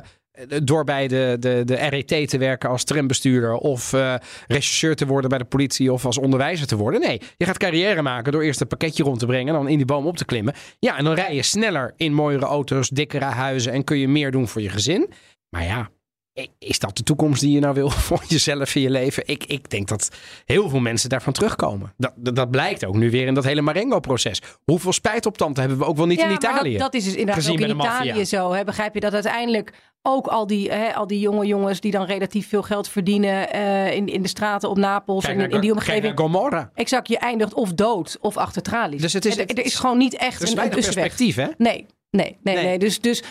door 0.64 0.84
bij 0.84 1.08
de, 1.08 1.36
de, 1.40 1.62
de 1.64 1.74
RET 1.74 2.28
te 2.28 2.38
werken 2.38 2.68
als 2.68 2.84
trambestuurder 2.84 3.54
of 3.54 3.92
eh 3.92 4.14
rechercheur 4.46 4.96
te 4.96 5.06
worden 5.06 5.30
bij 5.30 5.38
de 5.38 5.44
politie 5.44 5.92
of 5.92 6.04
als 6.04 6.18
onderwijzer 6.18 6.66
te 6.66 6.76
worden. 6.76 7.00
Nee, 7.00 7.20
je 7.36 7.44
gaat 7.44 7.58
carrière 7.58 8.02
maken 8.02 8.32
door 8.32 8.42
eerst 8.42 8.60
een 8.60 8.66
pakketje 8.66 9.02
rond 9.02 9.18
te 9.18 9.26
brengen 9.26 9.48
en 9.48 9.60
dan 9.60 9.68
in 9.68 9.76
die 9.76 9.86
boom 9.86 10.06
op 10.06 10.16
te 10.16 10.24
klimmen. 10.24 10.54
Ja, 10.78 10.98
en 10.98 11.04
dan 11.04 11.14
rij 11.14 11.34
je 11.34 11.42
sneller 11.42 11.92
in 11.96 12.14
mooiere 12.14 12.44
auto's, 12.44 12.88
dikkere 12.88 13.24
huizen 13.24 13.72
en 13.72 13.84
kun 13.84 13.98
je 13.98 14.08
meer 14.08 14.30
doen 14.30 14.48
voor 14.48 14.62
je 14.62 14.68
gezin. 14.68 15.08
Maar 15.48 15.64
ja, 15.64 15.90
is 16.58 16.78
dat 16.78 16.96
de 16.96 17.02
toekomst 17.02 17.40
die 17.40 17.52
je 17.52 17.60
nou 17.60 17.74
wil 17.74 17.90
voor 18.06 18.22
jezelf 18.28 18.74
in 18.74 18.80
je 18.82 18.90
leven? 18.90 19.22
Ik, 19.26 19.44
ik 19.44 19.70
denk 19.70 19.88
dat 19.88 20.08
heel 20.44 20.68
veel 20.68 20.80
mensen 20.80 21.08
daarvan 21.08 21.32
terugkomen. 21.32 21.92
Dat, 21.96 22.12
dat, 22.16 22.36
dat 22.36 22.50
blijkt 22.50 22.84
ook 22.84 22.96
nu 22.96 23.10
weer 23.10 23.26
in 23.26 23.34
dat 23.34 23.44
hele 23.44 23.60
Marengo-proces. 23.62 24.42
Hoeveel 24.64 24.92
spijtoptanden 24.92 25.60
hebben 25.60 25.78
we 25.78 25.84
ook 25.84 25.96
wel 25.96 26.06
niet 26.06 26.18
in 26.20 26.28
maar 26.28 26.38
dat- 26.40 26.50
Italië? 26.50 26.78
Dat, 26.78 26.94
is 26.94 27.04
dus 27.04 27.12
inderdaad 27.14 27.44
Gezien 27.44 27.62
ook 27.62 27.68
in. 27.68 27.76
Italië 27.76 28.24
zo. 28.24 28.52
Hè? 28.52 28.64
Begrijp 28.64 28.94
je 28.94 29.00
dat 29.00 29.12
uiteindelijk 29.14 29.72
ook 30.02 30.26
al 30.26 30.46
die, 30.46 30.70
hè, 30.72 30.94
al 30.94 31.06
die 31.06 31.20
jonge 31.20 31.46
jongens 31.46 31.80
die 31.80 31.90
dan 31.90 32.04
relatief 32.04 32.48
veel 32.48 32.62
geld 32.62 32.88
verdienen 32.88 33.52
eh, 33.52 33.92
in, 33.94 34.06
in 34.06 34.22
de 34.22 34.28
straten 34.28 34.68
op 34.70 34.76
Napels 34.78 35.24
Kijk 35.24 35.36
en 35.36 35.42
in, 35.42 35.48
naar- 35.50 35.54
in 35.54 35.60
die 35.60 35.70
kijk 35.74 35.82
omgeving. 35.88 36.16
naar 36.16 36.24
Gomorra. 36.26 36.70
Exact, 36.74 37.08
je 37.08 37.18
eindigt 37.18 37.54
of 37.54 37.72
dood 37.72 38.16
of 38.20 38.36
achter 38.36 38.62
tralies. 38.62 39.00
Dus 39.00 39.12
het 39.12 39.24
is- 39.24 39.34
er, 39.34 39.40
het 39.40 39.58
er 39.58 39.64
is 39.64 39.72
is- 39.72 39.78
gewoon 39.78 39.98
niet 39.98 40.16
echt 40.16 40.40
Er 40.42 40.48
is 40.48 40.54
een, 40.54 40.68
perspectief, 40.68 41.36
hè? 41.36 41.46
Nee, 41.58 41.86
nee, 42.10 42.36
nee, 42.42 42.54
Nee. 42.54 42.64
nee. 42.64 42.78
Dus, 42.78 43.00
dus 43.00 43.22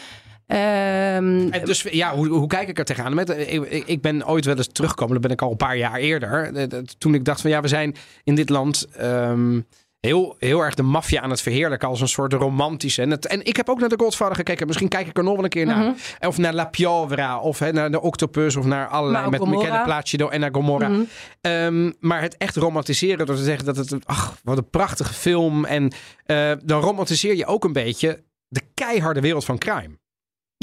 ehm, 0.47 1.47
En 1.49 1.65
dus 1.65 1.81
ja, 1.81 2.15
hoe, 2.15 2.27
hoe 2.27 2.47
kijk 2.47 2.67
ik 2.67 2.77
er 2.79 2.85
tegenaan? 2.85 3.13
Met, 3.13 3.29
ik, 3.29 3.47
ik- 3.69 3.87
ik 3.87 4.01
ben 4.01 4.27
ooit 4.27 4.45
wel 4.45 4.55
eens 4.57 4.69
teruggekomen, 4.71 5.13
dat 5.13 5.21
ben 5.21 5.31
ik 5.31 5.41
al 5.41 5.51
een 5.51 5.57
paar 5.57 5.77
jaar 5.77 5.95
eerder. 5.95 6.53
eh, 6.55 6.79
Toen 6.97 7.13
ik 7.13 7.25
dacht 7.25 7.41
van 7.41 7.49
ja, 7.49 7.61
we 7.61 7.67
zijn 7.67 7.95
in 8.23 8.35
dit 8.35 8.49
land 8.49 8.85
ehm, 8.97 9.59
heel, 9.99 10.35
heel 10.39 10.61
erg 10.61 10.73
de 10.75 10.83
maffia 10.83 11.21
aan 11.21 11.29
het 11.29 11.41
verheerlijken 11.41 11.87
als 11.87 12.01
een 12.01 12.07
soort 12.07 12.33
romantische. 12.33 13.01
En, 13.01 13.11
het, 13.11 13.27
en 13.27 13.45
ik 13.45 13.55
heb 13.55 13.69
ook 13.69 13.79
naar 13.79 13.89
de 13.89 13.99
Godfather 13.99 14.35
gekeken. 14.35 14.67
Misschien 14.67 14.87
kijk 14.87 15.07
ik 15.07 15.17
er 15.17 15.23
nog 15.23 15.35
wel 15.35 15.43
een 15.43 15.49
keer 15.49 15.65
naar. 15.65 15.93
Of 16.27 16.37
naar 16.37 16.53
La 16.53 16.65
Piovra, 16.65 17.39
of 17.39 17.59
hè, 17.59 17.71
naar 17.71 17.91
de 17.91 18.01
Octopus, 18.01 18.55
of 18.55 18.65
naar 18.65 18.87
allerlei 18.87 19.23
met. 19.29 19.39
Michele 19.57 19.83
Placido 19.83 20.27
en 20.29 20.39
naar 20.39 20.49
Gomorra. 20.53 20.87
Mhm. 20.87 21.01
Ehm, 21.41 21.91
maar 21.99 22.21
het 22.21 22.37
echt 22.37 22.55
romantiseren 22.55 23.25
door 23.25 23.35
te 23.35 23.43
zeggen 23.43 23.65
dat 23.65 23.75
het, 23.77 23.95
ach, 24.05 24.37
wat 24.43 24.57
een 24.57 24.69
prachtige 24.69 25.13
film. 25.13 25.65
En 25.65 25.91
eh, 26.25 26.51
dan 26.63 26.81
romantiseer 26.81 27.35
je 27.35 27.45
ook 27.45 27.63
een 27.63 27.73
beetje 27.73 28.23
de 28.47 28.61
keiharde 28.73 29.19
wereld 29.21 29.45
van 29.45 29.57
crime. 29.57 29.97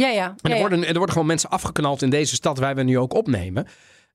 Ja, 0.07 0.15
ja. 0.15 0.35
En 0.41 0.53
er, 0.53 0.59
worden, 0.59 0.87
er 0.87 0.93
worden 0.93 1.13
gewoon 1.13 1.27
mensen 1.27 1.51
afgeknald 1.51 2.03
in 2.03 2.11
deze 2.11 2.35
stad 2.35 2.59
waar 2.59 2.75
we 2.75 2.83
nu 2.83 2.99
ook 2.99 3.15
opnemen. 3.15 3.67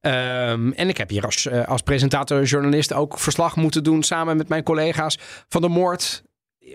Ehm, 0.01 0.71
en 0.71 0.89
ik 0.89 0.97
heb 0.97 1.09
hier 1.09 1.25
als, 1.25 1.45
eh, 1.45 1.67
als 1.67 1.81
presentator, 1.81 2.43
journalist 2.43 2.93
ook 2.93 3.19
verslag 3.19 3.55
moeten 3.55 3.83
doen 3.83 4.03
samen 4.03 4.37
met 4.37 4.47
mijn 4.47 4.63
collega's 4.63 5.17
van 5.47 5.61
de 5.61 5.67
moord 5.67 6.23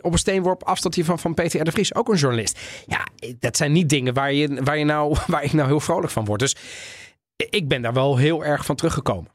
op 0.00 0.12
een 0.12 0.18
steenworp 0.18 0.62
afstand 0.64 0.94
hiervan 0.94 1.18
van 1.18 1.34
Peter 1.34 1.60
R. 1.60 1.64
de 1.64 1.70
Vries, 1.70 1.94
ook 1.94 2.08
een 2.08 2.16
journalist. 2.16 2.60
Ja, 2.86 3.06
dat 3.38 3.56
zijn 3.56 3.72
niet 3.72 3.88
dingen 3.88 4.14
waar, 4.14 4.32
je, 4.32 4.62
waar, 4.62 4.78
je 4.78 4.84
nou, 4.84 5.16
waar 5.26 5.44
ik 5.44 5.52
nou 5.52 5.68
heel 5.68 5.80
vrolijk 5.80 6.12
van 6.12 6.24
word. 6.24 6.40
Dus 6.40 6.56
ik 7.50 7.68
ben 7.68 7.82
daar 7.82 7.92
wel 7.92 8.16
heel 8.16 8.44
erg 8.44 8.64
van 8.64 8.76
teruggekomen. 8.76 9.30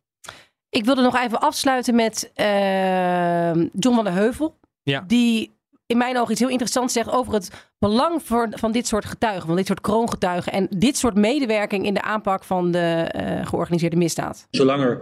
Ik 0.70 0.86
wilde 0.86 1.02
nog 1.02 1.18
even 1.18 1.40
afsluiten 1.40 1.96
met 1.96 2.32
uh, 2.36 3.54
John 3.54 3.96
van 3.96 4.04
der 4.04 4.13
Heuvel. 4.13 4.60
Ja. 4.84 5.04
Die 5.08 5.57
in 5.88 5.97
mijn 5.97 6.17
ogen 6.17 6.32
iets 6.32 6.39
heel 6.39 6.50
interessants 6.50 6.93
zegt 6.93 7.12
over 7.12 7.34
het 7.34 7.52
belang 7.80 8.21
voor, 8.23 8.47
van 8.52 8.71
dit 8.71 8.88
soort 8.88 9.06
getuigen, 9.06 9.47
van 9.47 9.56
dit 9.56 9.65
soort 9.65 9.82
kroongetuigen 9.82 10.52
en 10.52 10.67
dit 10.69 10.97
soort 10.97 11.15
medewerking 11.15 11.86
in 11.86 11.93
de 11.93 12.02
aanpak 12.02 12.43
van 12.43 12.71
de 12.71 13.12
uh, 13.15 13.47
georganiseerde 13.47 13.95
misdaad. 13.95 14.47
Zolang 14.52 14.84
er 14.84 15.00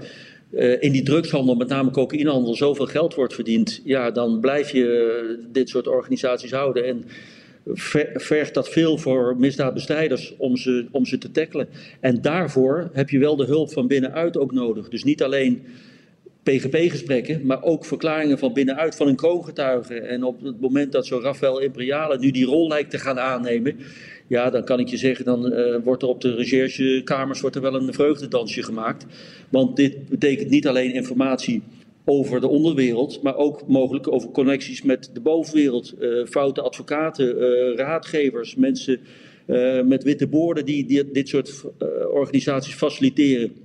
uh, 0.52 0.82
in 0.82 0.92
die 0.92 1.04
drugshandel, 1.04 1.56
met 1.56 1.68
name 1.68 1.92
cocaïnehandel, 1.92 2.56
zoveel 2.56 2.86
geld 2.86 3.16
wordt 3.16 3.34
verdiend, 3.34 3.82
ja, 3.84 4.12
dan 4.12 4.40
blijf 4.40 4.72
je 4.72 5.48
dit 5.52 5.70
soort 5.70 5.88
organisaties 5.88 6.52
houden. 6.52 6.86
En 6.86 7.06
vergt 8.14 8.54
dat 8.54 8.70
veel 8.70 8.98
voor 8.98 9.36
misdaadbestrijders 9.38 10.34
om 10.38 10.58
ze, 10.58 10.88
om 10.92 11.06
ze 11.06 11.18
te 11.18 11.32
tackelen. 11.32 11.68
En 12.00 12.22
daarvoor 12.22 12.90
heb 12.94 13.10
je 13.10 13.20
wel 13.20 13.36
de 13.36 13.46
hulp 13.46 13.72
van 13.74 13.88
binnenuit 13.88 14.38
ook 14.38 14.52
nodig. 14.52 14.90
Dus 14.90 15.04
niet 15.04 15.24
alleen 15.24 15.66
PGP-gesprekken, 16.46 17.46
maar 17.46 17.64
ook 17.64 17.86
verklaringen 17.86 18.38
van 18.38 18.54
binnenuit 18.54 18.96
van 18.96 19.08
een 19.08 19.16
kroongetuige. 19.16 20.00
En 20.00 20.24
op 20.24 20.42
het 20.42 20.62
moment 20.62 20.92
dat 20.92 21.06
zo 21.06 21.20
Rafael 21.20 21.60
Imperiale 21.60 22.18
nu 22.18 22.32
die 22.32 22.46
rol 22.46 22.68
lijkt 22.68 22.90
te 22.90 23.00
gaan 23.00 23.20
aannemen, 23.20 23.76
ja, 24.28 24.50
dan 24.50 24.64
kan 24.64 24.80
ik 24.80 24.88
je 24.88 24.98
zeggen, 24.98 25.26
dan 25.26 25.54
uh, 25.54 25.76
wordt 25.84 26.02
er 26.02 26.08
op 26.08 26.22
de 26.22 26.36
recherchekamers 26.36 27.42
wordt 27.42 27.56
er 27.56 27.62
wel 27.62 27.76
een 27.76 27.94
vreugdedansje 27.94 28.64
gemaakt. 28.64 29.06
Want 29.50 29.76
dit 29.76 30.10
betekent 30.10 30.50
niet 30.50 30.68
alleen 30.68 30.94
informatie 30.94 31.62
over 32.04 32.42
de 32.42 32.48
onderwereld, 32.48 33.22
maar 33.22 33.36
ook 33.36 33.68
mogelijk 33.68 34.12
over 34.12 34.30
connecties 34.30 34.82
met 34.82 35.10
de 35.14 35.20
bovenwereld. 35.20 35.94
Uh, 36.00 36.26
foute 36.26 36.62
advocaten, 36.62 37.38
uh, 37.38 37.76
raadgevers, 37.76 38.56
mensen 38.56 39.00
met 39.86 40.04
witte 40.04 40.28
borden 40.28 40.66
die, 40.66 40.86
die 40.86 41.12
dit 41.12 41.30
soort 41.30 41.64
organisaties 42.12 42.74
faciliteren. 42.74 43.65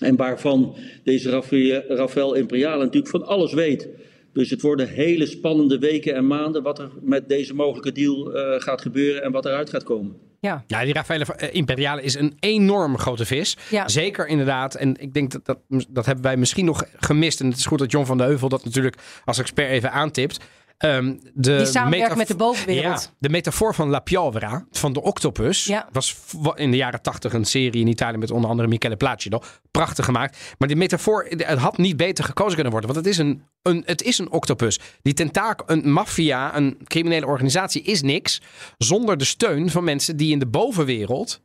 En 0.00 0.16
waarvan 0.16 0.76
deze 1.04 1.42
Rafael 1.88 2.34
Imperiale 2.34 2.84
natuurlijk 2.84 3.10
van 3.10 3.26
alles 3.26 3.52
weet. 3.52 3.88
Dus 4.32 4.50
het 4.50 4.62
worden 4.62 4.88
hele 4.88 5.26
spannende 5.26 5.78
weken 5.78 6.14
en 6.14 6.26
maanden 6.26 6.62
wat 6.62 6.78
er 6.78 6.90
met 7.02 7.28
deze 7.28 7.54
mogelijke 7.54 7.92
deal 7.92 8.30
gaat 8.58 8.80
gebeuren 8.80 9.22
en 9.22 9.32
wat 9.32 9.44
eruit 9.44 9.70
gaat 9.70 9.82
komen. 9.84 10.16
Ja. 10.40 10.64
ja, 10.66 10.84
die 10.84 10.92
Rafael 10.92 11.20
Imperiale 11.52 12.02
is 12.02 12.14
een 12.14 12.36
enorm 12.40 12.98
grote 12.98 13.26
vis. 13.26 13.56
Ja. 13.70 13.88
Zeker 13.88 14.26
inderdaad. 14.26 14.74
En 14.74 14.96
ik 15.00 15.14
denk 15.14 15.30
dat, 15.32 15.44
dat 15.44 15.86
dat 15.88 16.06
hebben 16.06 16.24
wij 16.24 16.36
misschien 16.36 16.64
nog 16.64 16.84
gemist. 16.96 17.40
En 17.40 17.46
het 17.46 17.56
is 17.56 17.66
goed 17.66 17.78
dat 17.78 17.90
John 17.90 18.06
van 18.06 18.18
de 18.18 18.24
Heuvel 18.24 18.48
dat 18.48 18.64
natuurlijk 18.64 18.96
als 19.24 19.38
expert 19.38 19.70
even 19.70 19.92
aantipt. 19.92 20.38
Um, 20.84 21.20
de 21.34 21.56
die 21.56 21.66
samenwerkt 21.66 22.16
met 22.16 22.28
de 22.28 22.36
bovenwereld. 22.36 23.02
Ja, 23.02 23.10
de 23.18 23.28
metafoor 23.28 23.74
van 23.74 23.88
La 23.88 23.98
Piovra, 23.98 24.66
van 24.70 24.92
de 24.92 25.02
octopus, 25.02 25.64
ja. 25.64 25.88
was 25.92 26.16
in 26.54 26.70
de 26.70 26.76
jaren 26.76 27.02
tachtig 27.02 27.32
een 27.32 27.44
serie 27.44 27.80
in 27.80 27.86
Italië 27.86 28.16
met 28.16 28.30
onder 28.30 28.50
andere 28.50 28.68
Michele 28.68 28.96
Placido. 28.96 29.42
Prachtig 29.70 30.04
gemaakt. 30.04 30.54
Maar 30.58 30.68
die 30.68 30.76
metafoor, 30.76 31.26
het 31.28 31.58
had 31.58 31.78
niet 31.78 31.96
beter 31.96 32.24
gekozen 32.24 32.54
kunnen 32.54 32.72
worden. 32.72 32.92
Want 32.92 33.04
het 33.04 33.14
is 33.14 33.18
een, 33.18 33.42
een, 33.62 33.82
het 33.86 34.02
is 34.02 34.18
een 34.18 34.30
octopus. 34.30 34.78
Die 35.02 35.14
tentakel, 35.14 35.70
een 35.70 35.92
maffia, 35.92 36.56
een 36.56 36.78
criminele 36.84 37.26
organisatie 37.26 37.82
is 37.82 38.02
niks 38.02 38.40
zonder 38.78 39.18
de 39.18 39.24
steun 39.24 39.70
van 39.70 39.84
mensen 39.84 40.16
die 40.16 40.32
in 40.32 40.38
de 40.38 40.46
bovenwereld 40.46 41.40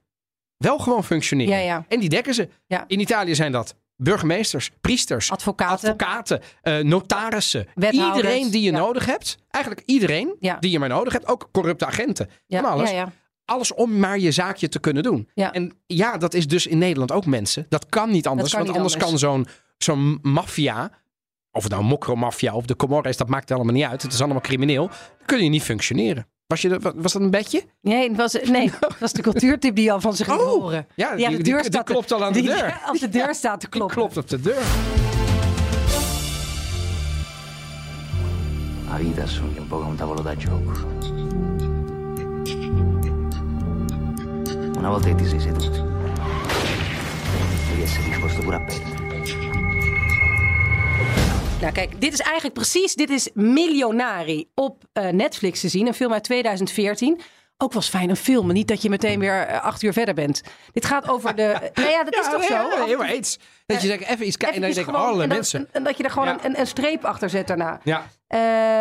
wel 0.57 0.79
gewoon 0.79 1.03
functioneren. 1.03 1.63
Ja. 1.63 1.85
En 1.87 1.99
die 1.99 2.09
dekken 2.09 2.33
ze. 2.33 2.49
In 2.87 2.99
Italië 2.99 3.35
zijn 3.35 3.51
dat 3.51 3.75
burgemeesters, 3.95 4.71
priesters, 4.81 5.31
advocaten, 5.31 5.89
advocaten 5.89 6.41
uh, 6.63 6.79
notarissen. 6.79 7.67
Iedereen 7.89 8.51
die 8.51 8.61
je 8.61 8.71
ja. 8.71 8.77
nodig 8.77 9.05
hebt. 9.05 9.37
Eigenlijk 9.49 9.85
iedereen 9.85 10.35
ja. 10.39 10.57
die 10.59 10.71
je 10.71 10.79
maar 10.79 10.89
nodig 10.89 11.13
hebt. 11.13 11.27
Ook 11.27 11.49
corrupte 11.51 11.85
agenten. 11.85 12.29
Ja. 12.47 12.61
Van 12.61 12.71
alles. 12.71 12.93
Alles 13.45 13.73
om 13.73 13.99
maar 13.99 14.19
je 14.19 14.31
zaakje 14.31 14.69
te 14.69 14.79
kunnen 14.79 15.03
doen. 15.03 15.29
En 15.33 15.73
ja, 15.85 16.17
dat 16.17 16.33
is 16.33 16.47
dus 16.47 16.67
in 16.67 16.77
Nederland 16.77 17.11
ook 17.11 17.25
mensen. 17.25 17.65
Dat 17.69 17.85
kan 17.89 18.11
niet 18.11 18.27
anders. 18.27 18.51
kan 18.51 18.59
want 18.59 18.71
niet 18.71 18.81
anders, 18.81 19.03
anders. 19.03 19.19
kan 19.21 19.29
zo'n 19.29 19.47
zo'n 19.77 20.19
maffia... 20.21 20.91
Of 21.51 21.63
het 21.63 21.71
nou 21.71 21.83
mokromafia 21.83 22.53
of 22.53 22.65
de 22.65 22.75
Comores, 22.75 23.17
dat 23.17 23.29
maakt 23.29 23.51
allemaal 23.51 23.73
niet 23.73 23.83
uit. 23.83 24.01
Het 24.01 24.13
is 24.13 24.21
allemaal 24.21 24.41
crimineel. 24.41 24.87
Dan 24.87 25.25
kun 25.25 25.43
je 25.43 25.49
niet 25.49 25.63
functioneren. 25.63 26.27
Was, 26.47 26.61
je, 26.61 26.79
was 26.95 27.13
dat 27.13 27.21
een 27.21 27.29
bedje? 27.29 27.63
Nee, 27.81 28.07
het 28.07 28.17
was, 28.17 28.33
nee, 28.43 28.71
het 28.79 28.99
was 28.99 29.13
de 29.13 29.21
cultuurtip 29.21 29.75
die 29.75 29.91
al 29.91 30.01
van 30.01 30.15
zich 30.15 30.27
ging 30.27 30.39
oh, 30.39 30.47
horen. 30.47 30.87
Ja, 30.95 31.15
die, 31.15 31.27
die, 31.27 31.37
de 31.37 31.43
die, 31.43 31.53
deur 31.53 31.61
die 31.61 31.71
staat 31.71 31.85
klopt 31.85 32.11
al 32.11 32.23
aan 32.23 32.33
de 32.33 32.41
die, 32.41 32.49
deur. 32.49 32.81
Als 32.85 32.99
de 32.99 33.09
deur 33.09 33.35
staat 33.35 33.59
te 33.59 33.69
kloppen. 33.69 33.95
klopt 33.95 34.17
op 34.17 34.29
de 34.29 34.41
deur. 34.41 34.63
La 38.89 38.97
vita 38.97 39.25
sogna 39.25 39.59
un 39.59 39.67
po' 39.67 39.77
come 39.77 39.89
un 39.89 39.95
tavolo 39.95 40.21
da 40.21 40.35
gioco. 40.37 40.71
Una 44.77 44.89
volta 44.89 45.07
che 45.07 45.15
ti 45.15 45.25
sei 45.25 45.39
seduto, 45.39 45.69
devi 47.69 47.81
essere 47.81 48.03
disposto 48.09 48.41
pure 48.41 48.55
a 48.55 48.59
perdere. 48.59 49.64
Nou 51.61 51.73
kijk, 51.73 52.01
dit 52.01 52.13
is 52.13 52.19
eigenlijk 52.19 52.53
precies, 52.53 52.95
dit 52.95 53.09
is 53.09 53.29
Milionari 53.33 54.49
op 54.55 54.83
uh, 54.93 55.09
Netflix 55.09 55.59
te 55.59 55.69
zien. 55.69 55.87
Een 55.87 55.93
film 55.93 56.13
uit 56.13 56.23
2014. 56.23 57.19
Ook 57.57 57.73
was 57.73 57.89
fijn 57.89 58.09
een 58.09 58.15
film, 58.15 58.53
niet 58.53 58.67
dat 58.67 58.81
je 58.81 58.89
meteen 58.89 59.19
weer 59.19 59.49
uh, 59.49 59.63
acht 59.63 59.81
uur 59.81 59.93
verder 59.93 60.13
bent. 60.13 60.41
Dit 60.71 60.85
gaat 60.85 61.07
over 61.07 61.35
de... 61.35 61.43
nou 61.73 61.89
ja, 61.89 62.03
dat 62.03 62.13
is 62.13 62.25
ja, 62.25 62.31
toch 62.31 62.43
zo? 62.43 62.53
Ja, 62.85 63.07
eens. 63.07 63.39
Dat 63.65 63.81
je 63.81 63.87
denkt, 63.87 64.05
even 64.07 64.27
iets 64.27 64.37
kijken 64.37 64.63
en 64.63 64.73
dan 64.73 64.83
denk 64.83 64.97
alle 64.97 65.21
en 65.21 65.27
mensen. 65.27 65.67
En 65.71 65.83
dat 65.83 65.97
je 65.97 66.03
er 66.03 66.09
gewoon 66.09 66.27
een, 66.27 66.59
een, 66.59 66.67
streep 66.67 67.05
achter 67.05 67.29
zet 67.29 67.47
daarna. 67.47 67.79
Ja. 67.83 68.07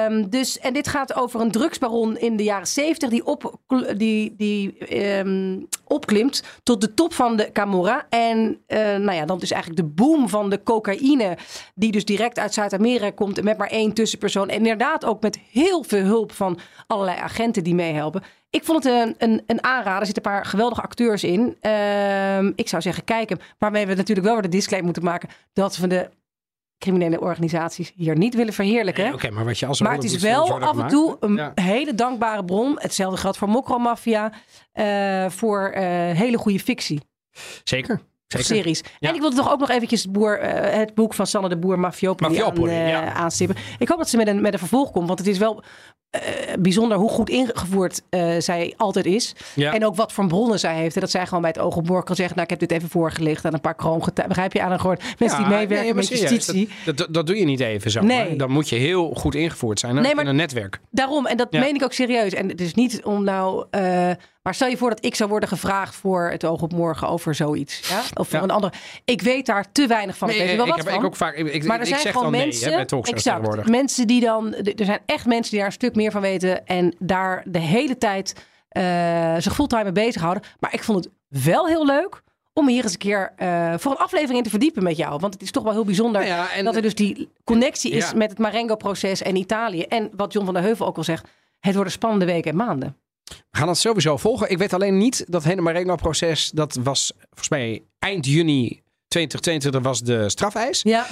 Um, 0.07 0.31
dus, 0.31 0.59
en 0.59 0.73
dit 0.73 0.89
gaat 0.89 1.15
over 1.15 1.41
een 1.41 1.51
drugsbaron 1.51 2.19
in 2.19 2.37
de 2.37 2.43
jaren 2.43 2.67
zeventig 2.67 3.11
die, 3.11 3.25
op, 3.27 3.59
die, 3.97 4.35
die 4.37 4.97
um, 5.19 5.69
opklimt 5.85 6.43
tot 6.63 6.81
de 6.81 6.95
top 6.95 7.15
van 7.15 7.37
de 7.37 7.53
Camorra. 7.53 8.07
En 8.09 8.63
uh, 8.69 8.79
nou 8.79 9.13
ja, 9.13 9.25
dan 9.25 9.39
dus 9.39 9.51
eigenlijk 9.51 9.83
de 9.83 10.03
boom 10.03 10.29
van 10.29 10.51
de 10.51 10.63
cocaïne, 10.63 11.37
die 11.75 11.93
dus 11.93 12.05
direct 12.05 12.39
uit 12.39 12.55
Zuid-Amerika 12.55 13.11
komt 13.11 13.43
met 13.43 13.59
maar 13.59 13.71
één 13.71 13.93
tussenpersoon. 13.93 14.49
En 14.49 14.57
inderdaad 14.57 15.05
ook 15.05 15.23
met 15.23 15.39
heel 15.51 15.83
veel 15.83 16.05
hulp 16.05 16.33
van 16.33 16.59
allerlei 16.87 17.19
agenten 17.19 17.65
die 17.65 17.75
meehelpen. 17.75 18.23
Ik 18.55 18.65
vond 18.65 18.85
het 18.85 18.93
een, 18.93 19.15
een, 19.19 19.43
een 19.47 19.65
aanrader. 19.65 20.01
Er 20.01 20.07
zitten 20.07 20.25
een 20.25 20.31
paar 20.33 20.45
geweldige 20.45 20.83
acteurs 20.83 21.25
in. 21.25 21.41
Um, 21.41 22.53
ik 22.57 22.69
zou 22.69 22.83
zeggen, 22.83 23.05
kijken. 23.05 23.41
Waarmee 23.59 23.87
we 23.87 23.95
natuurlijk 23.95 24.27
wel 24.27 24.35
weer 24.35 24.43
de 24.43 24.49
disclaimer 24.49 24.93
moeten 24.93 25.11
maken 25.11 25.29
dat 25.53 25.77
we 25.77 25.87
de 25.87 26.11
criminele 26.79 27.21
organisaties 27.21 27.93
hier 27.95 28.17
niet 28.17 28.35
willen 28.35 28.53
verheerlijken. 28.53 29.03
Nee, 29.05 29.13
Oké, 29.13 29.25
okay, 29.25 29.37
maar 29.37 29.45
wat 29.45 29.59
je 29.59 29.67
als 29.67 29.81
maar 29.81 29.95
het 29.95 30.05
is 30.05 30.17
wel 30.17 30.61
af 30.61 30.79
en 30.79 30.89
toe 30.89 31.17
een 31.21 31.35
ja. 31.35 31.53
hele 31.55 31.95
dankbare 31.95 32.45
bron. 32.45 32.77
Hetzelfde 32.81 33.21
geldt 33.21 33.37
voor 33.37 33.49
Mokromafia. 33.49 34.33
Uh, 34.75 35.31
voor 35.31 35.73
uh, 35.75 35.81
hele 36.11 36.39
goede 36.39 36.61
fictie. 36.61 37.01
Zeker. 37.65 38.01
Zeker. 38.43 38.57
series. 38.57 38.83
Ja. 38.99 39.09
En 39.09 39.15
ik 39.15 39.21
wilde 39.21 39.37
toch 39.37 39.53
ook 39.53 39.61
nog 39.61 39.71
eventjes 39.71 40.03
het, 40.03 40.13
boer, 40.13 40.43
uh, 40.43 40.77
het 40.79 40.95
boek 40.95 41.15
van 41.15 41.27
Sanne 41.27 41.49
de 41.49 41.57
Boer, 41.57 41.79
Mafiopoli, 41.79 42.39
aan, 42.41 42.89
ja. 42.89 43.13
aanstippen. 43.13 43.57
Ik 43.79 43.89
hoop 43.89 43.99
dat 43.99 44.09
ze 44.09 44.17
met 44.17 44.27
een, 44.27 44.41
met 44.41 44.53
een 44.53 44.59
vervolg 44.59 44.91
komt, 44.91 45.07
want 45.07 45.19
het 45.19 45.29
is 45.29 45.39
wel 45.39 45.63
uh, 46.15 46.21
bijzonder 46.59 46.99
hoe 46.99 47.11
goed 47.11 47.31
ingevoerd 47.31 48.03
uh, 48.11 48.35
zij 48.39 48.75
altijd 48.77 49.07
is. 49.07 49.35
Ja. 49.55 49.73
En 49.75 49.87
ook 49.87 49.97
wat 49.97 50.13
voor 50.13 50.27
bronnen 50.27 50.59
zij 50.59 50.75
heeft. 50.75 50.95
En 50.95 51.01
dat 51.01 51.11
zij 51.11 51.27
gewoon 51.27 51.41
bij 51.41 51.51
het 51.51 51.63
oog 51.63 51.77
op 51.77 51.87
morgen 51.87 52.05
kan 52.05 52.17
zeggen, 52.17 52.35
nou 52.37 52.49
ik 52.51 52.59
heb 52.61 52.69
dit 52.69 52.79
even 52.79 52.91
voorgelegd 52.91 53.45
aan 53.45 53.55
een 53.55 53.61
paar 53.61 53.75
kroongetuigen. 53.75 54.29
Begrijp 54.29 54.53
je 54.53 54.63
aan 54.63 54.73
een 54.73 54.81
gehoord? 54.81 55.03
Mensen 55.19 55.41
ja, 55.41 55.49
die 55.49 55.57
meewerken 55.57 55.85
nee, 55.85 55.95
met 55.95 56.09
justitie. 56.09 56.69
Dat, 56.85 56.97
dat, 56.97 57.15
dat, 57.15 57.27
doe 57.27 57.37
je 57.37 57.45
niet 57.45 57.61
even 57.61 57.91
zo. 57.91 58.03
Nee. 58.03 58.37
Dan 58.37 58.51
moet 58.51 58.69
je 58.69 58.77
heel 58.77 59.15
goed 59.15 59.35
ingevoerd 59.35 59.81
zijn 59.81 59.95
nee, 59.95 60.13
in 60.15 60.27
een 60.27 60.37
netwerk. 60.37 60.81
Daarom, 60.91 61.27
en 61.27 61.37
dat 61.37 61.49
Ja. 61.51 61.61
meen 61.61 61.75
ik 61.75 61.83
ook 61.83 61.93
serieus. 61.93 62.33
En 62.33 62.49
het 62.49 62.61
is 62.61 62.75
niet 62.75 63.05
om 63.05 63.25
nou... 63.25 63.67
Uh, 63.71 64.11
maar 64.45 64.55
stel 64.55 64.69
je 64.69 64.77
voor 64.77 64.91
dat 64.91 65.05
ik 65.05 65.15
zou 65.15 65.31
worden 65.31 65.49
gevraagd 65.49 65.95
voor 65.95 66.31
het 66.31 66.45
oog 66.45 66.63
op 66.63 66.73
morgen 66.73 67.09
over 67.09 67.35
zoiets. 67.35 67.89
Ja? 67.89 68.01
Of 68.15 68.29
voor 68.29 68.39
Ja. 68.39 68.45
een 68.45 68.51
andere. 68.51 68.73
Ik 69.05 69.23
weet 69.23 69.47
daar 69.47 69.73
te 69.73 69.87
weinig 69.87 70.17
van. 70.17 70.29
Nee, 70.29 70.37
ik 70.39 70.47
weet 70.47 70.57
wel 70.57 70.65
ik 70.67 70.71
wat 70.73 70.81
heb 70.81 70.89
van. 70.91 70.99
ik 71.01 71.07
ook 71.07 71.17
vaak. 71.17 71.35
Ik, 71.37 71.65
maar 71.65 71.81
er 71.81 71.87
zijn 71.87 72.01
zeg 72.01 72.13
gewoon 72.13 72.31
mensen, 72.31 72.69
nee 72.71 72.85
hè, 72.89 73.01
exact, 73.03 73.69
mensen 73.69 74.07
die 74.07 74.21
dan, 74.21 74.55
er 74.55 74.85
zijn 74.85 75.01
echt 75.07 75.27
mensen 75.27 75.51
die 75.51 75.59
daar 75.59 75.69
een 75.69 75.73
stuk 75.75 75.95
meer 75.95 76.11
van 76.11 76.21
weten 76.21 76.67
en 76.67 76.95
daar 76.99 77.43
de 77.47 77.59
hele 77.59 77.99
tijd 77.99 78.35
uh, 78.73 79.35
zich 79.39 79.55
fulltime 79.55 79.83
mee 79.83 79.93
bezighouden. 79.93 80.43
Maar 80.61 80.75
ik 80.75 80.83
vond 80.85 81.05
het 81.05 81.13
wel 81.45 81.67
heel 81.67 81.87
leuk 81.87 82.23
om 82.53 82.69
hier 82.69 82.83
eens 82.83 82.93
een 82.93 82.99
keer 82.99 83.33
uh, 83.43 83.75
voor 83.79 83.93
een 83.93 83.99
aflevering 83.99 84.37
in 84.39 84.43
te 84.45 84.51
verdiepen 84.51 84.83
met 84.83 84.97
jou. 84.97 85.19
Want 85.21 85.33
het 85.35 85.43
is 85.43 85.51
toch 85.51 85.63
wel 85.63 85.73
heel 85.73 85.85
bijzonder 85.85 86.21
Nou 86.25 86.33
ja, 86.35 86.51
en- 86.53 86.65
dat 86.65 86.77
er 86.77 86.83
dus 86.83 86.95
die 86.95 87.29
connectie 87.45 87.91
is 87.93 88.11
Ja. 88.11 88.17
met 88.17 88.31
het 88.31 88.39
Marengo-proces 88.39 89.23
en 89.23 89.37
Italië. 89.37 89.83
En 89.83 90.11
wat 90.17 90.33
John 90.33 90.45
van 90.45 90.55
der 90.55 90.63
Heuvel 90.63 90.87
ook 90.87 90.97
al 90.97 91.05
zegt, 91.05 91.29
het 91.61 91.75
worden 91.75 91.93
spannende 91.93 92.25
weken 92.25 92.51
en 92.51 92.57
maanden. 92.57 92.97
We 93.25 93.59
gaan 93.59 93.69
het 93.69 93.79
sowieso 93.79 94.17
volgen. 94.17 94.51
Ik 94.51 94.59
weet 94.59 94.73
alleen 94.73 94.99
niet 94.99 95.25
dat 95.29 95.45
hele 95.45 95.61
Marengo-proces. 95.61 96.51
Dat 96.51 96.79
was 96.83 97.13
volgens 97.19 97.49
mij 97.49 97.83
eind 97.99 98.27
juni 98.27 98.83
2022 99.09 99.83
was 99.83 100.01
de 100.01 100.29
strafeis. 100.29 100.81
Ja, 100.83 101.07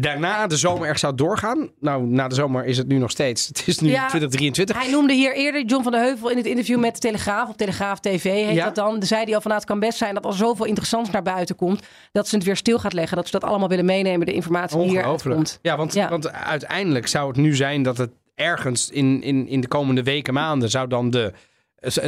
Daarna 0.00 0.46
de 0.46 0.56
zomer 0.56 0.88
echt 0.88 1.00
zou 1.00 1.14
doorgaan. 1.14 1.70
Nou, 1.80 2.06
na 2.06 2.28
de 2.28 2.34
zomer 2.34 2.64
is 2.64 2.76
het 2.78 2.88
nu 2.88 2.98
nog 2.98 3.10
steeds. 3.10 3.46
Het 3.48 3.62
is 3.66 3.78
nu 3.78 3.88
Ja. 3.88 4.08
2023. 4.08 4.76
Hij 4.82 4.90
noemde 4.90 5.12
hier 5.12 5.34
eerder 5.34 5.64
John 5.64 5.82
van 5.82 5.92
der 5.92 6.00
Heuvel 6.00 6.30
in 6.30 6.36
het 6.36 6.46
interview 6.46 6.78
met 6.80 6.94
de 6.94 7.00
Telegraaf, 7.00 7.48
op 7.48 7.56
Telegraaf 7.56 8.00
TV 8.00 8.22
heet 8.22 8.54
Ja. 8.54 8.64
dat 8.64 8.74
dan. 8.74 9.02
Zei 9.02 9.24
hij 9.24 9.34
al 9.34 9.40
van 9.40 9.50
nou, 9.50 9.62
het 9.62 9.70
kan 9.70 9.80
best 9.80 9.98
zijn 9.98 10.14
dat 10.14 10.24
als 10.26 10.36
zoveel 10.36 10.64
interessants 10.66 11.10
naar 11.10 11.22
buiten 11.22 11.56
komt, 11.56 11.82
dat 12.12 12.28
ze 12.28 12.34
het 12.36 12.44
weer 12.44 12.56
stil 12.56 12.78
gaat 12.78 12.92
leggen. 12.92 13.16
Dat 13.16 13.26
ze 13.26 13.32
dat 13.32 13.44
allemaal 13.44 13.68
willen 13.68 13.84
meenemen, 13.84 14.26
de 14.26 14.32
informatie 14.32 14.78
die 14.78 14.86
Ongelooflijk. 14.96 15.36
komt. 15.36 15.58
Ja 15.62 15.76
want, 15.76 15.94
Ja. 15.94 16.08
want 16.08 16.32
uiteindelijk 16.32 17.06
zou 17.06 17.28
het 17.28 17.36
nu 17.36 17.54
zijn 17.56 17.82
dat 17.82 17.98
het 17.98 18.10
ergens 18.34 18.90
in, 18.90 19.22
in, 19.22 19.48
in 19.48 19.60
de 19.60 19.68
komende 19.68 20.02
weken, 20.02 20.34
maanden 20.34 20.70
zou 20.70 20.88
dan 20.88 21.10
de, 21.10 21.32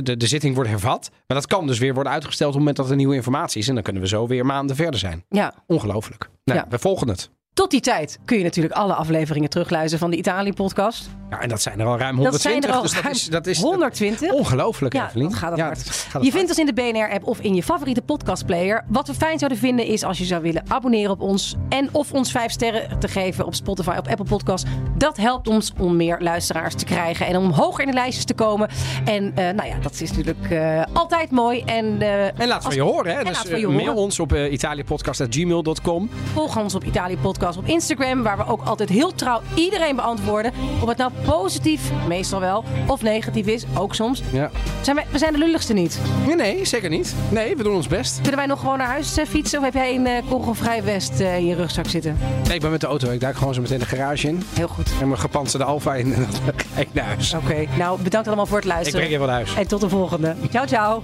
de, 0.02 0.16
de 0.16 0.26
zitting 0.26 0.54
worden 0.54 0.72
hervat. 0.72 1.10
Maar 1.26 1.36
dat 1.36 1.46
kan 1.46 1.66
dus 1.66 1.78
weer 1.78 1.94
worden 1.94 2.12
uitgesteld 2.12 2.48
op 2.48 2.54
het 2.56 2.64
moment 2.64 2.76
dat 2.76 2.90
er 2.90 2.96
nieuwe 2.96 3.14
informatie 3.14 3.60
is. 3.60 3.68
En 3.68 3.74
dan 3.74 3.82
kunnen 3.82 4.02
we 4.02 4.08
zo 4.08 4.26
weer 4.26 4.46
maanden 4.46 4.76
verder 4.76 5.00
zijn. 5.00 5.24
Ja. 5.28 5.54
Ongelooflijk. 5.66 6.28
Nou, 6.44 6.58
Ja. 6.58 6.66
We 6.68 6.78
volgen 6.78 7.08
het. 7.08 7.30
Tot 7.52 7.70
die 7.70 7.80
tijd 7.80 8.18
kun 8.24 8.38
je 8.38 8.44
natuurlijk 8.44 8.74
alle 8.74 8.94
afleveringen 8.94 9.50
terugluisteren 9.50 9.98
van 9.98 10.10
de 10.10 10.16
Italië-podcast. 10.16 11.08
Ja, 11.34 11.40
en 11.40 11.48
dat 11.48 11.62
zijn 11.62 11.80
er 11.80 11.86
al 11.86 11.98
ruim 11.98 12.22
Dat 12.22 12.40
zijn 12.40 12.52
120. 12.54 12.70
er 12.70 12.76
al 12.76 12.82
dus 12.82 13.02
dat 13.02 13.12
is, 13.12 13.26
dat 13.26 13.46
is 13.46 13.60
120. 13.60 14.32
ongelooflijk, 14.32 14.94
Ja, 14.94 15.06
Evelien. 15.08 15.28
dat 15.28 15.38
gaat 15.38 15.56
Ja, 15.56 15.68
dat 15.68 15.78
gaat 15.78 16.12
Je 16.12 16.18
hard. 16.18 16.32
vindt 16.34 16.48
ons 16.48 16.58
in 16.58 16.66
de 16.66 16.72
BNR-app 16.72 17.26
of 17.26 17.38
in 17.40 17.54
je 17.54 17.62
favoriete 17.62 18.02
podcastplayer. 18.02 18.84
Wat 18.88 19.06
we 19.06 19.14
fijn 19.14 19.38
zouden 19.38 19.58
vinden 19.58 19.86
is 19.86 20.04
als 20.04 20.18
je 20.18 20.24
zou 20.24 20.42
willen 20.42 20.62
abonneren 20.68 21.10
op 21.10 21.20
ons. 21.20 21.54
En 21.68 21.88
of 21.92 22.12
ons 22.12 22.30
vijf 22.30 22.50
sterren 22.50 22.98
te 22.98 23.08
geven 23.08 23.46
op 23.46 23.54
Spotify, 23.54 23.94
op 23.98 24.08
Apple 24.08 24.24
Podcasts. 24.24 24.70
Dat 24.96 25.16
helpt 25.16 25.48
ons 25.48 25.72
om 25.78 25.96
meer 25.96 26.16
luisteraars 26.20 26.74
te 26.74 26.84
krijgen. 26.84 27.26
En 27.26 27.36
om 27.36 27.50
hoger 27.50 27.80
in 27.84 27.86
de 27.90 27.94
lijstjes 27.96 28.24
te 28.24 28.34
komen. 28.34 28.68
En 29.04 29.32
eh, 29.34 29.50
nou 29.54 29.68
ja, 29.68 29.76
dat 29.82 30.00
is 30.00 30.10
natuurlijk 30.10 30.50
eh, 30.50 30.82
altijd 30.92 31.30
mooi. 31.30 31.60
En, 31.60 32.02
eh, 32.02 32.24
En 32.24 32.32
laten 32.38 32.54
als- 32.54 32.66
we 32.66 32.74
je 32.74 32.80
horen. 32.80 33.16
Hè? 33.16 33.24
Dus 33.24 33.44
mail 33.50 33.70
horen. 33.72 33.94
ons 33.94 34.20
op 34.20 34.32
uh, 34.32 34.52
italiapodcast.gmail.com. 34.52 36.10
Volg 36.32 36.56
ons 36.56 36.74
op 36.74 36.84
Italië 36.84 37.16
Podcast 37.18 37.58
op 37.58 37.66
Instagram, 37.66 38.22
waar 38.22 38.36
we 38.36 38.46
ook 38.46 38.62
altijd 38.64 38.88
heel 38.88 39.14
trouw 39.14 39.40
iedereen 39.54 39.96
beantwoorden. 39.96 40.52
Of 40.82 40.88
het 40.88 40.96
nou 40.98 41.10
positief, 41.26 41.90
meestal 42.08 42.40
wel, 42.40 42.64
of 42.86 43.02
negatief 43.02 43.46
is, 43.46 43.64
ook 43.74 43.94
soms. 43.94 44.22
Ja. 44.32 44.50
Zijn 44.80 44.96
wij, 44.96 45.06
we 45.10 45.18
zijn 45.18 45.32
de 45.32 45.38
lulligste 45.38 45.72
niet. 45.72 45.98
Nee, 46.26 46.34
nee, 46.36 46.64
zeker 46.64 46.90
niet. 46.90 47.14
Nee, 47.28 47.56
we 47.56 47.62
doen 47.62 47.74
ons 47.74 47.86
best. 47.86 48.14
Kunnen 48.20 48.36
wij 48.36 48.46
nog 48.46 48.60
gewoon 48.60 48.78
naar 48.78 48.86
huis 48.86 49.16
eh, 49.16 49.26
fietsen? 49.26 49.58
Of 49.58 49.64
heb 49.64 49.74
jij 49.74 49.94
een 49.94 50.06
uh, 50.06 50.12
kogelvrij 50.28 50.82
vest 50.82 51.20
eh, 51.20 51.36
in 51.36 51.46
je 51.46 51.54
rugzak 51.54 51.86
zitten? 51.88 52.18
Nee, 52.46 52.54
ik 52.54 52.60
ben 52.60 52.70
met 52.70 52.80
de 52.80 52.86
auto. 52.86 53.10
Ik 53.10 53.20
duik 53.20 53.36
gewoon 53.36 53.54
zo 53.54 53.60
meteen 53.60 53.78
de 53.78 53.84
garage 53.86 54.28
in. 54.28 54.42
Heel 54.54 54.68
goed. 54.68 54.90
En 55.00 55.08
mijn 55.08 55.20
gepantserde 55.20 55.64
Alfa 55.64 55.94
in. 55.94 56.12
En 56.14 56.20
dan 56.20 56.52
ga 56.74 56.80
ik 56.80 56.88
naar 56.92 57.04
huis. 57.04 57.34
Oké, 57.34 57.64
nou 57.78 58.02
bedankt 58.02 58.26
allemaal 58.26 58.46
voor 58.46 58.56
het 58.56 58.66
Ik 58.66 58.72
luisteren. 58.72 58.98
breng 59.00 59.12
je 59.12 59.18
wel 59.18 59.26
naar 59.28 59.36
huis. 59.36 59.54
En 59.54 59.66
tot 59.66 59.80
de 59.80 59.88
volgende. 59.88 60.34
Ciao, 60.50 60.66
ciao. 60.66 61.02